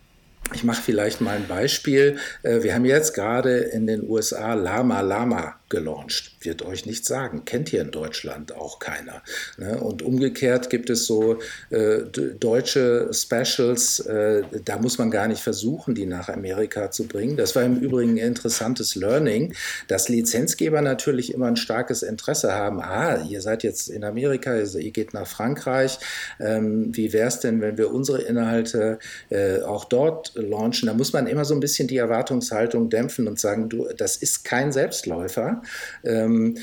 Ich 0.53 0.63
mache 0.63 0.81
vielleicht 0.81 1.21
mal 1.21 1.35
ein 1.35 1.47
Beispiel. 1.47 2.17
Äh, 2.43 2.63
wir 2.63 2.73
haben 2.73 2.85
jetzt 2.85 3.13
gerade 3.13 3.57
in 3.57 3.87
den 3.87 4.07
USA 4.07 4.53
Lama 4.53 5.01
Lama 5.01 5.55
gelauncht. 5.70 6.32
Wird 6.41 6.61
euch 6.61 6.86
nichts 6.86 7.07
sagen. 7.07 7.43
Kennt 7.45 7.70
hier 7.70 7.82
in 7.82 7.91
Deutschland 7.91 8.55
auch 8.55 8.80
keiner. 8.80 9.22
Ne? 9.57 9.80
Und 9.80 10.01
umgekehrt 10.01 10.70
gibt 10.70 10.89
es 10.89 11.05
so 11.05 11.39
äh, 11.70 11.99
deutsche 12.39 13.09
Specials, 13.11 13.99
äh, 13.99 14.43
da 14.63 14.78
muss 14.78 14.97
man 14.97 15.11
gar 15.11 15.28
nicht 15.28 15.41
versuchen, 15.41 15.95
die 15.95 16.05
nach 16.05 16.30
Amerika 16.30 16.91
zu 16.91 17.07
bringen. 17.07 17.36
Das 17.36 17.55
war 17.55 17.63
im 17.63 17.78
Übrigen 17.78 18.13
ein 18.13 18.18
interessantes 18.18 18.95
Learning, 18.95 19.53
dass 19.88 20.09
Lizenzgeber 20.09 20.82
natürlich 20.82 21.34
immer 21.34 21.47
ein 21.47 21.57
starkes 21.57 22.01
Interesse 22.01 22.53
haben. 22.53 22.80
Ah, 22.82 23.24
ihr 23.30 23.41
seid 23.41 23.63
jetzt 23.63 23.89
in 23.89 24.03
Amerika, 24.03 24.55
ihr 24.57 24.91
geht 24.91 25.13
nach 25.13 25.28
Frankreich. 25.28 25.99
Ähm, 26.39 26.95
wie 26.95 27.11
wäre 27.11 27.28
es 27.28 27.39
denn, 27.39 27.61
wenn 27.61 27.78
wir 27.78 27.91
unsere 27.91 28.22
Inhalte 28.22 28.99
äh, 29.30 29.61
auch 29.61 29.86
dort 29.86 30.32
launchen? 30.36 30.88
Da 30.88 30.93
muss 30.93 31.13
man 31.13 31.28
immer 31.28 31.45
so 31.45 31.53
ein 31.53 31.59
bisschen 31.59 31.88
die 31.88 31.97
Erwartungshaltung 31.97 32.89
dämpfen 32.89 33.28
und 33.28 33.39
sagen, 33.39 33.70
du, 33.70 33.88
das 33.95 34.15
ist 34.18 34.45
kein 34.45 34.72
Selbstläufer. 34.72 35.57
Ähm, 36.03 36.55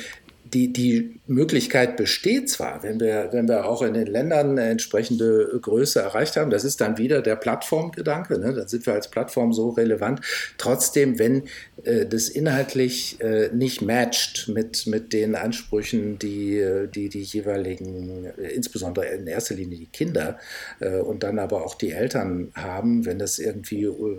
die, 0.55 0.73
die 0.73 1.21
Möglichkeit 1.27 1.97
besteht 1.97 2.49
zwar, 2.49 2.83
wenn 2.83 3.01
wir, 3.01 3.31
wenn 3.33 3.49
wir 3.49 3.67
auch 3.67 3.83
in 3.83 3.95
den 3.95 4.07
Ländern 4.07 4.51
eine 4.51 4.69
entsprechende 4.69 5.59
Größe 5.61 6.01
erreicht 6.01 6.37
haben, 6.37 6.51
das 6.51 6.65
ist 6.65 6.81
dann 6.81 6.97
wieder 6.97 7.23
der 7.23 7.37
Plattformgedanke, 7.37 8.39
ne? 8.39 8.53
dann 8.53 8.69
sind 8.69 8.87
wir 8.87 8.93
als 8.93 9.09
Plattform 9.09 9.53
so 9.53 9.71
relevant. 9.71 10.21
Trotzdem, 10.57 11.19
wenn 11.19 11.45
äh, 11.85 12.07
das 12.07 12.29
inhaltlich 12.29 13.21
äh, 13.21 13.49
nicht 13.53 13.83
matcht 13.83 14.49
mit, 14.49 14.87
mit 14.87 15.13
den 15.13 15.35
Ansprüchen, 15.35 16.19
die, 16.19 16.63
die 16.95 17.09
die 17.09 17.23
jeweiligen, 17.23 18.27
äh, 18.39 18.49
insbesondere 18.49 19.07
in 19.07 19.27
erster 19.27 19.57
Linie 19.57 19.79
die 19.79 19.87
Kinder 19.87 20.39
äh, 20.79 20.99
und 20.99 21.23
dann 21.23 21.39
aber 21.39 21.65
auch 21.65 21.75
die 21.75 21.91
Eltern 21.91 22.53
haben, 22.55 23.07
wenn 23.07 23.19
das 23.19 23.39
irgendwie 23.39 23.85
äh, 23.85 24.19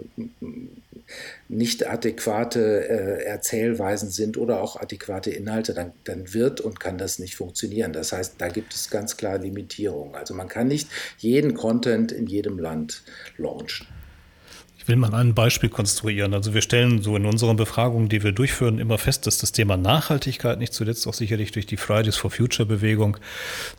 nicht 1.47 1.87
adäquate 1.87 2.89
äh, 2.89 3.25
Erzählweisen 3.25 4.09
sind 4.09 4.37
oder 4.37 4.61
auch 4.61 4.79
adäquate 4.79 5.29
Inhalte, 5.29 5.73
dann, 5.73 5.93
dann 6.03 6.33
wird 6.33 6.61
und 6.61 6.79
kann 6.79 6.97
das 6.97 7.19
nicht 7.19 7.35
funktionieren. 7.35 7.93
Das 7.93 8.11
heißt, 8.11 8.35
da 8.39 8.49
gibt 8.49 8.73
es 8.73 8.89
ganz 8.89 9.17
klar 9.17 9.37
Limitierungen. 9.37 10.15
Also 10.15 10.33
man 10.33 10.47
kann 10.47 10.67
nicht 10.67 10.89
jeden 11.17 11.53
Content 11.53 12.11
in 12.11 12.27
jedem 12.27 12.57
Land 12.57 13.03
launchen. 13.37 13.87
Ich 14.85 14.89
will 14.89 14.97
mal 14.97 15.15
ein 15.15 15.33
Beispiel 15.33 15.69
konstruieren. 15.69 16.35
Also 16.35 16.53
wir 16.53 16.61
stellen 16.61 17.01
so 17.01 17.15
in 17.15 17.25
unseren 17.25 17.55
Befragungen, 17.55 18.07
die 18.07 18.21
wir 18.21 18.33
durchführen, 18.33 18.77
immer 18.77 18.99
fest, 18.99 19.25
dass 19.25 19.39
das 19.39 19.51
Thema 19.51 19.77
Nachhaltigkeit 19.77 20.59
nicht 20.59 20.75
zuletzt 20.75 21.07
auch 21.07 21.15
sicherlich 21.15 21.51
durch 21.51 21.65
die 21.65 21.77
Fridays 21.77 22.17
for 22.17 22.29
Future 22.29 22.67
Bewegung 22.67 23.17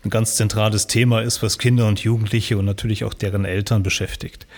ein 0.02 0.10
ganz 0.10 0.34
zentrales 0.34 0.88
Thema 0.88 1.20
ist, 1.22 1.44
was 1.44 1.58
Kinder 1.58 1.86
und 1.86 2.00
Jugendliche 2.00 2.58
und 2.58 2.64
natürlich 2.64 3.04
auch 3.04 3.14
deren 3.14 3.44
Eltern 3.44 3.84
beschäftigt. 3.84 4.48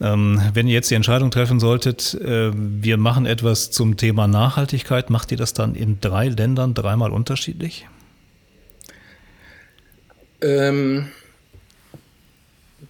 Ähm, 0.00 0.40
wenn 0.52 0.68
ihr 0.68 0.74
jetzt 0.74 0.90
die 0.90 0.94
Entscheidung 0.94 1.30
treffen 1.30 1.58
solltet, 1.58 2.14
äh, 2.14 2.50
wir 2.54 2.98
machen 2.98 3.24
etwas 3.24 3.70
zum 3.70 3.96
Thema 3.96 4.26
Nachhaltigkeit, 4.26 5.08
macht 5.08 5.30
ihr 5.32 5.38
das 5.38 5.54
dann 5.54 5.74
in 5.74 6.00
drei 6.00 6.28
Ländern 6.28 6.74
dreimal 6.74 7.12
unterschiedlich? 7.12 7.88
Ähm, 10.42 11.08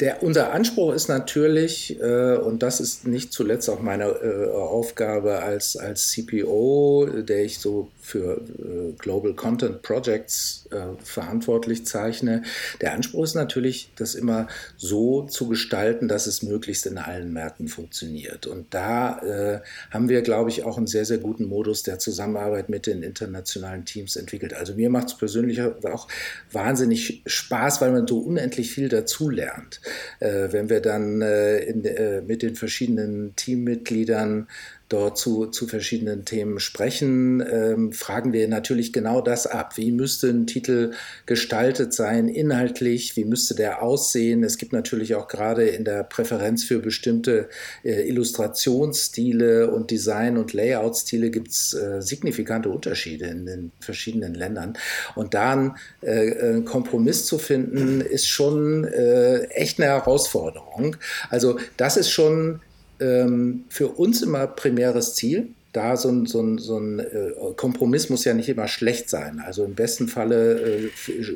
der, 0.00 0.22
unser 0.22 0.52
Anspruch 0.52 0.92
ist 0.92 1.08
natürlich, 1.08 1.98
äh, 2.00 2.36
und 2.36 2.62
das 2.62 2.80
ist 2.80 3.06
nicht 3.06 3.32
zuletzt 3.32 3.70
auch 3.70 3.80
meine 3.80 4.04
äh, 4.04 4.50
Aufgabe 4.50 5.42
als, 5.42 5.76
als 5.76 6.08
CPO, 6.08 7.08
der 7.22 7.44
ich 7.44 7.58
so 7.58 7.88
für 8.00 8.36
äh, 8.36 8.92
Global 8.98 9.34
Content 9.34 9.82
Projects 9.82 10.68
äh, 10.70 11.02
verantwortlich 11.02 11.86
zeichne. 11.86 12.42
Der 12.80 12.92
Anspruch 12.92 13.24
ist 13.24 13.34
natürlich, 13.34 13.90
das 13.96 14.14
immer 14.14 14.48
so 14.76 15.22
zu 15.22 15.48
gestalten, 15.48 16.08
dass 16.08 16.26
es 16.26 16.42
möglichst 16.42 16.86
in 16.86 16.98
allen 16.98 17.32
Märkten 17.32 17.68
funktioniert. 17.68 18.46
Und 18.46 18.72
da 18.74 19.18
äh, 19.20 19.60
haben 19.90 20.08
wir, 20.08 20.22
glaube 20.22 20.50
ich, 20.50 20.64
auch 20.64 20.76
einen 20.76 20.86
sehr, 20.86 21.04
sehr 21.04 21.18
guten 21.18 21.46
Modus 21.46 21.82
der 21.82 21.98
Zusammenarbeit 21.98 22.68
mit 22.68 22.86
den 22.86 23.02
internationalen 23.02 23.84
Teams 23.84 24.16
entwickelt. 24.16 24.52
Also 24.54 24.74
mir 24.74 24.90
macht 24.90 25.08
es 25.08 25.18
persönlich 25.18 25.62
auch 25.62 26.06
wahnsinnig 26.52 27.22
Spaß, 27.26 27.80
weil 27.80 27.92
man 27.92 28.06
so 28.06 28.18
unendlich 28.18 28.70
viel 28.70 28.88
dazulernt. 28.88 29.80
Äh, 29.82 29.85
wenn 30.20 30.68
wir 30.68 30.80
dann 30.80 31.22
äh, 31.22 31.58
in, 31.58 31.84
äh, 31.84 32.22
mit 32.22 32.42
den 32.42 32.56
verschiedenen 32.56 33.34
Teammitgliedern 33.36 34.48
dort 34.88 35.18
zu, 35.18 35.46
zu 35.46 35.66
verschiedenen 35.66 36.24
Themen 36.24 36.60
sprechen, 36.60 37.40
ähm, 37.40 37.92
fragen 37.92 38.32
wir 38.32 38.46
natürlich 38.48 38.92
genau 38.92 39.20
das 39.20 39.46
ab. 39.46 39.76
Wie 39.76 39.90
müsste 39.90 40.28
ein 40.28 40.46
Titel 40.46 40.92
gestaltet 41.26 41.92
sein, 41.92 42.28
inhaltlich? 42.28 43.16
Wie 43.16 43.24
müsste 43.24 43.54
der 43.54 43.82
aussehen? 43.82 44.44
Es 44.44 44.58
gibt 44.58 44.72
natürlich 44.72 45.14
auch 45.14 45.28
gerade 45.28 45.66
in 45.66 45.84
der 45.84 46.04
Präferenz 46.04 46.64
für 46.64 46.78
bestimmte 46.78 47.48
äh, 47.84 48.08
Illustrationsstile 48.08 49.70
und 49.70 49.90
Design- 49.90 50.36
und 50.36 50.52
Layout-Stile 50.52 51.30
gibt 51.30 51.48
es 51.48 51.74
äh, 51.74 52.00
signifikante 52.00 52.68
Unterschiede 52.68 53.26
in 53.26 53.46
den 53.46 53.72
verschiedenen 53.80 54.34
Ländern. 54.34 54.78
Und 55.14 55.34
da 55.34 55.52
einen 55.52 55.74
äh, 56.02 56.56
einen 56.56 56.64
Kompromiss 56.64 57.26
zu 57.26 57.38
finden, 57.38 58.00
ist 58.00 58.28
schon 58.28 58.84
äh, 58.84 59.44
echt 59.44 59.80
eine 59.80 59.88
Herausforderung. 59.88 60.96
Also 61.30 61.58
das 61.76 61.96
ist 61.96 62.10
schon 62.10 62.60
ähm, 63.00 63.64
für 63.68 63.88
uns 63.88 64.22
immer 64.22 64.46
primäres 64.46 65.14
Ziel. 65.14 65.48
Da 65.72 65.96
so 65.98 66.08
ein, 66.08 66.24
so 66.24 66.40
ein, 66.40 66.58
so 66.58 66.78
ein 66.78 67.00
äh, 67.00 67.32
Kompromiss 67.56 68.08
muss 68.08 68.24
ja 68.24 68.32
nicht 68.32 68.48
immer 68.48 68.66
schlecht 68.66 69.10
sein. 69.10 69.42
Also 69.44 69.64
im 69.64 69.74
besten 69.74 70.08
Falle 70.08 70.58
äh, 70.60 70.90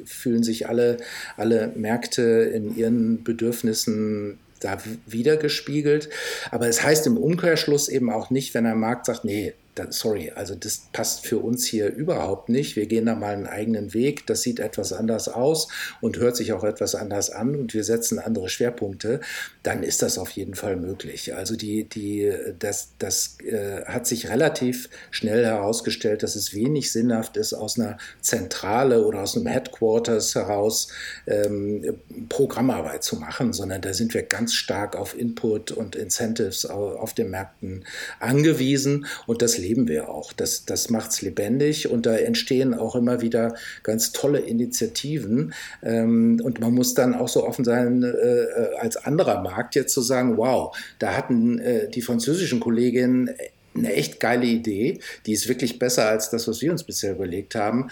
fühlen 0.07 0.43
sich 0.43 0.69
alle, 0.69 0.97
alle 1.37 1.73
Märkte 1.77 2.23
in 2.23 2.75
ihren 2.75 3.23
Bedürfnissen 3.23 4.39
da 4.61 4.79
wiedergespiegelt. 5.07 6.09
Aber 6.51 6.69
es 6.69 6.83
heißt 6.83 7.07
im 7.07 7.19
Umkehrschluss 7.19 7.89
eben 7.89 8.11
auch 8.11 8.31
nicht, 8.31 8.55
wenn 8.55 8.67
ein 8.67 8.79
Markt 8.79 9.07
sagt, 9.07 9.25
nee, 9.25 9.55
sorry, 9.91 10.31
also 10.35 10.55
das 10.55 10.89
passt 10.93 11.27
für 11.27 11.39
uns 11.39 11.67
hier 11.67 11.89
überhaupt 11.89 12.49
nicht. 12.49 12.77
Wir 12.77 12.87
gehen 12.87 13.07
da 13.07 13.15
mal 13.15 13.35
einen 13.35 13.47
eigenen 13.47 13.95
Weg. 13.95 14.27
Das 14.27 14.43
sieht 14.43 14.61
etwas 14.61 14.93
anders 14.93 15.29
aus 15.29 15.69
und 16.01 16.19
hört 16.19 16.37
sich 16.37 16.53
auch 16.53 16.65
etwas 16.65 16.95
anders 16.95 17.31
an 17.31 17.55
und 17.55 17.75
wir 17.75 17.85
setzen 17.85 18.19
andere 18.19 18.49
Schwerpunkte. 18.49 19.21
Dann 19.63 19.83
ist 19.83 20.03
das 20.03 20.19
auf 20.19 20.31
jeden 20.31 20.55
Fall 20.55 20.77
möglich. 20.77 21.35
Also 21.35 21.57
die, 21.57 21.85
die, 21.85 22.33
das, 22.59 22.91
das 22.99 23.39
äh, 23.41 23.85
hat 23.85 24.07
sich 24.07 24.29
relativ 24.29 24.89
schnell 25.11 25.45
herausgestellt, 25.45 26.23
dass 26.23 26.37
es 26.37 26.55
wenig 26.55 26.93
sinnhaft 26.93 27.37
ist, 27.37 27.55
aus 27.55 27.79
einer 27.79 27.99
Zentrale 28.21 29.05
oder 29.05 29.23
aus 29.23 29.37
einem 29.37 29.47
Headquarters 29.47 30.35
heraus 30.35 30.89
ähm, 31.27 31.99
Programmarbeit 32.29 33.05
zu 33.05 33.17
machen, 33.17 33.53
sondern 33.53 33.81
da 33.83 33.95
sind 33.95 34.15
wir 34.15 34.23
ganz 34.23 34.55
stark 34.55 34.97
auf 34.97 35.17
Input 35.17 35.71
und 35.71 35.97
Incentives 35.97 36.67
auf, 36.67 36.97
auf 36.97 37.15
den 37.15 37.31
Märkten 37.31 37.85
angewiesen 38.19 39.07
und 39.27 39.43
das 39.43 39.60
leben 39.61 39.89
wir 39.89 40.09
auch. 40.09 40.33
Das, 40.33 40.65
das 40.65 40.91
macht 40.91 41.11
es 41.11 41.23
lebendig 41.23 41.89
und 41.89 42.07
da 42.07 42.17
entstehen 42.17 42.75
auch 42.75 42.97
immer 42.97 43.21
wieder 43.21 43.55
ganz 43.83 44.13
tolle 44.13 44.41
Initiativen. 44.41 45.55
Ähm, 45.83 46.41
und 46.43 46.61
man 46.61 46.75
muss 46.75 46.95
dann 46.95 47.15
auch 47.15 47.29
so 47.29 47.47
offen 47.47 47.65
sein, 47.65 48.03
äh, 48.03 48.77
als 48.79 48.97
anderer 48.97 49.43
Markt 49.43 49.75
jetzt 49.75 49.93
zu 49.93 50.01
sagen, 50.01 50.37
wow, 50.37 50.77
da 50.99 51.17
hatten 51.17 51.59
äh, 51.59 51.89
die 51.89 52.03
französischen 52.03 52.61
Kolleginnen 52.61 53.31
eine 53.77 53.93
echt 53.93 54.19
geile 54.19 54.47
Idee. 54.47 54.99
Die 55.27 55.33
ist 55.33 55.49
wirklich 55.49 55.79
besser 55.79 56.09
als 56.09 56.31
das, 56.31 56.49
was 56.49 56.61
wir 56.61 56.73
uns 56.73 56.83
bisher 56.83 57.13
überlegt 57.13 57.55
haben 57.55 57.91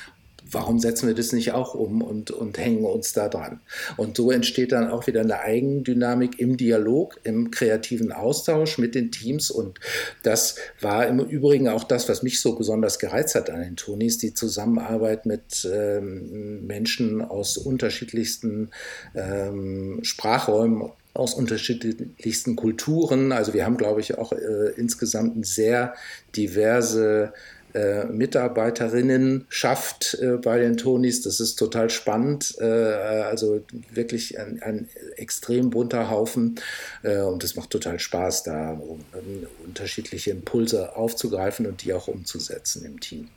warum 0.50 0.78
setzen 0.78 1.08
wir 1.08 1.14
das 1.14 1.32
nicht 1.32 1.52
auch 1.52 1.74
um 1.74 2.02
und, 2.02 2.30
und 2.30 2.58
hängen 2.58 2.84
uns 2.84 3.12
da 3.12 3.28
dran? 3.28 3.60
Und 3.96 4.16
so 4.16 4.30
entsteht 4.30 4.72
dann 4.72 4.90
auch 4.90 5.06
wieder 5.06 5.20
eine 5.20 5.40
Eigendynamik 5.40 6.38
im 6.38 6.56
Dialog, 6.56 7.18
im 7.24 7.50
kreativen 7.50 8.12
Austausch 8.12 8.78
mit 8.78 8.94
den 8.94 9.10
Teams. 9.10 9.50
Und 9.50 9.78
das 10.22 10.56
war 10.80 11.06
im 11.06 11.20
Übrigen 11.20 11.68
auch 11.68 11.84
das, 11.84 12.08
was 12.08 12.22
mich 12.22 12.40
so 12.40 12.56
besonders 12.56 12.98
gereizt 12.98 13.34
hat 13.34 13.50
an 13.50 13.60
den 13.60 13.76
Tonis, 13.76 14.18
die 14.18 14.34
Zusammenarbeit 14.34 15.26
mit 15.26 15.68
ähm, 15.70 16.66
Menschen 16.66 17.22
aus 17.22 17.56
unterschiedlichsten 17.56 18.70
ähm, 19.14 20.00
Sprachräumen 20.02 20.90
aus 21.14 21.34
unterschiedlichsten 21.34 22.54
Kulturen. 22.54 23.32
Also 23.32 23.52
wir 23.52 23.66
haben, 23.66 23.76
glaube 23.76 24.00
ich, 24.00 24.16
auch 24.18 24.32
äh, 24.32 24.70
insgesamt 24.76 25.34
eine 25.34 25.44
sehr 25.44 25.94
diverse 26.36 27.32
äh, 27.74 28.04
Mitarbeiterinnenschaft 28.06 30.18
äh, 30.20 30.36
bei 30.36 30.58
den 30.58 30.76
Tonis. 30.76 31.22
Das 31.22 31.40
ist 31.40 31.56
total 31.56 31.90
spannend. 31.90 32.56
Äh, 32.60 32.64
also 32.64 33.60
wirklich 33.92 34.38
ein, 34.38 34.62
ein, 34.62 34.88
extrem 35.16 35.70
bunter 35.70 36.10
Haufen. 36.10 36.60
Äh, 37.02 37.20
und 37.20 37.44
es 37.44 37.56
macht 37.56 37.70
total 37.70 37.98
Spaß, 37.98 38.44
da 38.44 38.72
um, 38.72 39.04
um 39.12 39.46
unterschiedliche 39.64 40.30
Impulse 40.30 40.96
aufzugreifen 40.96 41.66
und 41.66 41.84
die 41.84 41.92
auch 41.92 42.08
umzusetzen 42.08 42.84
im 42.84 43.00
Team. 43.00 43.28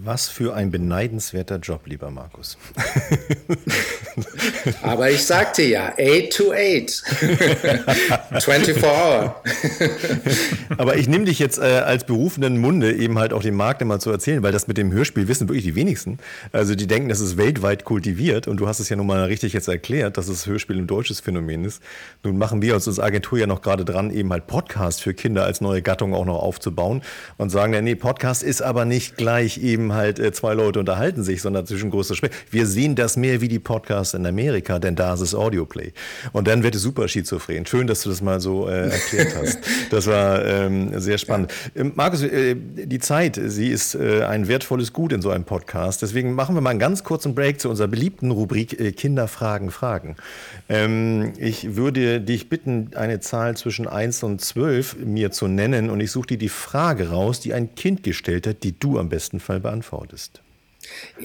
Was 0.00 0.28
für 0.28 0.54
ein 0.54 0.70
beneidenswerter 0.70 1.56
Job, 1.56 1.80
lieber 1.86 2.12
Markus. 2.12 2.56
Aber 4.82 5.10
ich 5.10 5.24
sagte 5.24 5.62
ja, 5.64 5.92
8 5.98 6.30
to 6.30 6.52
8. 6.52 7.02
24 8.40 8.82
Hour. 8.84 9.42
Aber 10.76 10.96
ich 10.96 11.08
nehme 11.08 11.24
dich 11.24 11.40
jetzt 11.40 11.58
äh, 11.58 11.62
als 11.62 12.04
berufenen 12.04 12.58
Munde 12.58 12.94
eben 12.94 13.18
halt 13.18 13.32
auch 13.32 13.42
dem 13.42 13.56
Markt 13.56 13.82
immer 13.82 13.98
zu 13.98 14.12
erzählen, 14.12 14.44
weil 14.44 14.52
das 14.52 14.68
mit 14.68 14.78
dem 14.78 14.92
Hörspiel 14.92 15.26
wissen 15.26 15.48
wirklich 15.48 15.64
die 15.64 15.74
wenigsten. 15.74 16.18
Also 16.52 16.76
die 16.76 16.86
denken, 16.86 17.08
das 17.08 17.18
ist 17.18 17.36
weltweit 17.36 17.84
kultiviert 17.84 18.46
und 18.46 18.58
du 18.58 18.68
hast 18.68 18.78
es 18.78 18.88
ja 18.88 18.94
nun 18.94 19.08
mal 19.08 19.24
richtig 19.24 19.52
jetzt 19.52 19.66
erklärt, 19.66 20.16
dass 20.16 20.28
das 20.28 20.46
Hörspiel 20.46 20.78
ein 20.78 20.86
deutsches 20.86 21.18
Phänomen 21.18 21.64
ist. 21.64 21.82
Nun 22.22 22.38
machen 22.38 22.62
wir 22.62 22.76
uns 22.76 22.86
als 22.86 23.00
Agentur 23.00 23.40
ja 23.40 23.48
noch 23.48 23.62
gerade 23.62 23.84
dran, 23.84 24.12
eben 24.12 24.30
halt 24.30 24.46
Podcast 24.46 25.02
für 25.02 25.12
Kinder 25.12 25.44
als 25.44 25.60
neue 25.60 25.82
Gattung 25.82 26.14
auch 26.14 26.24
noch 26.24 26.38
aufzubauen 26.38 27.02
und 27.36 27.50
sagen, 27.50 27.72
ja, 27.74 27.82
nee, 27.82 27.96
Podcast 27.96 28.44
ist 28.44 28.62
aber 28.62 28.84
nicht 28.84 29.16
gleich 29.16 29.58
eben 29.58 29.87
eben 29.88 29.94
halt 29.94 30.18
äh, 30.18 30.32
zwei 30.32 30.54
Leute 30.54 30.78
unterhalten 30.78 31.22
sich, 31.22 31.42
sondern 31.42 31.66
zwischen 31.66 31.90
größer 31.90 32.14
Sprecher. 32.14 32.34
Wir 32.50 32.66
sehen 32.66 32.94
das 32.94 33.16
mehr 33.16 33.40
wie 33.40 33.48
die 33.48 33.58
Podcasts 33.58 34.14
in 34.14 34.26
Amerika, 34.26 34.78
denn 34.78 34.94
da 34.94 35.14
ist 35.14 35.20
es 35.20 35.34
Audioplay. 35.34 35.92
Und 36.32 36.46
dann 36.48 36.62
wird 36.62 36.74
es 36.74 36.82
super 36.82 37.08
schizophren. 37.08 37.66
Schön, 37.66 37.86
dass 37.86 38.02
du 38.02 38.10
das 38.10 38.20
mal 38.20 38.40
so 38.40 38.68
äh, 38.68 38.90
erklärt 38.90 39.34
hast. 39.36 39.58
Das 39.90 40.06
war 40.06 40.44
ähm, 40.44 40.98
sehr 41.00 41.18
spannend. 41.18 41.52
Ähm, 41.74 41.92
Markus, 41.94 42.22
äh, 42.22 42.54
die 42.54 42.98
Zeit, 42.98 43.40
sie 43.42 43.68
ist 43.68 43.94
äh, 43.94 44.22
ein 44.24 44.48
wertvolles 44.48 44.92
Gut 44.92 45.12
in 45.12 45.22
so 45.22 45.30
einem 45.30 45.44
Podcast. 45.44 46.02
Deswegen 46.02 46.34
machen 46.34 46.54
wir 46.54 46.60
mal 46.60 46.70
einen 46.70 46.78
ganz 46.78 47.04
kurzen 47.04 47.34
Break 47.34 47.60
zu 47.60 47.70
unserer 47.70 47.88
beliebten 47.88 48.30
Rubrik 48.30 48.78
äh, 48.78 48.92
Kinder 48.92 49.28
fragen, 49.28 49.70
fragen. 49.70 50.16
Ähm, 50.68 51.32
ich 51.38 51.76
würde 51.76 52.20
dich 52.20 52.48
bitten, 52.48 52.90
eine 52.94 53.20
Zahl 53.20 53.56
zwischen 53.56 53.86
1 53.86 54.22
und 54.24 54.40
12 54.40 54.96
mir 55.04 55.30
zu 55.30 55.46
nennen 55.46 55.90
und 55.90 56.00
ich 56.00 56.10
suche 56.10 56.28
dir 56.28 56.38
die 56.38 56.50
Frage 56.50 57.10
raus, 57.10 57.40
die 57.40 57.54
ein 57.54 57.74
Kind 57.74 58.02
gestellt 58.02 58.46
hat, 58.46 58.62
die 58.62 58.78
du 58.78 58.98
am 58.98 59.08
besten 59.08 59.40
Fall 59.40 59.60
beantwortest 59.60 59.77
beantwortest. 59.78 60.42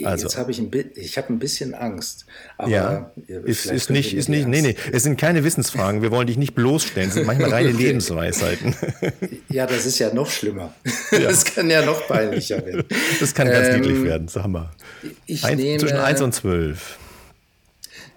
Also, 0.03 0.25
Jetzt 0.25 0.37
habe 0.37 0.51
ich 0.51 0.59
ein, 0.59 0.71
ich 0.95 1.17
hab 1.17 1.29
ein 1.29 1.37
bisschen 1.37 1.75
Angst. 1.75 2.25
Aber 2.57 2.69
ja, 2.69 3.11
ist, 3.27 3.67
ist 3.67 3.91
nicht, 3.91 4.13
ist 4.15 4.27
nicht, 4.27 4.47
nee, 4.47 4.61
nee, 4.61 4.75
es 4.91 5.03
sind 5.03 5.15
keine 5.17 5.43
Wissensfragen. 5.43 6.01
Wir 6.01 6.09
wollen 6.11 6.25
dich 6.25 6.37
nicht 6.37 6.55
bloßstellen. 6.55 7.09
Es 7.09 7.15
sind 7.15 7.27
manchmal 7.27 7.51
reine. 7.51 7.71
Lebensweisheiten. 7.71 8.75
Ja, 9.49 9.67
das 9.67 9.85
ist 9.85 9.99
ja 9.99 10.13
noch 10.13 10.29
schlimmer. 10.29 10.73
Ja. 11.11 11.29
Das 11.29 11.45
kann 11.45 11.69
ja 11.69 11.85
noch 11.85 12.07
peinlicher 12.07 12.65
werden. 12.65 12.85
Das 13.19 13.35
kann 13.35 13.47
ganz 13.47 13.67
ähm, 13.67 13.81
niedlich 13.81 14.03
werden, 14.03 14.27
sag 14.27 14.47
mal. 14.47 14.71
Ich 15.27 15.45
Ein, 15.45 15.57
nehme, 15.57 15.77
zwischen 15.77 15.97
1 15.97 16.21
und 16.21 16.33
12. 16.33 16.97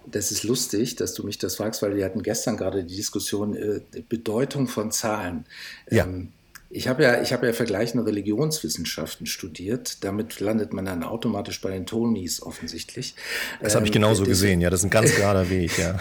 Das 0.07 0.31
ist 0.31 0.43
lustig, 0.43 0.95
dass 0.95 1.13
du 1.13 1.23
mich 1.23 1.37
das 1.37 1.57
fragst, 1.57 1.83
weil 1.83 1.95
wir 1.95 2.03
hatten 2.03 2.23
gestern 2.23 2.57
gerade 2.57 2.83
die 2.83 2.95
Diskussion 2.95 3.55
äh, 3.55 3.81
Bedeutung 4.09 4.67
von 4.67 4.91
Zahlen. 4.91 5.45
Ja. 5.91 6.05
Ähm, 6.05 6.29
ich 6.69 6.89
habe 6.89 7.03
ja, 7.03 7.21
ich 7.21 7.31
habe 7.31 7.47
ja 7.47 7.53
vergleichende 7.53 8.05
Religionswissenschaften 8.05 9.25
studiert. 9.25 10.03
Damit 10.03 10.41
landet 10.41 10.73
man 10.73 10.85
dann 10.85 11.03
automatisch 11.03 11.61
bei 11.61 11.71
den 11.71 11.85
Tonys 11.85 12.41
offensichtlich. 12.41 13.15
Das 13.61 13.75
habe 13.75 13.85
ich 13.85 13.91
ähm, 13.91 14.01
genauso 14.01 14.23
ähm, 14.23 14.29
gesehen. 14.29 14.59
Ja, 14.59 14.69
das 14.69 14.81
ist 14.81 14.85
ein 14.85 14.89
ganz 14.89 15.15
gerader 15.15 15.49
Weg. 15.49 15.77
Ja. 15.77 15.97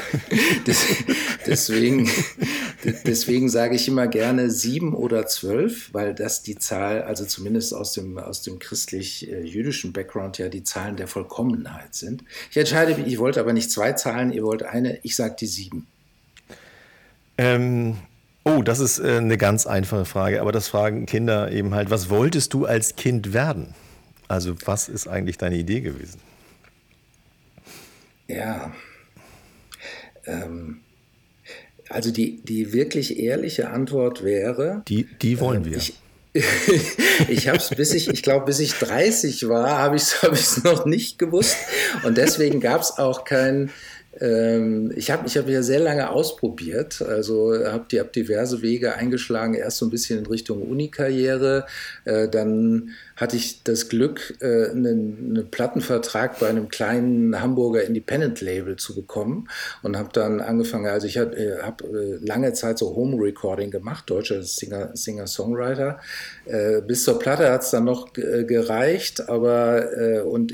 deswegen, 1.47 2.11
deswegen 3.05 3.49
sage 3.49 3.77
ich 3.77 3.87
immer 3.87 4.09
gerne 4.09 4.51
sieben 4.51 4.93
oder 4.93 5.27
zwölf, 5.27 5.91
weil 5.93 6.15
das 6.15 6.43
die 6.43 6.57
Zahl, 6.59 7.03
also 7.03 7.25
zumindest 7.25 7.73
aus 7.73 7.93
dem 7.93 8.19
aus 8.19 8.43
dem 8.43 8.59
christlich-jüdischen 8.59 9.93
Background 9.93 10.39
ja 10.39 10.49
die 10.49 10.65
Zahlen 10.65 10.97
der 10.97 11.07
Vollkommenheit 11.07 11.95
sind. 11.95 12.25
Ich 12.51 12.57
entscheide 12.57 12.97
mich. 12.97 13.07
Ich 13.07 13.19
wollte 13.19 13.39
aber 13.39 13.53
nicht 13.53 13.71
zwei 13.71 13.93
Zahlen. 13.93 14.33
Ihr 14.33 14.43
wollt 14.43 14.65
eine. 14.65 14.99
Ich 15.05 15.15
sage 15.15 15.37
die 15.39 15.47
sieben. 15.47 15.87
Ähm 17.39 17.99
Oh, 18.49 18.63
das 18.63 18.79
ist 18.79 19.01
äh, 19.01 19.17
eine 19.17 19.39
ganz 19.39 19.67
einfache 19.67 20.05
Frage, 20.05 20.41
aber 20.41 20.53
das 20.53 20.69
fragen 20.69 21.05
Kinder 21.05 21.51
eben 21.51 21.75
halt, 21.75 21.91
was 21.91 22.11
wolltest 22.11 22.55
du 22.55 22.65
als 22.65 22.95
Kind 22.95 23.33
werden? 23.33 23.75
Also 24.29 24.55
was 24.65 24.89
ist 24.89 25.09
eigentlich 25.09 25.37
deine 25.37 25.57
Idee 25.57 25.81
gewesen? 25.81 26.21
Ja, 28.29 28.73
ähm, 30.27 30.81
also 31.89 32.13
die, 32.13 32.41
die 32.41 32.73
wirklich 32.73 33.19
ehrliche 33.19 33.71
Antwort 33.71 34.23
wäre. 34.23 34.85
Die, 34.87 35.09
die 35.21 35.41
wollen 35.41 35.65
äh, 35.65 35.71
wir. 35.71 35.77
Ich, 35.79 35.95
ich 37.29 37.49
habe 37.49 37.59
es 37.59 37.71
bis 37.71 37.95
ich, 37.95 38.09
ich 38.09 38.23
glaube, 38.23 38.45
bis 38.45 38.61
ich 38.61 38.75
30 38.75 39.49
war, 39.49 39.79
habe 39.79 39.97
ich 39.97 40.03
es 40.03 40.23
hab 40.23 40.65
noch 40.65 40.87
nicht 40.87 41.19
gewusst. 41.19 41.57
Und 42.05 42.17
deswegen 42.17 42.61
gab 42.61 42.83
es 42.83 42.97
auch 42.97 43.25
kein, 43.25 43.63
ähm, 43.63 43.71
ich 44.19 45.11
habe 45.11 45.27
ich 45.27 45.37
hab 45.37 45.47
ja 45.47 45.63
sehr 45.63 45.81
lange 45.81 46.09
ausprobiert, 46.11 47.03
also 47.03 47.53
habe 47.53 47.85
die, 47.91 48.01
hab 48.01 48.15
diverse 48.15 48.63
Wege 48.63 48.95
eingeschlagen, 48.95 49.55
erst 49.55 49.77
so 49.77 49.87
ein 49.87 49.91
bisschen 49.91 50.21
in 50.21 50.27
Richtung 50.27 50.63
Unikarriere, 50.63 51.67
äh, 52.07 52.27
dann 52.27 52.91
hatte 53.17 53.37
ich 53.37 53.63
das 53.63 53.91
Glück, 53.91 54.35
äh, 54.41 54.71
einen, 54.71 55.37
einen 55.37 55.51
Plattenvertrag 55.51 56.39
bei 56.39 56.49
einem 56.49 56.69
kleinen 56.69 57.41
Hamburger 57.41 57.85
Independent-Label 57.85 58.77
zu 58.77 58.95
bekommen 58.95 59.49
und 59.83 59.99
habe 59.99 60.09
dann 60.15 60.41
angefangen, 60.41 60.87
also 60.87 61.07
ich 61.07 61.19
habe 61.19 61.37
äh, 61.37 61.63
hab, 61.63 61.83
äh, 61.83 62.17
lange 62.21 62.55
Zeit 62.55 62.79
so 62.79 62.97
Home-Recording 62.97 63.71
gemacht, 63.71 64.09
deutscher 64.09 64.43
Singer-Songwriter. 64.43 66.01
Singer 66.47 66.81
bis 66.87 67.03
zur 67.03 67.19
Platte 67.19 67.51
hat 67.51 67.63
es 67.63 67.71
dann 67.71 67.85
noch 67.85 68.13
gereicht, 68.13 69.29
aber 69.29 70.25
und 70.25 70.53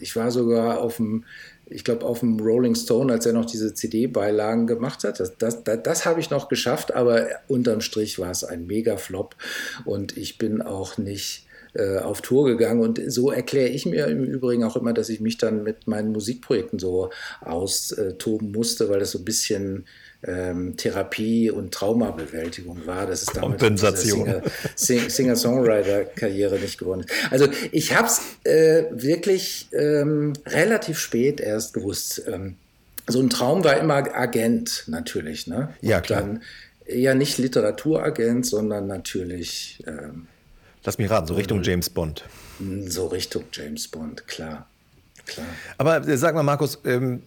ich 0.00 0.14
war 0.14 0.30
sogar 0.30 0.80
auf 0.80 0.98
dem 0.98 1.24
ich 1.66 1.84
glaube, 1.84 2.04
auf 2.04 2.20
dem 2.20 2.38
Rolling 2.38 2.74
Stone, 2.74 3.12
als 3.12 3.26
er 3.26 3.32
noch 3.32 3.46
diese 3.46 3.74
CD-Beilagen 3.74 4.66
gemacht 4.66 5.04
hat. 5.04 5.20
Das, 5.20 5.36
das, 5.38 5.64
das, 5.64 5.82
das 5.82 6.06
habe 6.06 6.20
ich 6.20 6.30
noch 6.30 6.48
geschafft, 6.48 6.94
aber 6.94 7.26
unterm 7.48 7.80
Strich 7.80 8.18
war 8.18 8.30
es 8.30 8.44
ein 8.44 8.66
Mega-Flop 8.66 9.36
und 9.84 10.16
ich 10.16 10.38
bin 10.38 10.60
auch 10.62 10.98
nicht 10.98 11.46
äh, 11.74 11.98
auf 11.98 12.20
Tour 12.20 12.46
gegangen. 12.46 12.80
Und 12.80 13.00
so 13.08 13.30
erkläre 13.30 13.68
ich 13.68 13.86
mir 13.86 14.06
im 14.06 14.24
Übrigen 14.24 14.64
auch 14.64 14.76
immer, 14.76 14.92
dass 14.92 15.08
ich 15.08 15.20
mich 15.20 15.38
dann 15.38 15.62
mit 15.62 15.86
meinen 15.86 16.12
Musikprojekten 16.12 16.78
so 16.78 17.10
austoben 17.40 18.52
musste, 18.52 18.88
weil 18.88 19.00
das 19.00 19.10
so 19.10 19.18
ein 19.18 19.24
bisschen 19.24 19.86
ähm, 20.26 20.76
Therapie 20.76 21.50
und 21.50 21.72
Traumabewältigung 21.72 22.86
war. 22.86 23.06
Das 23.06 23.22
ist 23.22 23.36
damit 23.36 23.58
Kompensation. 23.58 24.42
Singer-Songwriter-Karriere 24.76 26.58
nicht 26.58 26.78
geworden 26.78 27.04
Also 27.30 27.48
ich 27.72 27.94
habe 27.94 28.08
es 28.08 28.20
äh, 28.44 28.84
wirklich 28.90 29.68
ähm, 29.72 30.32
relativ 30.46 30.98
spät 30.98 31.40
erst 31.40 31.74
gewusst. 31.74 32.22
Ähm, 32.26 32.56
so 33.06 33.20
ein 33.20 33.30
Traum 33.30 33.64
war 33.64 33.78
immer 33.78 34.14
Agent 34.14 34.84
natürlich. 34.86 35.46
Ne? 35.46 35.74
Ja, 35.82 36.00
klar. 36.00 36.20
Dann 36.22 36.42
eher 36.86 37.14
nicht 37.14 37.38
Literaturagent, 37.38 38.46
sondern 38.46 38.86
natürlich. 38.86 39.82
Ähm, 39.86 40.26
Lass 40.84 40.98
mich 40.98 41.10
raten, 41.10 41.26
so 41.26 41.34
Richtung 41.34 41.62
James 41.62 41.88
Bond. 41.90 42.24
So 42.86 43.06
Richtung 43.06 43.44
James 43.52 43.88
Bond, 43.88 44.26
klar. 44.26 44.68
Klar. 45.26 45.46
Aber 45.78 46.06
äh, 46.06 46.16
sag 46.16 46.34
mal, 46.34 46.42
Markus, 46.42 46.78
ähm, 46.84 47.22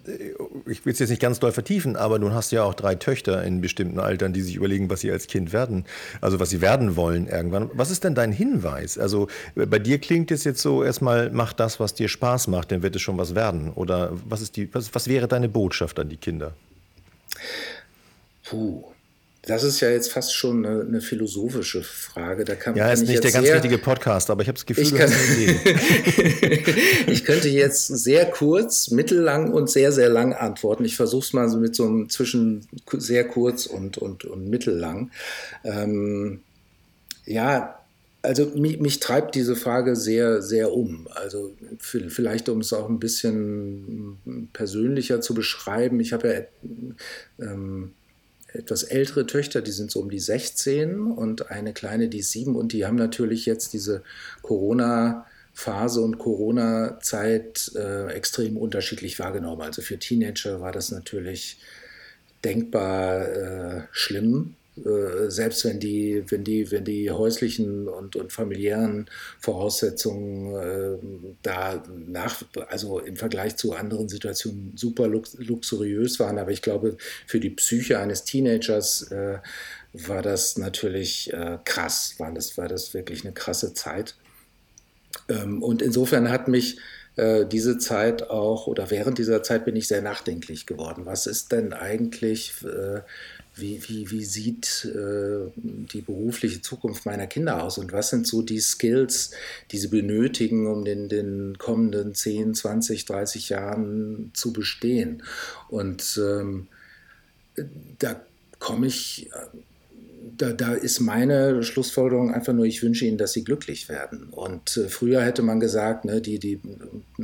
ich 0.68 0.86
will 0.86 0.94
es 0.94 1.00
jetzt 1.00 1.10
nicht 1.10 1.22
ganz 1.22 1.40
doll 1.40 1.52
vertiefen, 1.52 1.96
aber 1.96 2.20
du 2.20 2.32
hast 2.32 2.52
ja 2.52 2.64
auch 2.64 2.74
drei 2.74 2.96
Töchter 2.96 3.44
in 3.44 3.62
bestimmten 3.62 4.00
Altern, 4.00 4.34
die 4.34 4.42
sich 4.42 4.56
überlegen, 4.56 4.90
was 4.90 5.02
sie 5.02 5.12
als 5.12 5.28
Kind 5.28 5.52
werden, 5.52 5.86
also 6.22 6.40
was 6.40 6.50
sie 6.50 6.62
werden 6.62 6.96
wollen 6.96 7.28
irgendwann. 7.28 7.72
Was 7.74 7.90
ist 7.90 8.04
denn 8.04 8.14
dein 8.14 8.32
Hinweis? 8.32 8.98
Also 8.98 9.28
bei 9.56 9.80
dir 9.80 10.00
klingt 10.00 10.32
es 10.32 10.44
jetzt 10.44 10.62
so, 10.62 10.84
erstmal 10.84 11.32
mach 11.32 11.54
das, 11.54 11.80
was 11.80 11.94
dir 11.94 12.08
Spaß 12.08 12.48
macht, 12.48 12.72
dann 12.72 12.84
wird 12.84 12.96
es 12.96 13.02
schon 13.02 13.18
was 13.18 13.34
werden. 13.34 13.72
Oder 13.72 14.12
was, 14.28 14.42
ist 14.42 14.56
die, 14.58 14.74
was, 14.74 14.94
was 14.94 15.08
wäre 15.08 15.28
deine 15.28 15.50
Botschaft 15.50 16.00
an 16.00 16.10
die 16.10 16.18
Kinder? 16.18 16.54
Puh. 18.44 18.84
Das 19.48 19.64
ist 19.64 19.80
ja 19.80 19.90
jetzt 19.90 20.12
fast 20.12 20.36
schon 20.36 20.66
eine, 20.66 20.82
eine 20.82 21.00
philosophische 21.00 21.82
Frage. 21.82 22.44
Da 22.44 22.56
kann, 22.56 22.76
ja, 22.76 22.92
ist 22.92 23.08
nicht 23.08 23.24
der 23.24 23.32
ganz 23.32 23.48
richtige 23.48 23.78
Podcast, 23.78 24.30
aber 24.30 24.42
ich 24.42 24.50
habe 24.50 24.58
das 24.58 24.66
Gefühl, 24.66 24.84
ich, 24.84 24.94
kann, 24.94 25.10
ich 27.08 27.24
könnte 27.24 27.48
jetzt 27.48 27.88
sehr 27.88 28.26
kurz, 28.26 28.92
mittellang 28.92 29.54
und 29.54 29.70
sehr, 29.70 29.94
sehr 29.94 30.10
lang 30.10 30.34
antworten. 30.34 30.84
Ich 30.84 30.98
versuche 30.98 31.24
es 31.24 31.32
mal 31.32 31.48
so 31.48 31.58
mit 31.60 31.76
so 31.76 31.86
einem 31.86 32.10
zwischen 32.10 32.68
sehr 32.92 33.26
kurz 33.26 33.68
und, 33.68 33.98
und, 33.98 34.26
und 34.26 34.50
mittellang. 34.50 35.12
Ähm, 35.64 36.42
ja, 37.26 37.80
also 38.22 38.48
mich, 38.48 38.82
mich, 38.82 39.00
treibt 39.00 39.36
diese 39.36 39.56
Frage 39.56 39.96
sehr, 39.96 40.42
sehr 40.42 40.74
um. 40.74 41.08
Also 41.14 41.54
vielleicht, 41.80 42.50
um 42.50 42.60
es 42.60 42.74
auch 42.74 42.90
ein 42.90 43.00
bisschen 43.00 44.50
persönlicher 44.52 45.22
zu 45.22 45.34
beschreiben. 45.34 46.02
Ich 46.02 46.12
habe 46.12 46.50
ja 47.40 47.46
ähm, 47.46 47.94
etwas 48.58 48.84
ältere 48.84 49.26
Töchter, 49.26 49.62
die 49.62 49.72
sind 49.72 49.92
so 49.92 50.02
um 50.02 50.10
die 50.10 50.20
16 50.20 51.12
und 51.12 51.50
eine 51.50 51.74
kleine, 51.74 52.10
die 52.10 52.20
ist 52.20 52.32
sieben 52.32 52.56
und 52.56 52.74
die 52.74 52.86
haben 52.86 52.98
natürlich 52.98 53.46
jetzt 53.46 53.72
diese 53.74 54.04
Corona-Phase 54.42 56.02
und 56.02 56.18
Corona-Zeit 56.18 57.72
äh, 57.76 58.12
extrem 58.12 58.58
unterschiedlich 58.58 59.20
wahrgenommen. 59.20 59.62
Also 59.62 59.82
für 59.82 59.98
Teenager 59.98 60.60
war 60.60 60.74
das 60.74 60.92
natürlich 60.92 61.60
denkbar 62.44 63.28
äh, 63.28 63.82
schlimm 63.92 64.57
selbst 65.28 65.66
wenn 65.66 65.80
die, 65.80 66.24
wenn 66.28 66.44
die, 66.44 66.72
wenn 66.72 66.84
die 66.84 67.12
häuslichen 67.12 67.88
und, 67.88 68.16
und 68.16 68.32
familiären 68.32 69.10
Voraussetzungen 69.40 70.56
äh, 70.56 70.98
da 71.42 71.84
nach, 72.08 72.44
also 72.70 73.00
im 73.00 73.16
Vergleich 73.16 73.56
zu 73.56 73.74
anderen 73.74 74.10
Situationen 74.10 74.74
super 74.76 75.08
lux 75.08 75.36
luxuriös 75.40 76.20
waren. 76.20 76.38
Aber 76.38 76.52
ich 76.52 76.62
glaube, 76.62 76.98
für 77.26 77.40
die 77.40 77.50
Psyche 77.50 78.00
eines 78.00 78.24
Teenagers 78.24 79.12
äh, 79.12 79.40
war 79.94 80.22
das 80.22 80.58
natürlich 80.58 81.34
äh, 81.34 81.58
krass, 81.66 82.16
war 82.18 82.34
das, 82.34 82.58
war 82.58 82.68
das 82.68 82.94
wirklich 82.94 83.24
eine 83.24 83.34
krasse 83.34 83.74
Zeit. 83.74 84.16
Ähm, 85.30 85.64
und 85.64 85.82
insofern 85.82 86.30
hat 86.30 86.48
mich 86.48 86.78
äh, 87.16 87.46
diese 87.46 87.78
Zeit 87.80 88.30
auch, 88.30 88.68
oder 88.68 88.92
während 88.92 89.18
dieser 89.18 89.42
Zeit 89.44 89.66
bin 89.66 89.76
ich 89.76 89.88
sehr 89.88 90.02
nachdenklich 90.02 90.66
geworden. 90.66 91.06
Was 91.06 91.26
ist 91.26 91.52
denn 91.52 91.74
eigentlich 91.74 92.54
äh, 92.64 93.02
wie, 93.60 93.82
wie, 93.88 94.10
wie 94.12 94.24
sieht 94.24 94.86
äh, 94.86 95.52
die 95.56 96.02
berufliche 96.02 96.62
Zukunft 96.62 97.06
meiner 97.06 97.28
Kinder 97.28 97.64
aus 97.64 97.78
und 97.78 97.92
was 97.92 98.10
sind 98.10 98.28
so 98.28 98.42
die 98.42 98.60
Skills, 98.60 99.32
die 99.72 99.78
sie 99.78 99.88
benötigen, 99.88 100.68
um 100.68 100.86
in 100.86 101.10
den 101.10 101.58
kommenden 101.58 102.14
10, 102.14 102.56
20, 102.56 103.06
30 103.06 103.50
Jahren 103.50 104.32
zu 104.34 104.54
bestehen. 104.54 105.24
Und 105.70 106.20
ähm, 106.22 106.68
da 108.00 108.22
komme 108.60 108.88
ich 108.88 109.30
da, 110.38 110.54
da, 110.54 110.74
ist 110.74 111.00
meine 111.00 111.64
Schlussfolgerung 111.64 112.34
einfach 112.34 112.54
nur, 112.54 112.66
ich 112.66 112.84
wünsche 112.84 113.06
ihnen, 113.06 113.18
dass 113.18 113.34
sie 113.34 113.44
glücklich 113.44 113.90
werden. 113.90 114.30
Und 114.32 114.78
äh, 114.78 114.90
früher 114.90 115.22
hätte 115.22 115.42
man 115.42 115.60
gesagt, 115.60 116.06
ne, 116.06 116.22
die, 116.22 116.40
die 116.40 116.54
äh, 116.54 117.24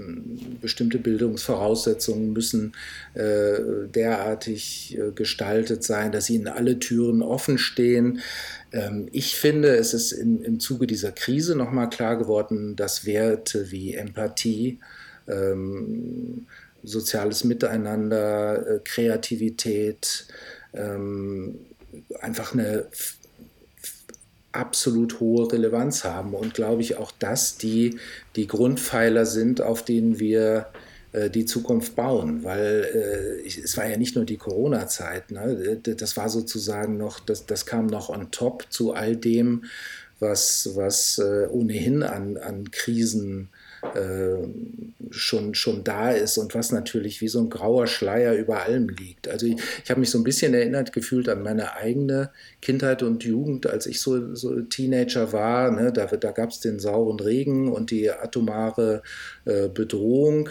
bestimmte 0.61 0.97
Bildungsvoraussetzungen 0.97 2.33
müssen 2.33 2.73
äh, 3.13 3.59
derartig 3.87 4.97
äh, 4.97 5.11
gestaltet 5.11 5.83
sein, 5.83 6.11
dass 6.11 6.29
ihnen 6.29 6.47
alle 6.47 6.79
Türen 6.79 7.21
offen 7.21 7.57
stehen. 7.57 8.19
Ähm, 8.71 9.07
ich 9.11 9.35
finde, 9.35 9.75
es 9.75 9.93
ist 9.93 10.11
im, 10.11 10.41
im 10.41 10.59
Zuge 10.59 10.87
dieser 10.87 11.11
Krise 11.11 11.55
nochmal 11.55 11.89
klar 11.89 12.17
geworden, 12.17 12.75
dass 12.75 13.05
Werte 13.05 13.71
wie 13.71 13.93
Empathie, 13.93 14.79
ähm, 15.27 16.47
soziales 16.83 17.43
Miteinander, 17.43 18.67
äh, 18.67 18.79
Kreativität, 18.83 20.27
ähm, 20.73 21.59
einfach 22.19 22.53
eine 22.53 22.87
absolut 24.51 25.19
hohe 25.19 25.51
Relevanz 25.51 26.03
haben 26.03 26.33
und 26.33 26.53
glaube 26.53 26.81
ich 26.81 26.97
auch, 26.97 27.11
dass 27.11 27.57
die 27.57 27.97
die 28.35 28.47
Grundpfeiler 28.47 29.25
sind, 29.25 29.61
auf 29.61 29.83
denen 29.83 30.19
wir 30.19 30.67
äh, 31.11 31.29
die 31.29 31.45
Zukunft 31.45 31.95
bauen, 31.95 32.43
weil 32.43 33.43
äh, 33.45 33.47
es 33.47 33.77
war 33.77 33.87
ja 33.87 33.97
nicht 33.97 34.15
nur 34.15 34.25
die 34.25 34.37
Corona-Zeit, 34.37 35.31
ne? 35.31 35.79
das 35.83 36.17
war 36.17 36.29
sozusagen 36.29 36.97
noch, 36.97 37.19
das, 37.19 37.45
das 37.45 37.65
kam 37.65 37.87
noch 37.87 38.09
on 38.09 38.31
top 38.31 38.67
zu 38.69 38.93
all 38.93 39.15
dem, 39.15 39.65
was, 40.19 40.69
was 40.75 41.17
äh, 41.17 41.47
ohnehin 41.49 42.03
an, 42.03 42.37
an 42.37 42.71
Krisen 42.71 43.49
schon, 45.11 45.53
schon 45.53 45.83
da 45.83 46.11
ist 46.11 46.37
und 46.37 46.55
was 46.55 46.71
natürlich 46.71 47.21
wie 47.21 47.27
so 47.27 47.39
ein 47.39 47.49
grauer 47.49 47.87
Schleier 47.87 48.33
über 48.33 48.63
allem 48.63 48.89
liegt. 48.89 49.27
Also 49.27 49.45
ich, 49.45 49.57
ich 49.83 49.89
habe 49.89 49.99
mich 49.99 50.09
so 50.09 50.17
ein 50.17 50.23
bisschen 50.23 50.53
erinnert 50.53 50.93
gefühlt 50.93 51.29
an 51.29 51.43
meine 51.43 51.75
eigene 51.75 52.31
Kindheit 52.61 53.03
und 53.03 53.23
Jugend, 53.23 53.67
als 53.67 53.85
ich 53.85 54.01
so, 54.01 54.35
so 54.35 54.61
Teenager 54.61 55.33
war. 55.33 55.71
Ne? 55.71 55.91
Da, 55.93 56.05
da 56.05 56.31
gab 56.31 56.49
es 56.49 56.59
den 56.59 56.79
sauren 56.79 57.19
Regen 57.19 57.71
und 57.71 57.91
die 57.91 58.09
atomare 58.09 59.03
äh, 59.45 59.67
Bedrohung. 59.67 60.49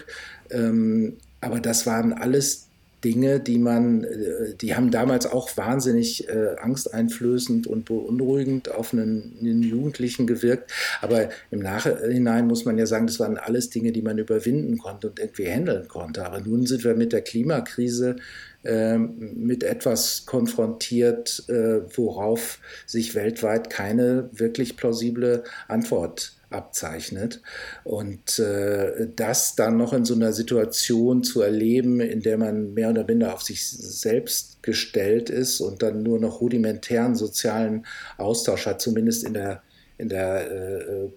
Ähm, 0.51 1.16
aber 1.41 1.61
das 1.61 1.87
waren 1.87 2.12
alles 2.12 2.68
Dinge, 3.05 3.41
die 3.41 3.59
man, 3.59 4.05
äh, 4.05 4.55
die 4.61 4.75
haben 4.75 4.91
damals 4.91 5.27
auch 5.27 5.57
wahnsinnig 5.57 6.29
äh, 6.29 6.57
angsteinflößend 6.61 7.67
und 7.67 7.85
beunruhigend 7.85 8.71
auf 8.71 8.93
einen, 8.93 9.37
einen, 9.41 9.63
Jugendlichen 9.63 10.27
gewirkt. 10.27 10.73
Aber 11.01 11.29
im 11.51 11.61
Nachhinein 11.61 12.47
muss 12.47 12.65
man 12.65 12.79
ja 12.79 12.87
sagen, 12.87 13.07
das 13.07 13.21
waren 13.21 13.39
alles 13.39 13.71
Dinge, 13.71 13.93
die 13.93 14.03
man 14.03 14.19
überwinden 14.19 14.79
konnte 14.79 15.11
und 15.11 15.19
irgendwie 15.19 15.49
handeln 15.49 15.89
konnte. 15.89 16.25
Aber 16.25 16.41
nun 16.41 16.67
sind 16.67 16.85
wir 16.85 16.95
mit 16.95 17.13
der 17.13 17.23
Klimakrise 17.23 18.17
mit 18.65 19.65
etwas 19.65 20.25
konfrontiert, 20.27 21.45
äh, 21.49 21.81
worauf 21.97 22.61
sich 22.87 23.15
weltweit 23.15 23.71
keine 23.71 24.29
wirklich 24.33 24.77
plausible 24.77 25.43
Antwort 25.67 26.37
abzeichnet. 26.51 27.41
Und 27.83 28.39
äh, 28.39 29.09
das 29.17 29.57
dann 29.57 29.77
noch 29.77 29.93
in 29.93 30.05
so 30.05 30.15
einer 30.15 30.33
Situation 30.33 31.25
zu 31.25 31.41
erleben, 31.41 32.01
in 32.01 32.23
der 32.23 32.39
man 32.39 32.75
mehr 32.75 32.91
oder 32.91 33.05
minder 33.05 33.35
auf 33.35 33.43
sich 33.43 33.67
selbst 33.67 34.63
gestellt 34.63 35.31
ist 35.31 35.61
und 35.61 35.83
dann 35.83 36.03
nur 36.03 36.21
noch 36.21 36.41
rudimentären 36.41 37.17
sozialen 37.17 37.87
Austausch 38.19 38.67
hat, 38.67 38.81
zumindest 38.81 39.25
in 39.25 39.35
der 39.35 39.63
in 39.99 40.09
der 40.09 40.51
äh, 40.51 41.09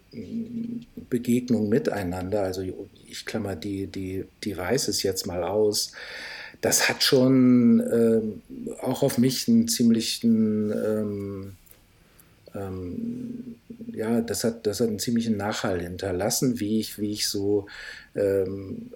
Begegnung 1.09 1.69
miteinander, 1.69 2.41
also 2.41 2.61
ich 3.07 3.25
klammer 3.25 3.55
die, 3.55 3.87
die 3.87 4.25
Devices 4.43 5.01
jetzt 5.01 5.25
mal 5.25 5.43
aus, 5.43 5.91
das 6.61 6.89
hat 6.89 7.03
schon 7.03 7.79
äh, 7.79 8.21
auch 8.81 9.03
auf 9.03 9.17
mich 9.17 9.47
einen 9.47 9.67
ziemlichen 9.67 10.71
ähm, 10.71 11.55
ähm, 12.55 13.55
ja, 13.93 14.21
das 14.21 14.43
hat, 14.43 14.67
das 14.67 14.79
hat 14.79 14.87
einen 14.87 14.99
ziemlichen 14.99 15.37
Nachhall 15.37 15.81
hinterlassen, 15.81 16.59
wie 16.59 16.79
ich, 16.79 16.99
wie 16.99 17.11
ich 17.11 17.27
so 17.27 17.67
ähm, 18.15 18.91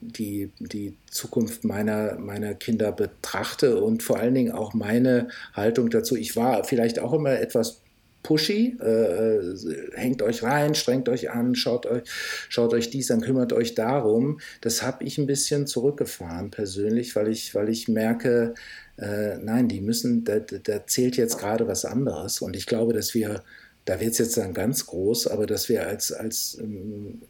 die, 0.00 0.50
die 0.58 0.96
Zukunft 1.10 1.64
meiner, 1.64 2.18
meiner 2.18 2.54
Kinder 2.54 2.92
betrachte 2.92 3.82
und 3.82 4.02
vor 4.02 4.18
allen 4.18 4.34
Dingen 4.34 4.52
auch 4.52 4.74
meine 4.74 5.28
Haltung 5.54 5.90
dazu. 5.90 6.16
Ich 6.16 6.36
war 6.36 6.64
vielleicht 6.64 6.98
auch 6.98 7.12
immer 7.12 7.38
etwas 7.38 7.80
pushy, 8.26 8.76
äh, 8.80 9.36
äh, 9.36 9.90
hängt 9.94 10.20
euch 10.20 10.42
rein, 10.42 10.74
strengt 10.74 11.08
euch 11.08 11.30
an, 11.30 11.54
schaut 11.54 11.86
euch, 11.86 12.02
schaut 12.48 12.74
euch 12.74 12.90
dies 12.90 13.12
an, 13.12 13.20
kümmert 13.20 13.52
euch 13.52 13.76
darum. 13.76 14.40
Das 14.62 14.82
habe 14.82 15.04
ich 15.04 15.16
ein 15.16 15.28
bisschen 15.28 15.68
zurückgefahren 15.68 16.50
persönlich, 16.50 17.14
weil 17.14 17.28
ich, 17.28 17.54
weil 17.54 17.68
ich 17.68 17.86
merke, 17.86 18.54
äh, 18.98 19.38
nein, 19.38 19.68
die 19.68 19.80
müssen, 19.80 20.24
da, 20.24 20.40
da 20.40 20.84
zählt 20.88 21.16
jetzt 21.16 21.38
gerade 21.38 21.68
was 21.68 21.84
anderes. 21.84 22.42
Und 22.42 22.56
ich 22.56 22.66
glaube, 22.66 22.92
dass 22.92 23.14
wir, 23.14 23.44
da 23.84 24.00
wird 24.00 24.10
es 24.12 24.18
jetzt 24.18 24.36
dann 24.36 24.54
ganz 24.54 24.86
groß, 24.86 25.28
aber 25.28 25.46
dass 25.46 25.68
wir 25.68 25.86
als, 25.86 26.10
als 26.10 26.58
ähm, 26.60 27.22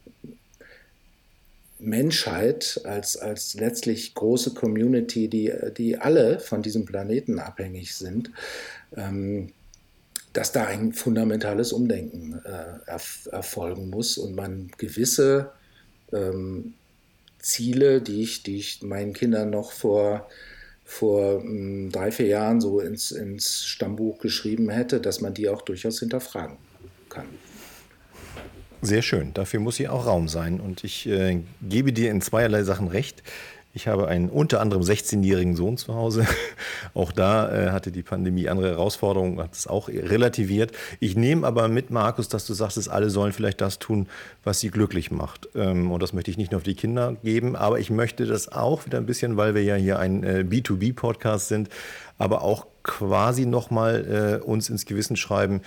Menschheit, 1.79 2.81
als, 2.85 3.19
als 3.19 3.53
letztlich 3.53 4.15
große 4.15 4.55
Community, 4.55 5.29
die, 5.29 5.53
die 5.77 5.99
alle 5.99 6.41
von 6.41 6.63
diesem 6.63 6.87
Planeten 6.87 7.39
abhängig 7.39 7.95
sind, 7.97 8.31
ähm, 8.97 9.53
dass 10.37 10.53
da 10.53 10.67
ein 10.67 10.93
fundamentales 10.93 11.73
Umdenken 11.73 12.41
äh, 12.45 12.91
erf 12.91 13.29
erfolgen 13.33 13.89
muss 13.89 14.19
und 14.19 14.35
man 14.35 14.71
gewisse 14.77 15.53
ähm, 16.13 16.75
Ziele, 17.39 18.03
die 18.03 18.23
ich, 18.23 18.43
die 18.43 18.57
ich 18.57 18.83
meinen 18.83 19.15
Kindern 19.15 19.51
noch 19.51 19.73
vor 19.73 20.29
vor 20.85 21.43
hm, 21.43 21.91
drei, 21.91 22.13
vier 22.13 22.27
Jahren 22.27 22.61
so 22.61 22.81
ins, 22.81 23.11
ins 23.11 23.65
Stammbuch 23.65 24.19
geschrieben 24.19 24.71
hätte, 24.71 25.01
dass 25.01 25.21
man 25.21 25.35
die 25.35 25.49
auch 25.49 25.63
durchaus 25.63 25.99
hinterfragen 25.99 26.59
kann. 27.09 27.27
Sehr 28.83 29.03
schön. 29.03 29.35
Dafür 29.35 29.59
muss 29.59 29.79
hier 29.79 29.93
auch 29.93 30.07
Raum 30.07 30.29
sein. 30.29 30.61
Und 30.61 30.85
ich 30.85 31.09
äh, 31.09 31.41
gebe 31.61 31.93
dir 31.93 32.13
in 32.13 32.21
zweierlei 32.21 32.63
Sachen 32.63 32.87
recht. 32.87 33.25
Ich 33.77 33.89
habe 33.89 34.09
einen 34.09 34.31
unter 34.31 34.63
anderem 34.63 34.83
16-jährigen 34.83 35.55
Sohn 35.55 35.77
zu 35.77 35.95
Hause. 35.95 36.27
auch 36.95 37.13
da 37.13 37.67
äh, 37.67 37.71
hatte 37.73 37.93
die 37.93 38.03
Pandemie 38.03 38.49
andere 38.49 38.71
Herausforderungen, 38.71 39.39
hat 39.39 39.53
es 39.53 39.67
auch 39.67 39.91
relativiert. 39.91 40.73
Ich 40.99 41.15
nehme 41.15 41.47
aber 41.47 41.69
mit, 41.69 41.91
Markus, 41.91 42.31
dass 42.31 42.47
du 42.47 42.55
sagst, 42.55 42.79
dass 42.79 42.89
alle 42.89 43.11
sollen 43.11 43.35
vielleicht 43.35 43.61
das 43.61 43.79
tun, 43.79 44.09
was 44.45 44.61
sie 44.61 44.71
glücklich 44.71 45.11
macht. 45.11 45.51
Ähm, 45.55 45.91
und 45.91 46.03
das 46.03 46.15
möchte 46.15 46.31
ich 46.31 46.39
nicht 46.39 46.53
nur 46.53 46.61
auf 46.61 46.65
die 46.65 46.73
Kinder 46.73 47.17
geben, 47.23 47.55
aber 47.55 47.79
ich 47.79 47.91
möchte 47.91 48.25
das 48.25 48.51
auch 48.51 48.87
wieder 48.87 48.97
ein 48.97 49.05
bisschen, 49.05 49.37
weil 49.37 49.55
wir 49.55 49.63
ja 49.63 49.75
hier 49.75 49.99
ein 49.99 50.25
äh, 50.25 50.43
B2B-Podcast 50.49 51.49
sind, 51.49 51.69
aber 52.17 52.41
auch 52.41 52.67
quasi 52.83 53.45
nochmal 53.45 54.41
äh, 54.43 54.43
uns 54.43 54.71
ins 54.71 54.87
Gewissen 54.87 55.17
schreiben, 55.17 55.61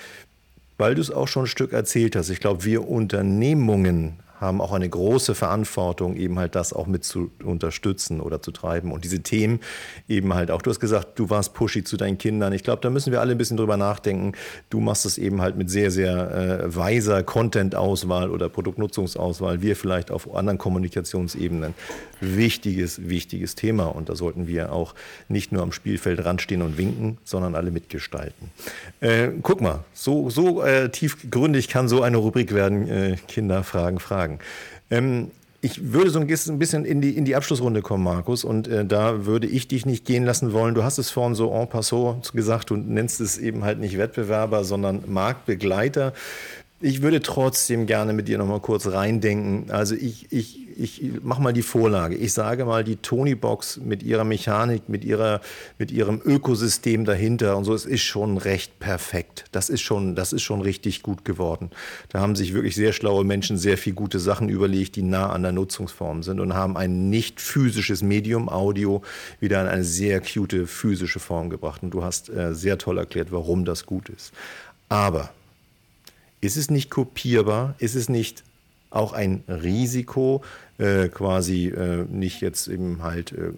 weil 0.80 0.96
du 0.96 1.02
es 1.02 1.12
auch 1.12 1.28
schon 1.28 1.44
ein 1.44 1.48
Stück 1.48 1.74
erzählt 1.74 2.16
hast. 2.16 2.32
Ich 2.32 2.40
glaube, 2.40 2.66
wir 2.66 2.90
Unternehmungen 2.90 4.18
haben 4.40 4.62
auch 4.62 4.72
eine 4.72 4.88
große 4.88 5.36
Verantwortung, 5.36 6.16
eben 6.16 6.40
halt 6.40 6.56
das 6.56 6.72
auch 6.72 6.88
mit 6.88 7.04
zu 7.04 7.30
unterstützen 7.44 8.22
oder 8.22 8.42
zu 8.42 8.52
treiben. 8.52 8.92
Und 8.92 9.04
diese 9.04 9.20
Themen 9.20 9.60
eben 10.08 10.34
halt 10.34 10.50
auch, 10.50 10.62
du 10.62 10.70
hast 10.70 10.80
gesagt, 10.80 11.20
du 11.20 11.30
warst 11.30 11.54
pushy 11.54 11.84
zu 11.84 11.98
deinen 11.98 12.18
Kindern. 12.18 12.54
Ich 12.54 12.64
glaube, 12.64 12.82
da 12.82 12.90
müssen 12.90 13.12
wir 13.12 13.20
alle 13.20 13.34
ein 13.34 13.38
bisschen 13.38 13.58
drüber 13.58 13.76
nachdenken. 13.76 14.34
Du 14.70 14.80
machst 14.80 15.06
es 15.06 15.18
eben 15.18 15.42
halt 15.42 15.58
mit 15.58 15.70
sehr, 15.70 15.92
sehr 15.92 16.32
äh, 16.32 16.76
weiser 16.76 17.24
Content-Auswahl 17.24 18.32
oder 18.32 18.48
Produktnutzungsauswahl. 18.48 19.62
Wir 19.62 19.76
vielleicht 19.76 20.10
auf 20.10 20.34
anderen 20.34 20.58
Kommunikationsebenen. 20.58 21.74
Wichtiges, 22.22 23.10
wichtiges 23.10 23.56
Thema. 23.56 23.88
Und 23.88 24.10
da 24.10 24.16
sollten 24.16 24.48
wir 24.48 24.72
auch 24.72 24.96
nicht 25.28 25.52
nur 25.52 25.64
am 25.64 25.72
Spielfeld 25.72 26.24
ranstehen 26.24 26.62
und 26.62 26.78
winken, 26.78 27.18
sondern 27.24 27.56
alle 27.56 27.72
mitgestalten. 27.72 28.52
Äh, 29.02 29.30
guck 29.42 29.62
mal, 29.62 29.84
so, 29.94 30.30
so 30.30 30.64
äh, 30.64 30.90
tiefgründig 30.90 31.68
kann 31.68 31.90
so 31.90 32.02
eine 32.02 32.18
Rubrik 32.18 32.54
werden. 32.54 32.88
Äh, 32.88 33.18
Kinder 33.28 33.64
fragen, 33.64 34.00
fragen 34.00 34.29
sagen. 34.30 34.40
Ähm, 34.90 35.32
ich 35.62 35.92
würde 35.92 36.10
so 36.10 36.20
ein 36.20 36.28
bisschen 36.28 36.86
in 36.86 37.02
die, 37.02 37.18
in 37.18 37.26
die 37.26 37.36
Abschlussrunde 37.36 37.82
kommen, 37.82 38.04
Markus, 38.04 38.46
und 38.46 38.70
äh, 38.70 38.86
da 38.86 39.26
würde 39.26 39.46
ich 39.46 39.68
dich 39.68 39.86
nicht 39.86 40.06
gehen 40.06 40.24
lassen 40.24 40.54
wollen. 40.54 40.74
Du 40.74 40.84
hast 40.84 40.98
es 41.00 41.10
vorhin 41.10 41.36
so 41.36 41.52
en 41.52 41.68
passant 41.68 42.32
gesagt, 42.32 42.70
du 42.70 42.78
nennst 42.78 43.20
es 43.20 43.38
eben 43.38 43.66
halt 43.66 43.80
nicht 43.80 43.98
Wettbewerber, 43.98 44.64
sondern 44.64 45.04
Marktbegleiter. 45.08 46.14
Ich 46.80 47.02
würde 47.02 47.22
trotzdem 47.22 47.88
gerne 47.88 48.14
mit 48.14 48.30
dir 48.30 48.38
noch 48.38 48.48
mal 48.48 48.62
kurz 48.62 48.88
reindenken. 48.88 49.70
Also 49.70 49.96
ich, 49.96 50.32
ich, 50.32 50.69
ich 50.80 51.04
mache 51.22 51.42
mal 51.42 51.52
die 51.52 51.62
Vorlage. 51.62 52.16
Ich 52.16 52.34
sage 52.34 52.64
mal, 52.64 52.84
die 52.84 52.96
Tony-Box 52.96 53.78
mit 53.84 54.02
ihrer 54.02 54.24
Mechanik, 54.24 54.88
mit, 54.88 55.04
ihrer, 55.04 55.42
mit 55.78 55.92
ihrem 55.92 56.22
Ökosystem 56.24 57.04
dahinter 57.04 57.58
und 57.58 57.66
so, 57.66 57.74
es 57.74 57.86
ist 57.86 58.02
schon 58.02 58.38
recht 58.38 58.80
perfekt. 58.80 59.46
Das 59.52 59.70
ist 59.70 59.82
schon, 59.82 60.16
das 60.16 60.32
ist 60.32 60.44
schon 60.44 60.62
richtig 60.62 61.04
gut 61.04 61.26
geworden. 61.26 61.70
Da 62.10 62.22
haben 62.22 62.36
sich 62.36 62.54
wirklich 62.54 62.76
sehr 62.76 62.94
schlaue 62.94 63.26
Menschen 63.26 63.58
sehr 63.58 63.78
viel 63.78 63.94
gute 63.94 64.20
Sachen 64.20 64.48
überlegt, 64.48 64.96
die 64.96 65.04
nah 65.04 65.30
an 65.30 65.44
der 65.44 65.52
Nutzungsform 65.52 66.24
sind 66.24 66.40
und 66.40 66.54
haben 66.54 66.78
ein 66.78 67.10
nicht 67.10 67.42
physisches 67.42 68.02
Medium, 68.02 68.48
Audio, 68.48 69.02
wieder 69.40 69.62
in 69.62 69.68
eine 69.68 69.84
sehr 69.84 70.22
cute 70.22 70.66
physische 70.66 71.20
Form 71.20 71.50
gebracht. 71.50 71.84
Und 71.84 71.92
du 71.92 72.04
hast 72.04 72.30
äh, 72.30 72.56
sehr 72.56 72.78
toll 72.78 72.98
erklärt, 72.98 73.32
warum 73.32 73.66
das 73.66 73.86
gut 73.86 74.08
ist. 74.10 74.32
Aber 74.88 75.32
ist 76.42 76.56
es 76.56 76.72
nicht 76.72 76.90
kopierbar? 76.90 77.76
Ist 77.80 77.96
es 77.96 78.08
nicht 78.08 78.44
auch 78.90 79.14
ein 79.14 79.44
Risiko, 79.48 80.44
äh, 80.78 81.10
quasi 81.10 81.68
äh, 81.68 82.06
nicht 82.10 82.42
jetzt 82.42 82.68
eben 82.68 83.04
halt 83.04 83.34
äh, 83.34 83.52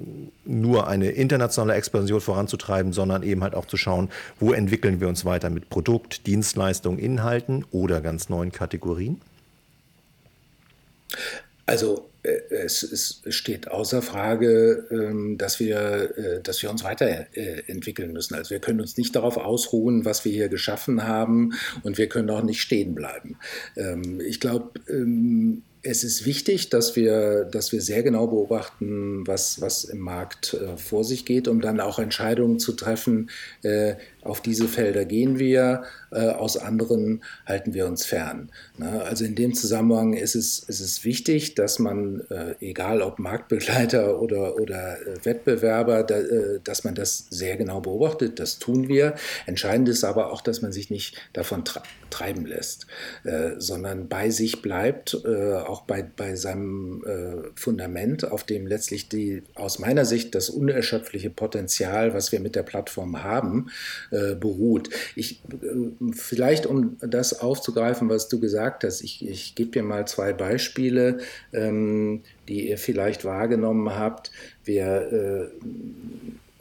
nur 0.44 0.88
eine 0.88 1.12
internationale 1.12 1.76
Expansion 1.76 2.20
voranzutreiben, 2.20 2.94
sondern 2.94 3.24
eben 3.24 3.44
halt 3.44 3.56
auch 3.56 3.66
zu 3.66 3.78
schauen, 3.78 4.10
wo 4.40 4.54
entwickeln 4.54 5.00
wir 5.00 5.08
uns 5.08 5.24
weiter 5.24 5.50
mit 5.50 5.70
Produkt, 5.70 6.28
Dienstleistung, 6.28 6.98
Inhalten 6.98 7.66
oder 7.72 8.02
ganz 8.02 8.30
neuen 8.30 8.52
Kategorien? 8.52 9.22
Also 11.72 12.09
äh, 12.24 12.41
es, 12.49 12.84
es, 12.84 13.22
steht 13.34 13.69
außer 13.69 14.01
Frage, 14.01 14.88
ähm, 14.91 15.38
dass 15.38 15.61
wir, 15.61 16.17
äh, 16.17 16.41
dass 16.41 16.61
wir 16.61 16.69
uns 16.69 16.84
weiterentwickeln 16.84 18.11
müssen. 18.11 18.36
Also 18.36 18.49
wir 18.49 18.59
können 18.59 18.82
uns 18.82 18.97
nicht 18.97 19.15
darauf 19.15 19.38
ausruhen, 19.38 20.03
was 20.03 20.26
wir 20.26 20.34
hier 20.34 20.49
geschaffen 20.49 21.07
haben 21.07 21.53
und 21.84 21.97
wir 21.97 22.09
können 22.09 22.30
auch 22.30 22.43
nicht 22.43 22.61
stehen 22.61 22.93
bleiben. 22.93 23.38
Ähm, 23.78 24.19
ich 24.19 24.41
glaube, 24.41 24.72
ähm, 24.89 25.63
es 25.84 26.03
ist 26.03 26.26
wichtig, 26.26 26.69
dass 26.69 26.95
wir, 26.95 27.45
dass 27.45 27.72
wir 27.72 27.82
sehr 27.82 28.03
genau 28.03 28.28
beobachten, 28.28 29.26
was, 29.26 29.61
was 29.61 29.86
im 29.86 29.99
Markt 29.99 30.53
äh, 30.53 30.78
vor 30.78 31.03
sich 31.03 31.26
geht, 31.26 31.47
um 31.47 31.61
dann 31.61 31.80
auch 31.80 31.99
Entscheidungen 31.99 32.59
zu 32.59 32.74
treffen, 32.74 33.30
äh, 33.63 33.95
auf 34.24 34.41
diese 34.41 34.67
Felder 34.67 35.05
gehen 35.05 35.39
wir, 35.39 35.84
äh, 36.11 36.28
aus 36.28 36.57
anderen 36.57 37.24
halten 37.45 37.74
wir 37.74 37.88
uns 37.88 38.05
fern. 38.05 38.51
Ne? 38.78 39.01
Also 39.03 39.26
in 39.26 39.36
dem 39.36 39.53
Zusammenhang 39.53 40.13
ist 40.13 40.36
es, 40.36 40.59
ist 40.59 40.80
es 40.80 41.03
wichtig, 41.03 41.55
dass 41.55 41.80
man, 41.80 42.22
äh, 42.30 42.55
egal 42.59 43.01
ob 43.01 43.19
Marktbegleiter 43.19 44.22
oder, 44.22 44.57
oder 44.57 45.01
äh, 45.01 45.26
Wettbewerber, 45.26 46.03
da, 46.03 46.19
äh, 46.19 46.59
dass 46.63 46.84
man 46.84 46.95
das 46.95 47.28
sehr 47.30 47.57
genau 47.57 47.82
beobachtet. 47.82 48.39
Das 48.39 48.59
tun 48.59 48.88
wir. 48.88 49.15
Entscheidend 49.45 49.89
ist 49.89 50.03
aber 50.03 50.32
auch, 50.32 50.41
dass 50.41 50.61
man 50.61 50.72
sich 50.72 50.89
nicht 50.89 51.17
davon 51.34 51.63
treiben 52.09 52.45
lässt, 52.45 52.88
äh, 53.24 53.51
sondern 53.57 54.07
bei 54.07 54.30
sich 54.30 54.61
bleibt, 54.61 55.17
äh, 55.26 55.55
auch 55.55 55.82
bei, 55.84 56.03
bei 56.03 56.36
seinem 56.36 57.03
Fundament, 57.55 58.32
auf 58.32 58.43
dem 58.43 58.67
letztlich 58.67 59.09
die, 59.09 59.43
aus 59.55 59.80
meiner 59.80 60.05
Sicht 60.05 60.36
das 60.36 60.49
unerschöpfliche 60.49 61.30
Potenzial, 61.30 62.13
was 62.13 62.32
wir 62.32 62.39
mit 62.39 62.55
der 62.55 62.63
Plattform 62.63 63.24
haben, 63.24 63.69
äh, 64.12 64.36
beruht. 64.36 64.89
Ich, 65.16 65.41
äh, 65.51 66.12
vielleicht, 66.14 66.66
um 66.66 66.97
das 66.99 67.39
aufzugreifen, 67.39 68.09
was 68.09 68.28
du 68.28 68.39
gesagt 68.39 68.84
hast, 68.84 69.01
ich, 69.01 69.28
ich 69.28 69.55
gebe 69.55 69.72
dir 69.72 69.84
mal 69.84 70.05
zwei 70.07 70.34
Beispiele, 70.34 71.20
ähm, 71.53 72.22
die 72.47 72.70
ihr 72.70 72.78
vielleicht 72.78 73.26
wahrgenommen 73.26 73.95
habt. 73.95 74.32
Wir 74.66 75.49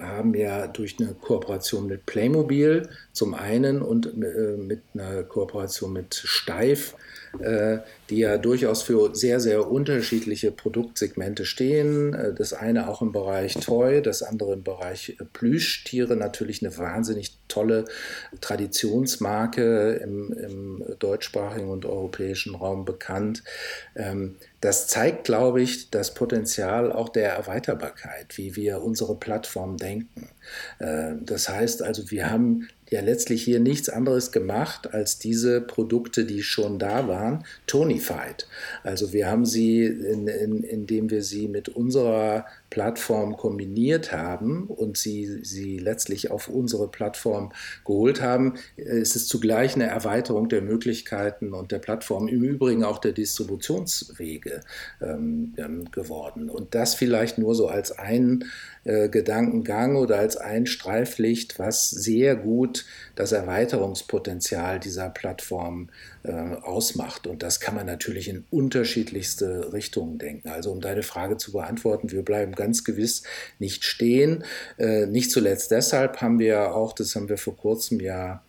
äh, 0.01 0.03
haben 0.03 0.35
ja 0.35 0.67
durch 0.67 0.97
eine 0.99 1.15
Kooperation 1.15 1.87
mit 1.87 2.07
Playmobil 2.07 2.89
zum 3.13 3.35
einen 3.35 3.83
und 3.83 4.07
äh, 4.07 4.57
mit 4.57 4.81
einer 4.95 5.23
Kooperation 5.25 5.93
mit 5.93 6.15
Steif 6.15 6.95
die 8.11 8.19
ja 8.19 8.39
durchaus 8.39 8.83
für 8.83 9.15
sehr, 9.15 9.39
sehr 9.41 9.71
unterschiedliche 9.71 10.51
Produktsegmente 10.51 11.45
stehen. 11.45 12.13
Äh, 12.13 12.35
das 12.35 12.53
eine 12.53 12.89
auch 12.89 13.03
im 13.03 13.13
Bereich 13.13 13.55
Toy, 13.55 14.03
das 14.03 14.23
andere 14.23 14.53
im 14.55 14.65
Bereich 14.65 15.17
äh, 15.21 15.25
Plüschtiere. 15.33 16.17
Natürlich 16.17 16.63
eine 16.63 16.77
wahnsinnig 16.77 17.39
tolle 17.49 17.85
Traditionsmarke 18.41 20.01
im, 20.03 20.33
im 20.33 20.85
deutschsprachigen 20.99 21.69
und 21.69 21.87
europäischen 21.87 22.55
Raum 22.55 22.85
bekannt. 22.85 23.45
Ähm, 23.95 24.37
das 24.61 24.89
zeigt, 24.89 25.25
glaube 25.25 25.63
ich, 25.63 25.91
das 25.91 26.13
Potenzial 26.13 26.93
auch 26.93 27.09
der 27.09 27.33
Erweiterbarkeit, 27.33 28.37
wie 28.37 28.57
wir 28.57 28.83
unsere 28.83 29.17
Plattform 29.17 29.79
denken. 29.79 30.29
Das 30.79 31.49
heißt 31.49 31.83
also, 31.83 32.11
wir 32.11 32.31
haben 32.31 32.69
ja 32.91 33.01
letztlich 33.01 33.43
hier 33.45 33.61
nichts 33.61 33.89
anderes 33.89 34.33
gemacht, 34.33 34.93
als 34.93 35.19
diese 35.19 35.61
Produkte, 35.61 36.25
die 36.25 36.43
schon 36.43 36.79
da 36.79 37.09
waren, 37.09 37.45
tonified. 37.67 38.47
Also 38.83 39.13
wir 39.13 39.29
haben 39.29 39.47
sie, 39.47 39.85
in, 39.85 40.27
in, 40.27 40.63
indem 40.63 41.11
wir 41.11 41.23
sie 41.23 41.49
mit 41.49 41.69
unserer 41.69 42.47
Plattform 42.71 43.37
kombiniert 43.37 44.13
haben 44.13 44.69
und 44.69 44.97
sie, 44.97 45.45
sie 45.45 45.79
letztlich 45.79 46.31
auf 46.31 46.49
unsere 46.49 46.89
Plattform 46.89 47.53
geholt 47.85 48.23
haben, 48.23 48.55
ist 48.77 49.17
es 49.17 49.27
zugleich 49.27 49.75
eine 49.75 49.87
Erweiterung 49.87 50.49
der 50.49 50.63
Möglichkeiten 50.63 51.53
und 51.53 51.73
der 51.73 51.81
Plattform, 51.81 52.29
im 52.29 52.43
Übrigen 52.43 52.85
auch 52.85 52.99
der 52.99 53.13
Distributionswege 53.13 54.61
ähm, 55.03 55.55
geworden. 55.91 56.49
Und 56.49 56.75
das 56.75 56.95
vielleicht 56.95 57.39
nur 57.39 57.55
so 57.55 57.69
als 57.69 57.91
ein 57.99 58.45
äh, 58.85 59.09
Gedankengang 59.09 59.97
oder 59.97 60.19
als 60.19 60.37
ein 60.37 60.67
Streiflicht, 60.67 61.59
was 61.59 61.91
sehr 61.91 62.37
gut 62.37 62.87
das 63.15 63.33
Erweiterungspotenzial 63.33 64.79
dieser 64.79 65.11
Plattform 65.11 65.91
äh, 66.20 66.20
ausmacht. 66.29 67.27
Und 67.27 67.43
das 67.43 67.61
kann 67.61 67.75
man 67.75 67.87
natürlich 67.87 68.29
in 68.29 68.45
unterschiedlichste 68.51 69.73
Richtungen 69.73 70.19
denken. 70.19 70.49
Also 70.49 70.71
um 70.71 70.81
deine 70.81 71.03
Frage 71.03 71.39
zu 71.39 71.53
beantworten, 71.53 72.11
wir 72.11 72.23
bleiben 72.23 72.53
ganz 72.53 72.85
gewiss 72.85 73.23
nicht 73.59 73.85
stehen. 73.85 74.45
Äh, 74.79 75.07
nicht 75.07 75.31
zuletzt 75.31 75.71
deshalb 75.71 76.21
haben 76.21 76.39
wir 76.39 76.75
auch, 76.75 76.93
das 76.93 77.17
haben 77.17 77.29
wir 77.29 77.39
vor 77.39 77.57
kurzem 77.57 78.01
ja 78.01 78.43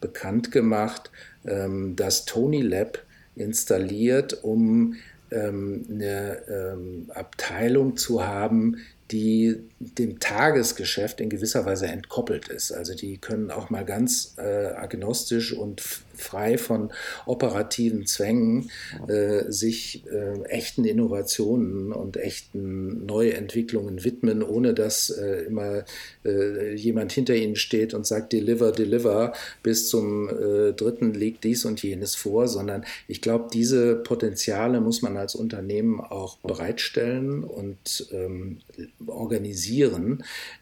bekannt 0.00 0.52
gemacht, 0.52 1.10
ähm, 1.46 1.96
das 1.96 2.26
Tony 2.26 2.60
Lab 2.60 3.02
installiert, 3.36 4.44
um 4.44 4.96
ähm, 5.30 5.86
eine 5.90 6.42
ähm, 6.48 7.10
Abteilung 7.14 7.96
zu 7.96 8.26
haben, 8.26 8.76
die 9.10 9.62
dem 9.98 10.20
Tagesgeschäft 10.20 11.20
in 11.20 11.30
gewisser 11.30 11.64
Weise 11.64 11.86
entkoppelt 11.86 12.48
ist. 12.48 12.72
Also 12.72 12.94
die 12.94 13.18
können 13.18 13.50
auch 13.50 13.70
mal 13.70 13.84
ganz 13.84 14.34
äh, 14.38 14.66
agnostisch 14.66 15.52
und 15.52 15.80
frei 16.16 16.58
von 16.58 16.92
operativen 17.26 18.06
Zwängen 18.06 18.70
äh, 19.08 19.50
sich 19.50 20.04
äh, 20.06 20.42
echten 20.44 20.84
Innovationen 20.84 21.92
und 21.92 22.16
echten 22.16 23.04
Neuentwicklungen 23.06 24.04
widmen, 24.04 24.42
ohne 24.42 24.74
dass 24.74 25.10
äh, 25.10 25.44
immer 25.46 25.84
äh, 26.24 26.74
jemand 26.74 27.12
hinter 27.12 27.34
ihnen 27.34 27.56
steht 27.56 27.94
und 27.94 28.06
sagt, 28.06 28.32
deliver, 28.32 28.72
deliver, 28.72 29.32
bis 29.62 29.88
zum 29.88 30.28
äh, 30.28 30.72
dritten 30.72 31.14
liegt 31.14 31.44
dies 31.44 31.64
und 31.64 31.82
jenes 31.82 32.14
vor, 32.14 32.48
sondern 32.48 32.84
ich 33.08 33.20
glaube, 33.20 33.48
diese 33.52 33.96
Potenziale 33.96 34.80
muss 34.80 35.02
man 35.02 35.16
als 35.16 35.34
Unternehmen 35.34 36.00
auch 36.00 36.38
bereitstellen 36.38 37.44
und 37.44 38.08
ähm, 38.12 38.60
organisieren 39.06 39.73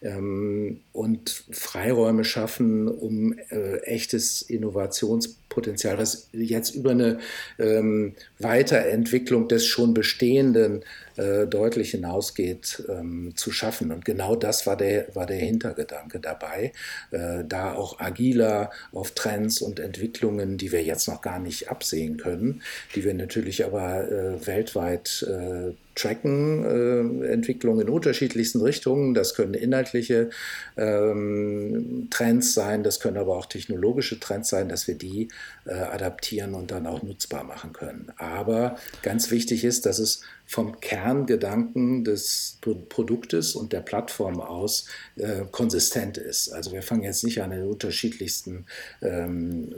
ähm, 0.01 0.81
und 0.91 1.45
Freiräume 1.51 2.23
schaffen, 2.23 2.87
um 2.87 3.33
äh, 3.49 3.77
echtes 3.79 4.41
Innovations 4.41 5.37
Potenzial, 5.53 5.97
was 5.97 6.29
jetzt 6.33 6.75
über 6.75 6.91
eine 6.91 7.19
ähm, 7.59 8.15
Weiterentwicklung 8.39 9.47
des 9.47 9.65
schon 9.65 9.93
Bestehenden 9.93 10.83
äh, 11.15 11.45
deutlich 11.45 11.91
hinausgeht, 11.91 12.83
ähm, 12.89 13.33
zu 13.35 13.51
schaffen. 13.51 13.91
Und 13.91 14.03
genau 14.03 14.35
das 14.35 14.65
war 14.65 14.75
der, 14.75 15.15
war 15.15 15.27
der 15.27 15.37
Hintergedanke 15.37 16.19
dabei, 16.19 16.73
äh, 17.11 17.43
da 17.47 17.73
auch 17.73 17.99
agiler 17.99 18.71
auf 18.91 19.11
Trends 19.11 19.61
und 19.61 19.79
Entwicklungen, 19.79 20.57
die 20.57 20.71
wir 20.71 20.83
jetzt 20.83 21.07
noch 21.07 21.21
gar 21.21 21.39
nicht 21.39 21.69
absehen 21.69 22.17
können, 22.17 22.63
die 22.95 23.03
wir 23.03 23.13
natürlich 23.13 23.63
aber 23.63 24.11
äh, 24.11 24.47
weltweit 24.47 25.25
äh, 25.29 25.73
tracken, 25.95 27.21
äh, 27.23 27.27
Entwicklungen 27.27 27.81
in 27.81 27.89
unterschiedlichsten 27.89 28.61
Richtungen. 28.61 29.13
Das 29.13 29.35
können 29.35 29.53
inhaltliche 29.53 30.29
ähm, 30.77 32.07
Trends 32.09 32.53
sein, 32.53 32.83
das 32.83 32.99
können 32.99 33.17
aber 33.17 33.37
auch 33.37 33.45
technologische 33.45 34.19
Trends 34.19 34.49
sein, 34.49 34.69
dass 34.69 34.87
wir 34.87 34.95
die 34.95 35.27
äh, 35.65 35.73
adaptieren 35.73 36.53
und 36.53 36.71
dann 36.71 36.87
auch 36.87 37.03
nutzbar 37.03 37.43
machen 37.43 37.73
können. 37.73 38.11
Aber 38.17 38.77
ganz 39.01 39.31
wichtig 39.31 39.63
ist, 39.63 39.85
dass 39.85 39.99
es 39.99 40.21
vom 40.45 40.79
Kerngedanken 40.81 42.03
des 42.03 42.59
Produktes 42.89 43.55
und 43.55 43.73
der 43.73 43.81
Plattform 43.81 44.41
aus 44.41 44.85
äh, 45.15 45.45
konsistent 45.51 46.17
ist. 46.17 46.49
Also 46.49 46.73
wir 46.73 46.83
fangen 46.83 47.03
jetzt 47.03 47.23
nicht 47.23 47.41
an 47.41 47.51
den 47.51 47.63
unterschiedlichsten 47.63 48.65
ähm, 49.01 49.73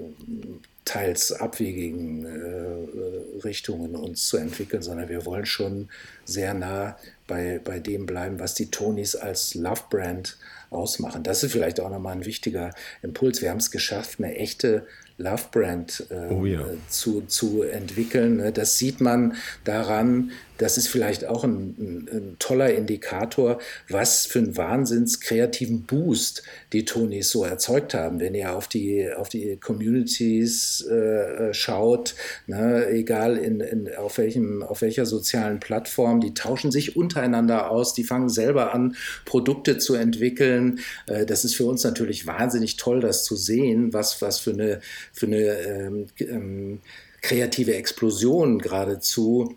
teils 0.86 1.32
abwegigen 1.32 2.26
äh, 2.26 3.39
Richtungen 3.43 3.95
uns 3.95 4.28
zu 4.28 4.38
entwickeln, 4.38 4.84
sondern 4.84 5.09
wir 5.09 5.26
wollen 5.26 5.45
schon 5.45 5.89
sehr 6.26 6.53
nah 6.53 6.97
bei, 7.28 7.59
bei 7.63 7.80
dem 7.80 8.05
bleiben, 8.05 8.39
was 8.39 8.53
die 8.53 8.70
Tonys 8.70 9.16
als 9.16 9.55
Love-Brand 9.55 10.38
ausmachen. 10.70 11.24
Das 11.24 11.43
ist 11.43 11.51
vielleicht 11.51 11.80
auch 11.80 11.89
nochmal 11.89 12.16
ein 12.16 12.26
wichtiger 12.26 12.72
Impuls. 13.01 13.41
Wir 13.41 13.49
haben 13.49 13.57
es 13.57 13.72
geschafft, 13.72 14.20
eine 14.20 14.36
echte 14.36 14.86
Love 15.18 15.43
Brand 15.51 16.07
äh, 16.09 16.34
oh 16.34 16.45
ja. 16.45 16.66
zu, 16.89 17.22
zu 17.22 17.63
entwickeln. 17.63 18.38
Ne? 18.38 18.51
Das 18.51 18.78
sieht 18.78 18.99
man 18.99 19.36
daran, 19.63 20.32
das 20.58 20.78
ist 20.78 20.88
vielleicht 20.88 21.26
auch 21.26 21.43
ein, 21.43 21.76
ein, 21.78 22.10
ein, 22.12 22.36
toller 22.39 22.74
Indikator, 22.74 23.60
was 23.89 24.26
für 24.26 24.39
einen 24.39 24.58
wahnsinns 24.58 25.20
kreativen 25.20 25.84
Boost 25.84 26.43
die 26.74 26.86
Tonys 26.86 27.30
so 27.30 27.43
erzeugt 27.43 27.93
haben. 27.93 28.20
Wenn 28.20 28.36
ihr 28.36 28.56
auf 28.56 28.68
die, 28.68 29.12
auf 29.12 29.30
die 29.30 29.58
Communities 29.58 30.86
äh, 30.86 31.53
schaut, 31.53 32.16
ne, 32.47 32.88
egal 32.88 33.38
in, 33.38 33.60
in, 33.60 33.95
auf, 33.95 34.18
welchem, 34.18 34.64
auf 34.64 34.82
welcher 34.82 35.06
sozialen 35.06 35.60
Plattform, 35.60 36.22
die 36.22 36.34
tauschen 36.34 36.72
sich 36.72 36.95
untereinander 36.95 37.70
aus, 37.70 37.93
die 37.93 38.03
fangen 38.03 38.30
selber 38.30 38.74
an, 38.74 38.95
Produkte 39.26 39.78
zu 39.78 39.95
entwickeln. 39.95 40.80
Äh, 41.08 41.26
das 41.26 41.45
ist 41.45 41.56
für 41.56 41.66
uns 41.66 41.84
natürlich 41.84 42.28
wahnsinnig 42.28 42.78
toll, 42.78 43.01
das 43.01 43.24
zu 43.24 43.36
sehen, 43.36 43.93
was, 43.93 44.22
was 44.22 44.39
für 44.39 44.51
eine, 44.51 44.80
für 45.12 45.26
eine 45.26 45.38
ähm, 45.38 46.06
ähm, 46.20 46.80
kreative 47.22 47.76
Explosion 47.76 48.60
geradezu 48.60 49.56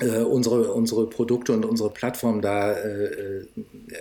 äh, 0.00 0.22
unsere, 0.22 0.72
unsere 0.72 1.08
Produkte 1.08 1.52
und 1.52 1.64
unsere 1.64 1.90
Plattform 1.90 2.42
da 2.42 2.72
äh, 2.72 3.04
äh 3.04 3.46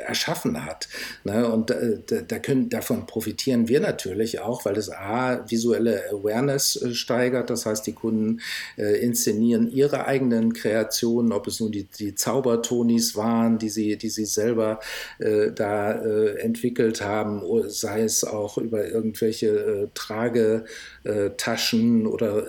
erschaffen 0.08 0.66
hat. 0.66 0.88
Ne? 1.24 1.48
Und 1.48 1.70
äh, 1.70 2.00
da 2.28 2.40
können, 2.40 2.70
davon 2.70 3.06
profitieren 3.06 3.68
wir 3.68 3.80
natürlich 3.80 4.40
auch, 4.40 4.66
weil 4.66 4.74
das 4.74 4.90
A, 4.90 5.46
visuelle 5.48 6.02
Awareness 6.12 6.82
äh, 6.82 6.96
steigert. 6.96 7.52
Das 7.52 7.68
heißt, 7.68 7.86
die 7.86 7.94
Kunden 7.94 8.42
äh, 8.76 9.04
inszenieren 9.04 9.70
ihre 9.70 10.08
eigenen 10.08 10.54
Kreationen, 10.54 11.32
ob 11.32 11.46
es 11.46 11.60
nun 11.60 11.72
die, 11.72 11.84
die 11.84 12.16
Zaubertonis 12.16 13.16
waren, 13.16 13.60
die 13.60 13.70
sie, 13.70 13.96
die 13.98 14.10
sie 14.10 14.26
selber 14.26 14.80
da 15.20 15.92
entwickelt 15.94 17.02
haben, 17.02 17.44
sei 17.70 18.04
es 18.04 18.24
auch 18.24 18.58
über 18.58 18.88
irgendwelche 18.88 19.90
Tragetaschen 19.94 22.08
oder 22.08 22.46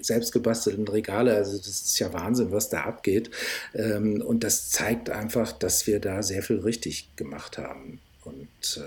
selbstgebastelten 0.00 0.88
Regale. 0.88 1.34
Also 1.34 1.58
das 1.58 1.68
ist 1.68 1.98
ja 1.98 2.12
Wahnsinn, 2.12 2.52
was 2.52 2.68
da 2.74 2.82
abgeht. 2.82 3.30
Ähm, 3.74 4.20
und 4.20 4.44
das 4.44 4.70
zeigt 4.70 5.10
einfach, 5.10 5.52
dass 5.52 5.86
wir 5.86 6.00
da 6.00 6.22
sehr 6.22 6.42
viel 6.42 6.58
richtig 6.58 7.08
gemacht 7.16 7.58
haben. 7.58 8.00
Und 8.24 8.82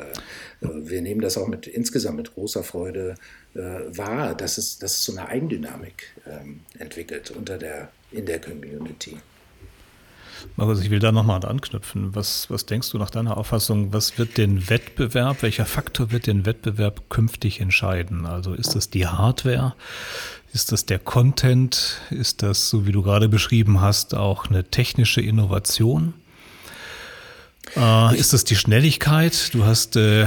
äh, 0.62 0.70
wir 0.90 1.02
nehmen 1.02 1.22
das 1.22 1.38
auch 1.38 1.48
mit 1.48 1.68
insgesamt 1.68 2.18
mit 2.18 2.34
großer 2.34 2.64
Freude 2.64 3.16
äh, 3.54 3.60
wahr, 3.60 4.36
dass 4.36 4.58
es, 4.58 4.80
dass 4.80 4.94
es 4.94 5.04
so 5.04 5.12
eine 5.12 5.28
Eigendynamik 5.28 6.14
ähm, 6.26 6.62
entwickelt 6.80 7.32
unter 7.32 7.58
der, 7.58 7.90
in 8.12 8.26
der 8.26 8.42
Community. 8.42 9.18
Markus, 10.56 10.82
ich 10.82 10.90
will 10.90 11.00
da 11.00 11.12
nochmal 11.12 11.44
anknüpfen. 11.46 12.16
Was, 12.16 12.50
was 12.50 12.66
denkst 12.66 12.92
du 12.92 12.98
nach 12.98 13.10
deiner 13.10 13.38
Auffassung, 13.38 13.94
was 13.94 14.18
wird 14.18 14.38
den 14.38 14.70
Wettbewerb, 14.70 15.42
welcher 15.42 15.66
Faktor 15.66 16.12
wird 16.12 16.28
den 16.28 16.46
Wettbewerb 16.46 17.10
künftig 17.10 17.60
entscheiden? 17.60 18.26
Also 18.26 18.54
ist 18.54 18.76
das 18.76 18.90
die 18.90 19.08
Hardware? 19.08 19.76
Ist 20.58 20.72
das 20.72 20.88
der 20.88 20.98
Content? 20.98 22.02
Ist 22.10 22.42
das, 22.42 22.72
so 22.72 22.88
wie 22.88 22.92
du 22.92 23.04
gerade 23.04 23.30
beschrieben 23.30 23.80
hast, 23.80 24.16
auch 24.16 24.48
eine 24.48 24.64
technische 24.64 25.22
Innovation? 25.22 26.16
Äh, 27.76 28.18
ist 28.18 28.34
das 28.34 28.44
die 28.44 28.56
Schnelligkeit? 28.56 29.54
Du 29.54 29.66
hast 29.66 29.98
äh, 29.98 30.26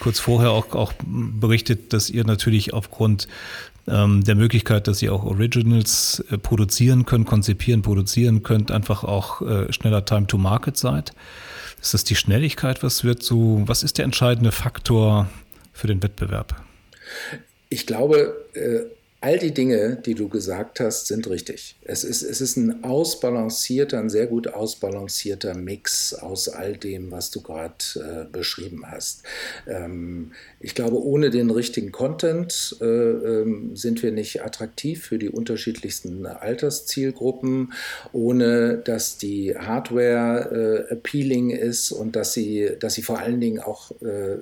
kurz 0.00 0.18
vorher 0.18 0.50
auch, 0.50 0.74
auch 0.74 0.92
berichtet, 1.06 1.92
dass 1.92 2.10
ihr 2.10 2.24
natürlich 2.24 2.74
aufgrund 2.74 3.28
ähm, 3.86 4.24
der 4.24 4.34
Möglichkeit, 4.34 4.88
dass 4.88 5.00
ihr 5.00 5.14
auch 5.14 5.22
Originals 5.22 6.24
äh, 6.32 6.38
produzieren 6.38 7.06
könnt, 7.06 7.28
konzipieren, 7.28 7.82
produzieren 7.82 8.42
könnt, 8.42 8.72
einfach 8.72 9.04
auch 9.04 9.42
äh, 9.42 9.72
schneller 9.72 10.04
Time 10.04 10.26
to 10.26 10.38
Market 10.38 10.76
seid. 10.76 11.12
Ist 11.80 11.94
das 11.94 12.02
die 12.02 12.16
Schnelligkeit? 12.16 12.82
Was 12.82 13.04
wird 13.04 13.22
so, 13.22 13.62
was 13.66 13.84
ist 13.84 13.98
der 13.98 14.06
entscheidende 14.06 14.50
Faktor 14.50 15.28
für 15.72 15.86
den 15.86 16.02
Wettbewerb? 16.02 16.60
Ich 17.68 17.86
glaube, 17.86 18.44
äh, 18.54 18.80
All 19.24 19.38
die 19.38 19.54
Dinge, 19.54 20.02
die 20.04 20.14
du 20.14 20.28
gesagt 20.28 20.80
hast, 20.80 21.06
sind 21.06 21.30
richtig. 21.30 21.76
Es 21.82 22.02
ist, 22.02 22.22
es 22.22 22.40
ist 22.40 22.56
ein 22.56 22.82
ausbalancierter, 22.82 24.00
ein 24.00 24.10
sehr 24.10 24.26
gut 24.26 24.48
ausbalancierter 24.48 25.54
Mix 25.54 26.12
aus 26.12 26.48
all 26.48 26.76
dem, 26.76 27.12
was 27.12 27.30
du 27.30 27.40
gerade 27.40 27.76
äh, 27.94 28.24
beschrieben 28.32 28.82
hast. 28.90 29.22
Ähm, 29.68 30.32
ich 30.58 30.74
glaube, 30.74 31.00
ohne 31.00 31.30
den 31.30 31.50
richtigen 31.50 31.92
Content 31.92 32.76
äh, 32.80 32.84
ähm, 32.84 33.76
sind 33.76 34.02
wir 34.02 34.10
nicht 34.10 34.42
attraktiv 34.44 35.04
für 35.04 35.20
die 35.20 35.28
unterschiedlichsten 35.28 36.26
Alterszielgruppen, 36.26 37.74
ohne 38.12 38.78
dass 38.78 39.18
die 39.18 39.56
Hardware 39.56 40.88
äh, 40.90 40.92
appealing 40.94 41.50
ist 41.50 41.92
und 41.92 42.16
dass 42.16 42.32
sie, 42.32 42.70
dass 42.80 42.94
sie 42.94 43.02
vor 43.02 43.20
allen 43.20 43.40
Dingen 43.40 43.60
auch 43.60 43.92
äh, 44.02 44.38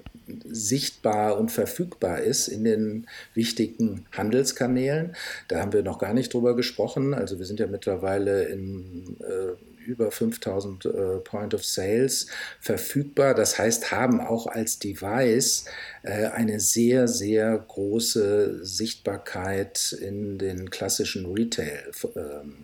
sichtbar 0.51 1.39
und 1.39 1.51
verfügbar 1.51 2.23
ist 2.23 2.49
in 2.49 2.65
den 2.65 3.07
wichtigen 3.35 4.07
Handelskanälen. 4.13 4.70
Kanälen. 4.71 5.17
Da 5.49 5.61
haben 5.61 5.73
wir 5.73 5.83
noch 5.83 5.99
gar 5.99 6.15
nicht 6.15 6.33
drüber 6.33 6.55
gesprochen. 6.55 7.13
Also 7.13 7.39
wir 7.39 7.47
sind 7.47 7.59
ja 7.59 7.67
mittlerweile 7.67 8.45
in 8.45 9.17
äh, 9.21 9.81
über 9.85 10.11
5000 10.11 10.85
äh, 10.85 10.91
Point 11.25 11.55
of 11.55 11.65
Sales 11.65 12.27
verfügbar. 12.61 13.35
Das 13.35 13.59
heißt, 13.59 13.91
haben 13.91 14.21
auch 14.21 14.47
als 14.47 14.79
Device 14.79 15.65
äh, 16.03 16.27
eine 16.27 16.61
sehr, 16.61 17.09
sehr 17.09 17.59
große 17.59 18.65
Sichtbarkeit 18.65 19.97
in 20.01 20.39
den 20.39 20.71
klassischen 20.71 21.27
Retail. 21.27 21.91
Ähm, 22.15 22.55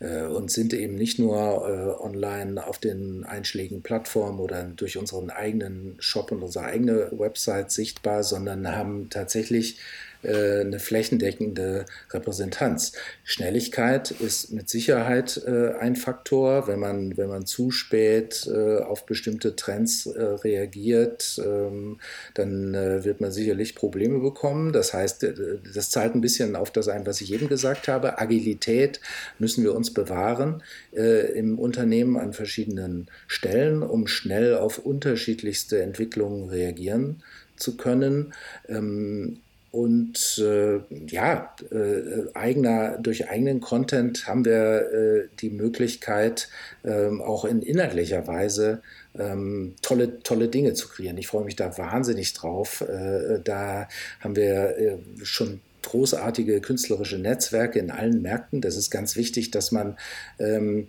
äh, 0.00 0.22
und 0.22 0.50
sind 0.50 0.72
eben 0.72 0.94
nicht 0.94 1.18
nur 1.18 1.36
äh, 1.36 2.02
online 2.02 2.66
auf 2.66 2.78
den 2.78 3.24
einschlägigen 3.24 3.82
Plattformen 3.82 4.40
oder 4.40 4.64
durch 4.64 4.96
unseren 4.96 5.30
eigenen 5.30 5.96
Shop 6.00 6.32
und 6.32 6.42
unsere 6.42 6.64
eigene 6.64 7.10
Website 7.12 7.70
sichtbar, 7.70 8.24
sondern 8.24 8.66
haben 8.74 9.08
tatsächlich 9.10 9.78
äh, 10.22 10.60
eine 10.60 10.78
flächendeckende 10.78 11.86
Repräsentanz. 12.10 12.92
Schnelligkeit 13.24 14.10
ist 14.10 14.52
mit 14.52 14.68
Sicherheit 14.68 15.42
äh, 15.46 15.72
ein 15.78 15.96
Faktor. 15.96 16.68
Wenn 16.68 16.78
man, 16.78 17.16
wenn 17.16 17.28
man 17.28 17.46
zu 17.46 17.70
spät 17.70 18.46
äh, 18.52 18.78
auf 18.78 19.06
bestimmte 19.06 19.56
Trends 19.56 20.08
reagiert, 20.14 21.40
ähm, 21.44 21.98
dann 22.34 22.72
wird 22.72 23.20
man 23.20 23.32
sicherlich 23.32 23.74
Probleme 23.74 24.18
bekommen. 24.18 24.72
Das 24.72 24.92
heißt, 24.92 25.26
das 25.74 25.90
zahlt 25.90 26.14
ein 26.14 26.20
bisschen 26.20 26.56
auf 26.56 26.70
das 26.70 26.88
ein, 26.88 27.06
was 27.06 27.20
ich 27.20 27.32
eben 27.32 27.48
gesagt 27.48 27.88
habe. 27.88 28.18
Agilität 28.18 29.00
müssen 29.38 29.64
wir 29.64 29.74
uns 29.74 29.92
bewahren 29.92 30.62
im 30.92 31.58
Unternehmen 31.58 32.16
an 32.16 32.32
verschiedenen 32.32 33.08
Stellen, 33.26 33.82
um 33.82 34.06
schnell 34.06 34.56
auf 34.56 34.78
unterschiedlichste 34.78 35.82
Entwicklungen 35.82 36.48
reagieren 36.48 37.22
zu 37.56 37.76
können. 37.76 38.32
Ähm, 38.68 39.38
und 39.72 40.38
äh, 40.38 40.80
ja, 41.06 41.54
äh, 41.70 42.34
eigener, 42.34 42.98
durch 42.98 43.28
eigenen 43.28 43.60
Content 43.60 44.26
haben 44.26 44.44
wir 44.44 44.92
äh, 44.92 45.28
die 45.40 45.50
Möglichkeit, 45.50 46.48
ähm, 46.84 47.20
auch 47.20 47.44
in 47.44 47.62
inhaltlicher 47.62 48.26
Weise 48.26 48.82
ähm, 49.16 49.74
tolle, 49.80 50.20
tolle 50.22 50.48
Dinge 50.48 50.74
zu 50.74 50.88
kreieren. 50.88 51.18
Ich 51.18 51.28
freue 51.28 51.44
mich 51.44 51.56
da 51.56 51.78
wahnsinnig 51.78 52.32
drauf. 52.34 52.80
Äh, 52.80 53.40
da 53.44 53.88
haben 54.20 54.34
wir 54.34 54.76
äh, 54.76 54.98
schon 55.22 55.60
großartige 55.82 56.60
künstlerische 56.60 57.18
Netzwerke 57.18 57.78
in 57.78 57.90
allen 57.90 58.22
Märkten. 58.22 58.60
Das 58.60 58.76
ist 58.76 58.90
ganz 58.90 59.16
wichtig, 59.16 59.50
dass 59.50 59.72
man 59.72 59.96
ähm, 60.38 60.88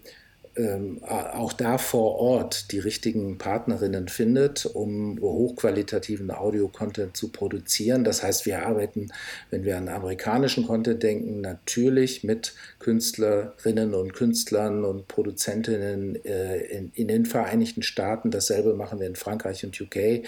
ähm, 0.58 1.02
auch 1.04 1.54
da 1.54 1.78
vor 1.78 2.16
Ort 2.20 2.72
die 2.74 2.80
richtigen 2.80 3.38
Partnerinnen 3.38 4.10
findet, 4.10 4.66
um 4.66 5.18
hochqualitativen 5.22 6.30
Audio-Content 6.30 7.16
zu 7.16 7.30
produzieren. 7.30 8.04
Das 8.04 8.22
heißt, 8.22 8.46
wir 8.46 8.66
arbeiten, 8.66 9.12
wenn 9.50 9.64
wir 9.64 9.78
an 9.78 9.88
amerikanischen 9.88 10.68
Content 10.68 11.04
denken, 11.04 11.40
natürlich 11.40 12.26
mit 12.26 12.54
Künstlerinnen 12.80 13.94
und 13.94 14.14
Künstlern 14.14 14.84
und 14.84 15.08
Produzentinnen 15.08 16.24
äh, 16.26 16.58
in, 16.66 16.92
in, 16.96 17.08
den 17.08 17.26
Vereinigten 17.26 17.82
Staaten. 17.82 18.30
Dasselbe 18.30 18.74
machen 18.74 19.00
wir 19.00 19.08
in 19.08 19.16
Frankreich 19.16 19.64
und 19.64 19.80
UK. 19.80 19.96
Äh, 19.96 20.24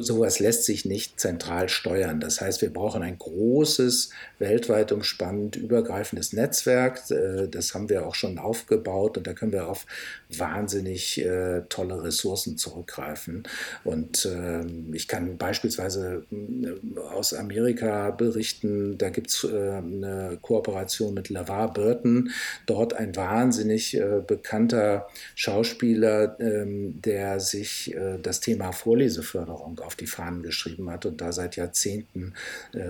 sowas 0.00 0.38
lässt 0.38 0.64
sich 0.64 0.84
nicht 0.84 1.18
zentral 1.18 1.70
steuern. 1.70 2.20
Das 2.20 2.42
heißt, 2.42 2.60
wir 2.60 2.72
brauchen 2.72 3.02
ein 3.02 3.18
großes, 3.18 4.10
weltweit 4.38 4.92
umspannend 4.92 5.56
übergreifendes 5.56 6.34
Netzwerk. 6.34 7.10
Äh, 7.10 7.48
das 7.48 7.72
haben 7.74 7.88
wir 7.88 8.06
auch 8.06 8.14
schon 8.14 8.38
aufgebaut 8.38 9.16
und 9.16 9.29
da 9.30 9.34
können 9.34 9.52
wir 9.52 9.68
auf 9.68 9.86
wahnsinnig 10.28 11.24
äh, 11.24 11.62
tolle 11.68 12.02
Ressourcen 12.02 12.58
zurückgreifen. 12.58 13.44
Und 13.84 14.24
äh, 14.24 14.64
ich 14.92 15.06
kann 15.06 15.38
beispielsweise 15.38 16.24
äh, 16.32 16.98
aus 16.98 17.32
Amerika 17.32 18.10
berichten, 18.10 18.98
da 18.98 19.10
gibt 19.10 19.30
es 19.30 19.44
äh, 19.44 19.48
eine 19.78 20.38
Kooperation 20.42 21.14
mit 21.14 21.28
LeVar 21.28 21.72
Burton, 21.72 22.30
dort 22.66 22.94
ein 22.94 23.14
wahnsinnig 23.14 23.96
äh, 23.96 24.20
bekannter 24.26 25.06
Schauspieler, 25.36 26.36
ähm, 26.40 27.00
der 27.00 27.38
sich 27.38 27.94
äh, 27.94 28.18
das 28.20 28.40
Thema 28.40 28.72
Vorleseförderung 28.72 29.78
auf 29.80 29.94
die 29.94 30.06
Fahnen 30.06 30.42
geschrieben 30.42 30.90
hat 30.90 31.06
und 31.06 31.20
da 31.20 31.32
seit 31.32 31.56
Jahrzehnten 31.56 32.34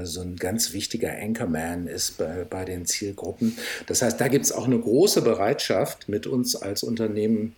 so 0.02 0.20
ein 0.20 0.36
ganz 0.36 0.72
wichtiger 0.72 1.10
Anchorman 1.10 1.86
ist 1.86 2.18
bei, 2.18 2.44
bei 2.48 2.64
den 2.64 2.86
Zielgruppen. 2.86 3.56
Das 3.86 4.02
heißt, 4.02 4.20
da 4.20 4.28
gibt 4.28 4.44
es 4.44 4.52
auch 4.52 4.66
eine 4.66 4.78
große 4.78 5.22
Bereitschaft, 5.22 6.08
mit 6.08 6.26
uns 6.30 6.56
als 6.56 6.82
Unternehmen 6.82 7.54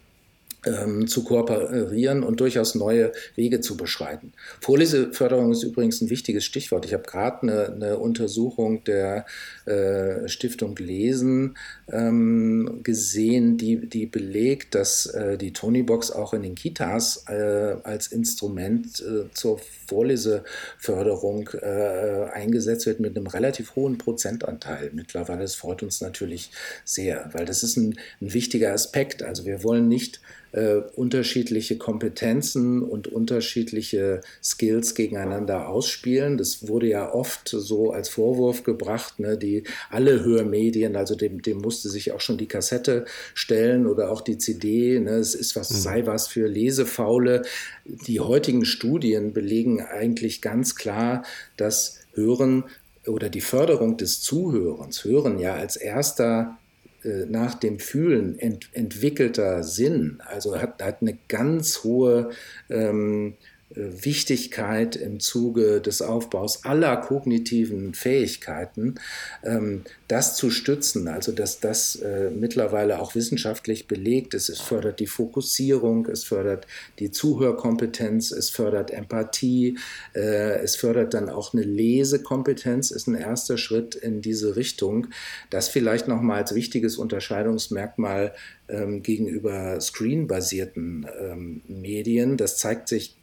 ähm, 0.64 1.06
zu 1.06 1.24
kooperieren 1.24 2.22
und 2.22 2.40
durchaus 2.40 2.74
neue 2.74 3.12
Wege 3.34 3.60
zu 3.60 3.76
beschreiten. 3.76 4.32
Vorleseförderung 4.60 5.52
ist 5.52 5.62
übrigens 5.62 6.00
ein 6.00 6.10
wichtiges 6.10 6.44
Stichwort. 6.44 6.84
Ich 6.84 6.94
habe 6.94 7.04
gerade 7.04 7.42
eine, 7.42 7.72
eine, 7.72 7.98
Untersuchung 7.98 8.84
der 8.84 9.26
äh, 9.66 10.28
Stiftung 10.28 10.76
Lesen 10.76 11.56
ähm, 11.90 12.80
gesehen, 12.82 13.56
die, 13.58 13.88
die 13.88 14.06
belegt, 14.06 14.74
dass 14.74 15.06
äh, 15.06 15.36
die 15.36 15.52
Tonybox 15.52 16.10
auch 16.10 16.32
in 16.32 16.42
den 16.42 16.54
Kitas 16.54 17.24
äh, 17.28 17.76
als 17.82 18.08
Instrument 18.08 19.00
äh, 19.00 19.32
zur 19.32 19.60
Vorleseförderung 19.88 21.50
äh, 21.60 22.30
eingesetzt 22.32 22.86
wird 22.86 23.00
mit 23.00 23.16
einem 23.16 23.26
relativ 23.26 23.76
hohen 23.76 23.98
Prozentanteil 23.98 24.90
mittlerweile. 24.94 25.42
Das 25.42 25.54
freut 25.54 25.82
uns 25.82 26.00
natürlich 26.00 26.50
sehr, 26.84 27.30
weil 27.32 27.44
das 27.44 27.62
ist 27.62 27.76
ein, 27.76 27.98
ein 28.20 28.32
wichtiger 28.32 28.72
Aspekt. 28.72 29.22
Also 29.22 29.44
wir 29.44 29.62
wollen 29.62 29.88
nicht 29.88 30.20
äh, 30.52 30.82
unterschiedliche 30.94 31.78
Kompetenzen 31.78 32.82
und 32.82 33.08
unterschiedliche 33.08 34.20
Skills 34.42 34.94
gegeneinander 34.94 35.68
ausspielen. 35.68 36.36
Das 36.38 36.68
wurde 36.68 36.88
ja 36.88 37.12
oft 37.12 37.48
so 37.48 37.92
als 37.92 38.08
Vorwurf 38.08 38.62
gebracht, 38.62 39.18
ne, 39.18 39.36
die 39.36 39.64
alle 39.90 40.24
Hörmedien, 40.24 40.96
also 40.96 41.14
dem, 41.14 41.42
dem 41.42 41.58
musste 41.58 41.88
sich 41.88 42.12
auch 42.12 42.20
schon 42.20 42.38
die 42.38 42.48
Kassette 42.48 43.06
stellen 43.34 43.86
oder 43.86 44.10
auch 44.10 44.20
die 44.20 44.38
CD. 44.38 45.00
Ne, 45.00 45.12
es 45.12 45.34
ist 45.34 45.56
was, 45.56 45.70
mhm. 45.70 45.76
sei 45.76 46.06
was 46.06 46.28
für 46.28 46.46
Lesefaule. 46.46 47.42
Die 47.84 48.20
heutigen 48.20 48.64
Studien 48.64 49.32
belegen 49.32 49.80
eigentlich 49.80 50.42
ganz 50.42 50.76
klar, 50.76 51.24
dass 51.56 52.00
Hören 52.14 52.64
oder 53.06 53.28
die 53.28 53.40
Förderung 53.40 53.96
des 53.96 54.20
Zuhörens, 54.20 55.04
Hören 55.04 55.38
ja 55.38 55.54
als 55.54 55.76
erster 55.76 56.58
nach 57.04 57.54
dem 57.54 57.78
Fühlen 57.78 58.38
ent, 58.38 58.68
entwickelter 58.72 59.62
Sinn, 59.62 60.18
also 60.24 60.60
hat, 60.60 60.82
hat 60.82 61.02
eine 61.02 61.18
ganz 61.28 61.82
hohe 61.84 62.30
ähm, 62.70 63.34
äh, 63.34 63.51
Wichtigkeit 63.74 64.96
im 64.96 65.20
Zuge 65.20 65.80
des 65.80 66.02
Aufbaus 66.02 66.64
aller 66.64 66.96
kognitiven 66.96 67.94
Fähigkeiten, 67.94 68.96
ähm, 69.44 69.82
das 70.08 70.36
zu 70.36 70.50
stützen, 70.50 71.08
also 71.08 71.32
dass 71.32 71.60
das 71.60 71.96
äh, 71.96 72.30
mittlerweile 72.30 73.00
auch 73.00 73.14
wissenschaftlich 73.14 73.88
belegt 73.88 74.34
ist. 74.34 74.48
Es 74.48 74.60
fördert 74.60 75.00
die 75.00 75.06
Fokussierung, 75.06 76.06
es 76.06 76.24
fördert 76.24 76.66
die 76.98 77.10
Zuhörkompetenz, 77.10 78.30
es 78.30 78.50
fördert 78.50 78.90
Empathie, 78.90 79.78
äh, 80.14 80.60
es 80.60 80.76
fördert 80.76 81.14
dann 81.14 81.28
auch 81.28 81.54
eine 81.54 81.62
Lesekompetenz, 81.62 82.90
ist 82.90 83.06
ein 83.06 83.14
erster 83.14 83.58
Schritt 83.58 83.94
in 83.94 84.20
diese 84.20 84.56
Richtung. 84.56 85.08
Das 85.50 85.68
vielleicht 85.68 86.08
nochmal 86.08 86.38
als 86.38 86.54
wichtiges 86.54 86.96
Unterscheidungsmerkmal 86.96 88.34
ähm, 88.68 89.02
gegenüber 89.02 89.80
screenbasierten 89.80 91.06
ähm, 91.20 91.62
Medien. 91.68 92.36
Das 92.36 92.56
zeigt 92.58 92.88
sich 92.88 93.16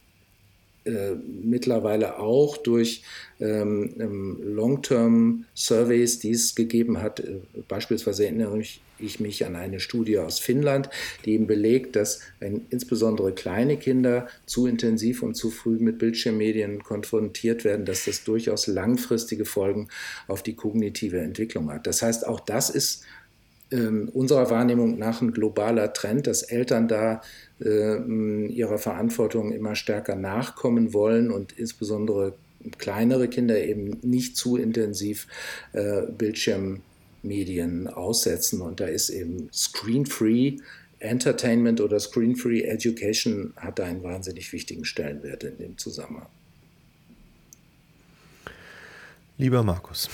äh, 0.90 1.16
mittlerweile 1.44 2.20
auch 2.20 2.58
durch 2.58 3.04
ähm, 3.40 3.96
ähm, 4.00 4.40
Long-Term-Surveys, 4.44 6.20
die 6.20 6.32
es 6.32 6.56
gegeben 6.56 7.02
hat. 7.02 7.20
Äh, 7.20 7.42
beispielsweise 7.68 8.26
erinnere 8.26 8.60
ich, 8.60 8.82
ich, 8.98 9.20
mich 9.20 9.46
an 9.46 9.56
eine 9.56 9.80
Studie 9.80 10.18
aus 10.18 10.40
Finnland, 10.40 10.90
die 11.26 11.34
eben 11.34 11.48
belegt, 11.48 11.96
dass 11.96 12.22
wenn 12.40 12.66
insbesondere 12.70 13.34
kleine 13.34 13.78
Kinder 13.78 14.28
zu 14.46 14.68
intensiv 14.68 15.24
und 15.24 15.36
zu 15.36 15.52
früh 15.52 15.78
mit 15.80 16.00
Bildschirmmedien 16.00 16.84
konfrontiert 16.84 17.64
werden, 17.64 17.86
dass 17.86 18.06
das 18.06 18.24
durchaus 18.24 18.68
langfristige 18.68 19.46
Folgen 19.46 19.88
auf 20.28 20.44
die 20.44 20.56
kognitive 20.56 21.20
Entwicklung 21.20 21.72
hat. 21.72 21.88
Das 21.88 22.02
heißt, 22.02 22.28
auch 22.28 22.40
das 22.40 22.70
ist 22.70 23.04
ähm, 23.72 24.10
unserer 24.14 24.50
Wahrnehmung 24.50 24.98
nach 24.98 25.22
ein 25.22 25.32
globaler 25.32 25.94
Trend, 25.94 26.28
dass 26.28 26.42
Eltern 26.44 26.88
da 26.88 27.22
äh, 27.62 28.48
ihrer 28.48 28.78
Verantwortung 28.78 29.52
immer 29.52 29.76
stärker 29.76 30.16
nachkommen 30.16 30.94
wollen 30.94 31.32
und 31.32 31.52
insbesondere 31.52 32.34
kleinere 32.78 33.28
Kinder 33.28 33.62
eben 33.64 33.98
nicht 34.02 34.36
zu 34.36 34.58
intensiv 34.58 35.28
äh, 35.74 36.04
Bildschirmmedien 36.18 37.88
aussetzen. 37.88 38.62
Und 38.62 38.80
da 38.80 38.86
ist 38.86 39.10
eben 39.10 39.50
Screen-Free 39.54 40.58
Entertainment 41.00 41.80
oder 41.80 42.00
Screen-Free 42.00 42.62
Education 42.64 43.54
hat 43.56 43.80
da 43.80 43.86
einen 43.86 44.04
wahnsinnig 44.04 44.52
wichtigen 44.52 44.84
Stellenwert 44.84 45.44
in 45.44 45.58
dem 45.58 45.78
Zusammenhang. 45.78 46.28
Lieber 49.38 49.64
Markus, 49.64 50.10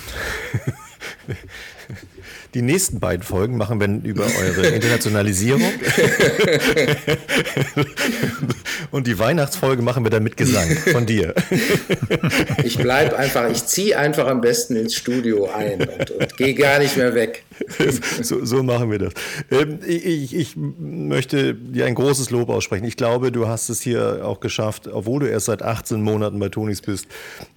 die 2.54 2.62
nächsten 2.62 3.00
beiden 3.00 3.24
Folgen 3.24 3.58
machen 3.58 3.80
wir 3.80 3.88
über 4.10 4.26
eure 4.26 4.68
Internationalisierung. 4.68 5.62
Und 8.92 9.08
die 9.08 9.18
Weihnachtsfolge 9.20 9.82
machen 9.82 10.04
wir 10.04 10.10
dann 10.10 10.24
mit 10.24 10.38
Gesang 10.38 10.70
von 10.92 11.06
dir. 11.06 11.34
Ich 12.64 12.78
bleibe 12.78 13.18
einfach, 13.18 13.50
ich 13.50 13.66
ziehe 13.66 13.98
einfach 13.98 14.28
am 14.28 14.42
besten 14.42 14.76
ins 14.76 14.96
Studio 14.96 15.50
ein 15.50 15.82
und, 15.82 16.12
und 16.12 16.38
gehe 16.38 16.54
gar 16.54 16.80
nicht 16.80 16.98
mehr 16.98 17.14
weg. 17.14 17.44
So, 18.22 18.44
so 18.44 18.64
machen 18.64 18.92
wir 18.92 19.00
das. 19.00 19.14
Ähm, 19.52 19.80
ich, 19.86 20.36
ich, 20.36 20.56
möchte 20.56 21.54
dir 21.54 21.86
ein 21.86 21.96
großes 21.96 22.32
Lob 22.32 22.50
aussprechen. 22.50 22.86
Ich 22.86 22.98
glaube, 22.98 23.32
du 23.32 23.48
hast 23.48 23.70
es 23.70 23.82
hier 23.82 24.22
auch 24.26 24.40
geschafft, 24.40 24.88
obwohl 24.88 25.22
du 25.22 25.26
erst 25.28 25.46
seit 25.48 25.62
18 25.62 26.02
Monaten 26.02 26.40
bei 26.40 26.50
Tonis 26.50 26.82
bist, 26.82 27.08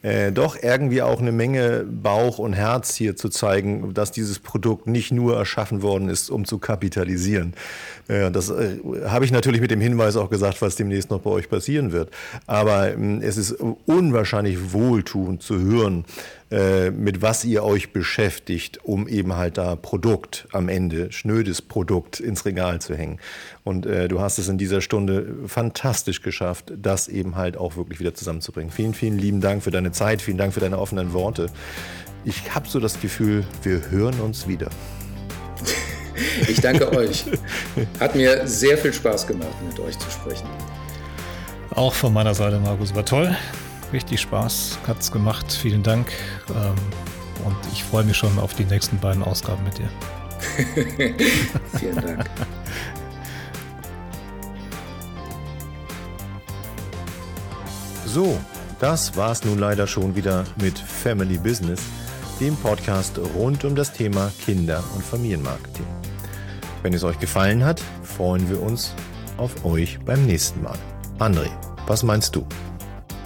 äh, 0.03 0.31
doch 0.33 0.57
irgendwie 0.61 1.03
auch 1.03 1.21
eine 1.21 1.33
Menge 1.33 1.85
Bauch 1.85 2.39
und 2.39 2.53
Herz 2.53 2.95
hier 2.95 3.17
zu 3.17 3.29
zeigen, 3.29 3.58
dass 3.95 4.13
dieses 4.13 4.39
Produkt 4.39 4.87
nicht 4.87 5.13
nur 5.13 5.37
erschaffen 5.37 5.83
worden 5.83 6.09
ist, 6.09 6.31
um 6.31 6.45
zu 6.45 6.59
kapitalisieren. 6.59 7.55
Ja, 8.09 8.31
das 8.31 8.51
äh, 8.51 8.79
habe 9.07 9.25
ich 9.25 9.33
natürlich 9.33 9.61
mit 9.61 9.71
dem 9.71 9.81
Hinweis 9.81 10.17
auch 10.17 10.31
gesagt, 10.31 10.63
was 10.63 10.77
demnächst 10.77 11.11
noch 11.11 11.21
bei 11.21 11.31
euch 11.31 11.49
passieren 11.49 11.93
wird. 11.93 12.11
Aber 12.47 12.93
ähm, 12.93 13.21
es 13.23 13.37
ist 13.37 13.53
unwahrscheinlich 13.87 14.73
wohltuend 14.73 15.43
zu 15.43 15.61
hören, 15.61 16.05
äh, 16.51 16.91
mit 16.91 17.21
was 17.21 17.45
ihr 17.45 17.63
euch 17.63 17.93
beschäftigt, 17.93 18.81
um 18.83 19.07
eben 19.07 19.37
halt 19.37 19.59
da 19.59 19.77
Produkt 19.77 20.49
am 20.53 20.71
Ende, 20.71 21.13
schnödes 21.13 21.61
Produkt 21.61 22.21
ins 22.21 22.47
Regal 22.47 22.81
zu 22.81 22.95
hängen. 22.95 23.19
Und 23.65 23.85
äh, 23.85 24.09
du 24.09 24.21
hast 24.21 24.39
es 24.39 24.49
in 24.49 24.57
dieser 24.57 24.81
Stunde 24.81 25.35
fantastisch 25.47 26.23
geschafft, 26.23 26.73
das 26.75 27.07
eben 27.09 27.37
halt 27.37 27.59
auch 27.59 27.77
wirklich 27.77 28.01
wieder 28.01 28.15
zusammenzubringen. 28.15 28.73
Vielen, 28.73 28.95
vielen 28.95 29.19
lieben 29.19 29.43
Dank 29.43 29.63
für 29.63 29.71
deine 29.71 29.93
Zeit, 29.93 30.23
vielen 30.23 30.39
Dank 30.39 30.55
für 30.55 30.61
deine 30.61 30.79
offenen 30.79 31.13
Worte. 31.13 31.51
Ich 32.29 32.55
habe 32.55 32.69
so 32.69 32.79
das 32.79 33.01
Gefühl, 33.01 33.43
wir 33.63 33.91
hören 33.91 34.21
uns 34.21 34.47
wieder. 34.47 34.69
Ich 36.49 36.61
danke 36.61 36.91
euch. 36.97 37.25
Hat 38.01 38.17
mir 38.17 38.47
sehr 38.47 38.77
viel 38.77 38.93
Spaß 38.93 39.27
gemacht, 39.27 39.55
mit 39.67 39.79
euch 39.79 39.97
zu 39.99 40.11
sprechen. 40.11 40.49
Auch 41.71 41.95
von 41.95 42.13
meiner 42.13 42.35
Seite, 42.35 42.59
Markus, 42.59 42.95
war 42.95 43.05
toll. 43.05 43.37
Richtig 43.93 44.21
Spaß 44.21 44.79
hat 44.87 45.01
es 45.01 45.13
gemacht. 45.13 45.53
Vielen 45.53 45.85
Dank. 45.85 46.11
Ähm, 46.51 46.75
und 47.45 47.57
ich 47.73 47.85
freue 47.85 48.03
mich 48.05 48.17
schon 48.17 48.37
auf 48.41 48.55
die 48.55 48.65
nächsten 48.65 48.99
beiden 48.99 49.23
Ausgaben 49.23 49.63
mit 49.63 49.79
dir. 49.79 49.89
Vielen 51.79 51.97
Dank. 51.97 52.25
So, 58.07 58.39
das 58.81 59.17
war's 59.17 59.45
nun 59.45 59.59
leider 59.59 59.87
schon 59.87 60.15
wieder 60.15 60.45
mit 60.57 60.79
Family 60.79 61.39
Business, 61.39 61.81
dem 62.41 62.57
Podcast 62.57 63.19
rund 63.35 63.65
um 63.65 63.75
das 63.75 63.93
Thema 63.93 64.31
Kinder- 64.45 64.83
und 64.95 65.05
Familienmarketing. 65.05 65.87
Wenn 66.83 66.95
es 66.95 67.03
euch 67.03 67.19
gefallen 67.19 67.65
hat, 67.65 67.83
freuen 68.03 68.49
wir 68.49 68.63
uns 68.63 68.95
auf 69.37 69.65
euch 69.65 69.99
beim 70.05 70.25
nächsten 70.27 70.63
Mal. 70.63 70.79
André, 71.19 71.49
was 71.87 72.03
meinst 72.03 72.37
du? 72.37 72.47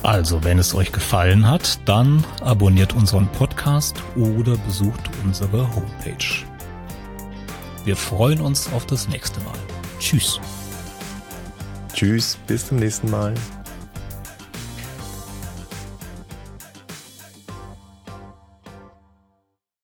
Also, 0.02 0.42
wenn 0.42 0.58
es 0.58 0.74
euch 0.74 0.90
gefallen 0.90 1.48
hat, 1.48 1.78
dann 1.84 2.24
abonniert 2.40 2.94
unseren 2.94 3.28
Podcast 3.28 3.96
oder 4.16 4.56
besucht 4.56 5.10
unsere 5.24 5.68
Homepage. 5.74 6.44
Wir 7.84 7.96
freuen 7.96 8.40
uns 8.40 8.72
auf 8.72 8.86
das 8.86 9.08
nächste 9.08 9.40
Mal. 9.40 9.58
Tschüss. 9.98 10.40
Tschüss, 11.92 12.38
bis 12.46 12.66
zum 12.66 12.78
nächsten 12.78 13.10
Mal. 13.10 13.34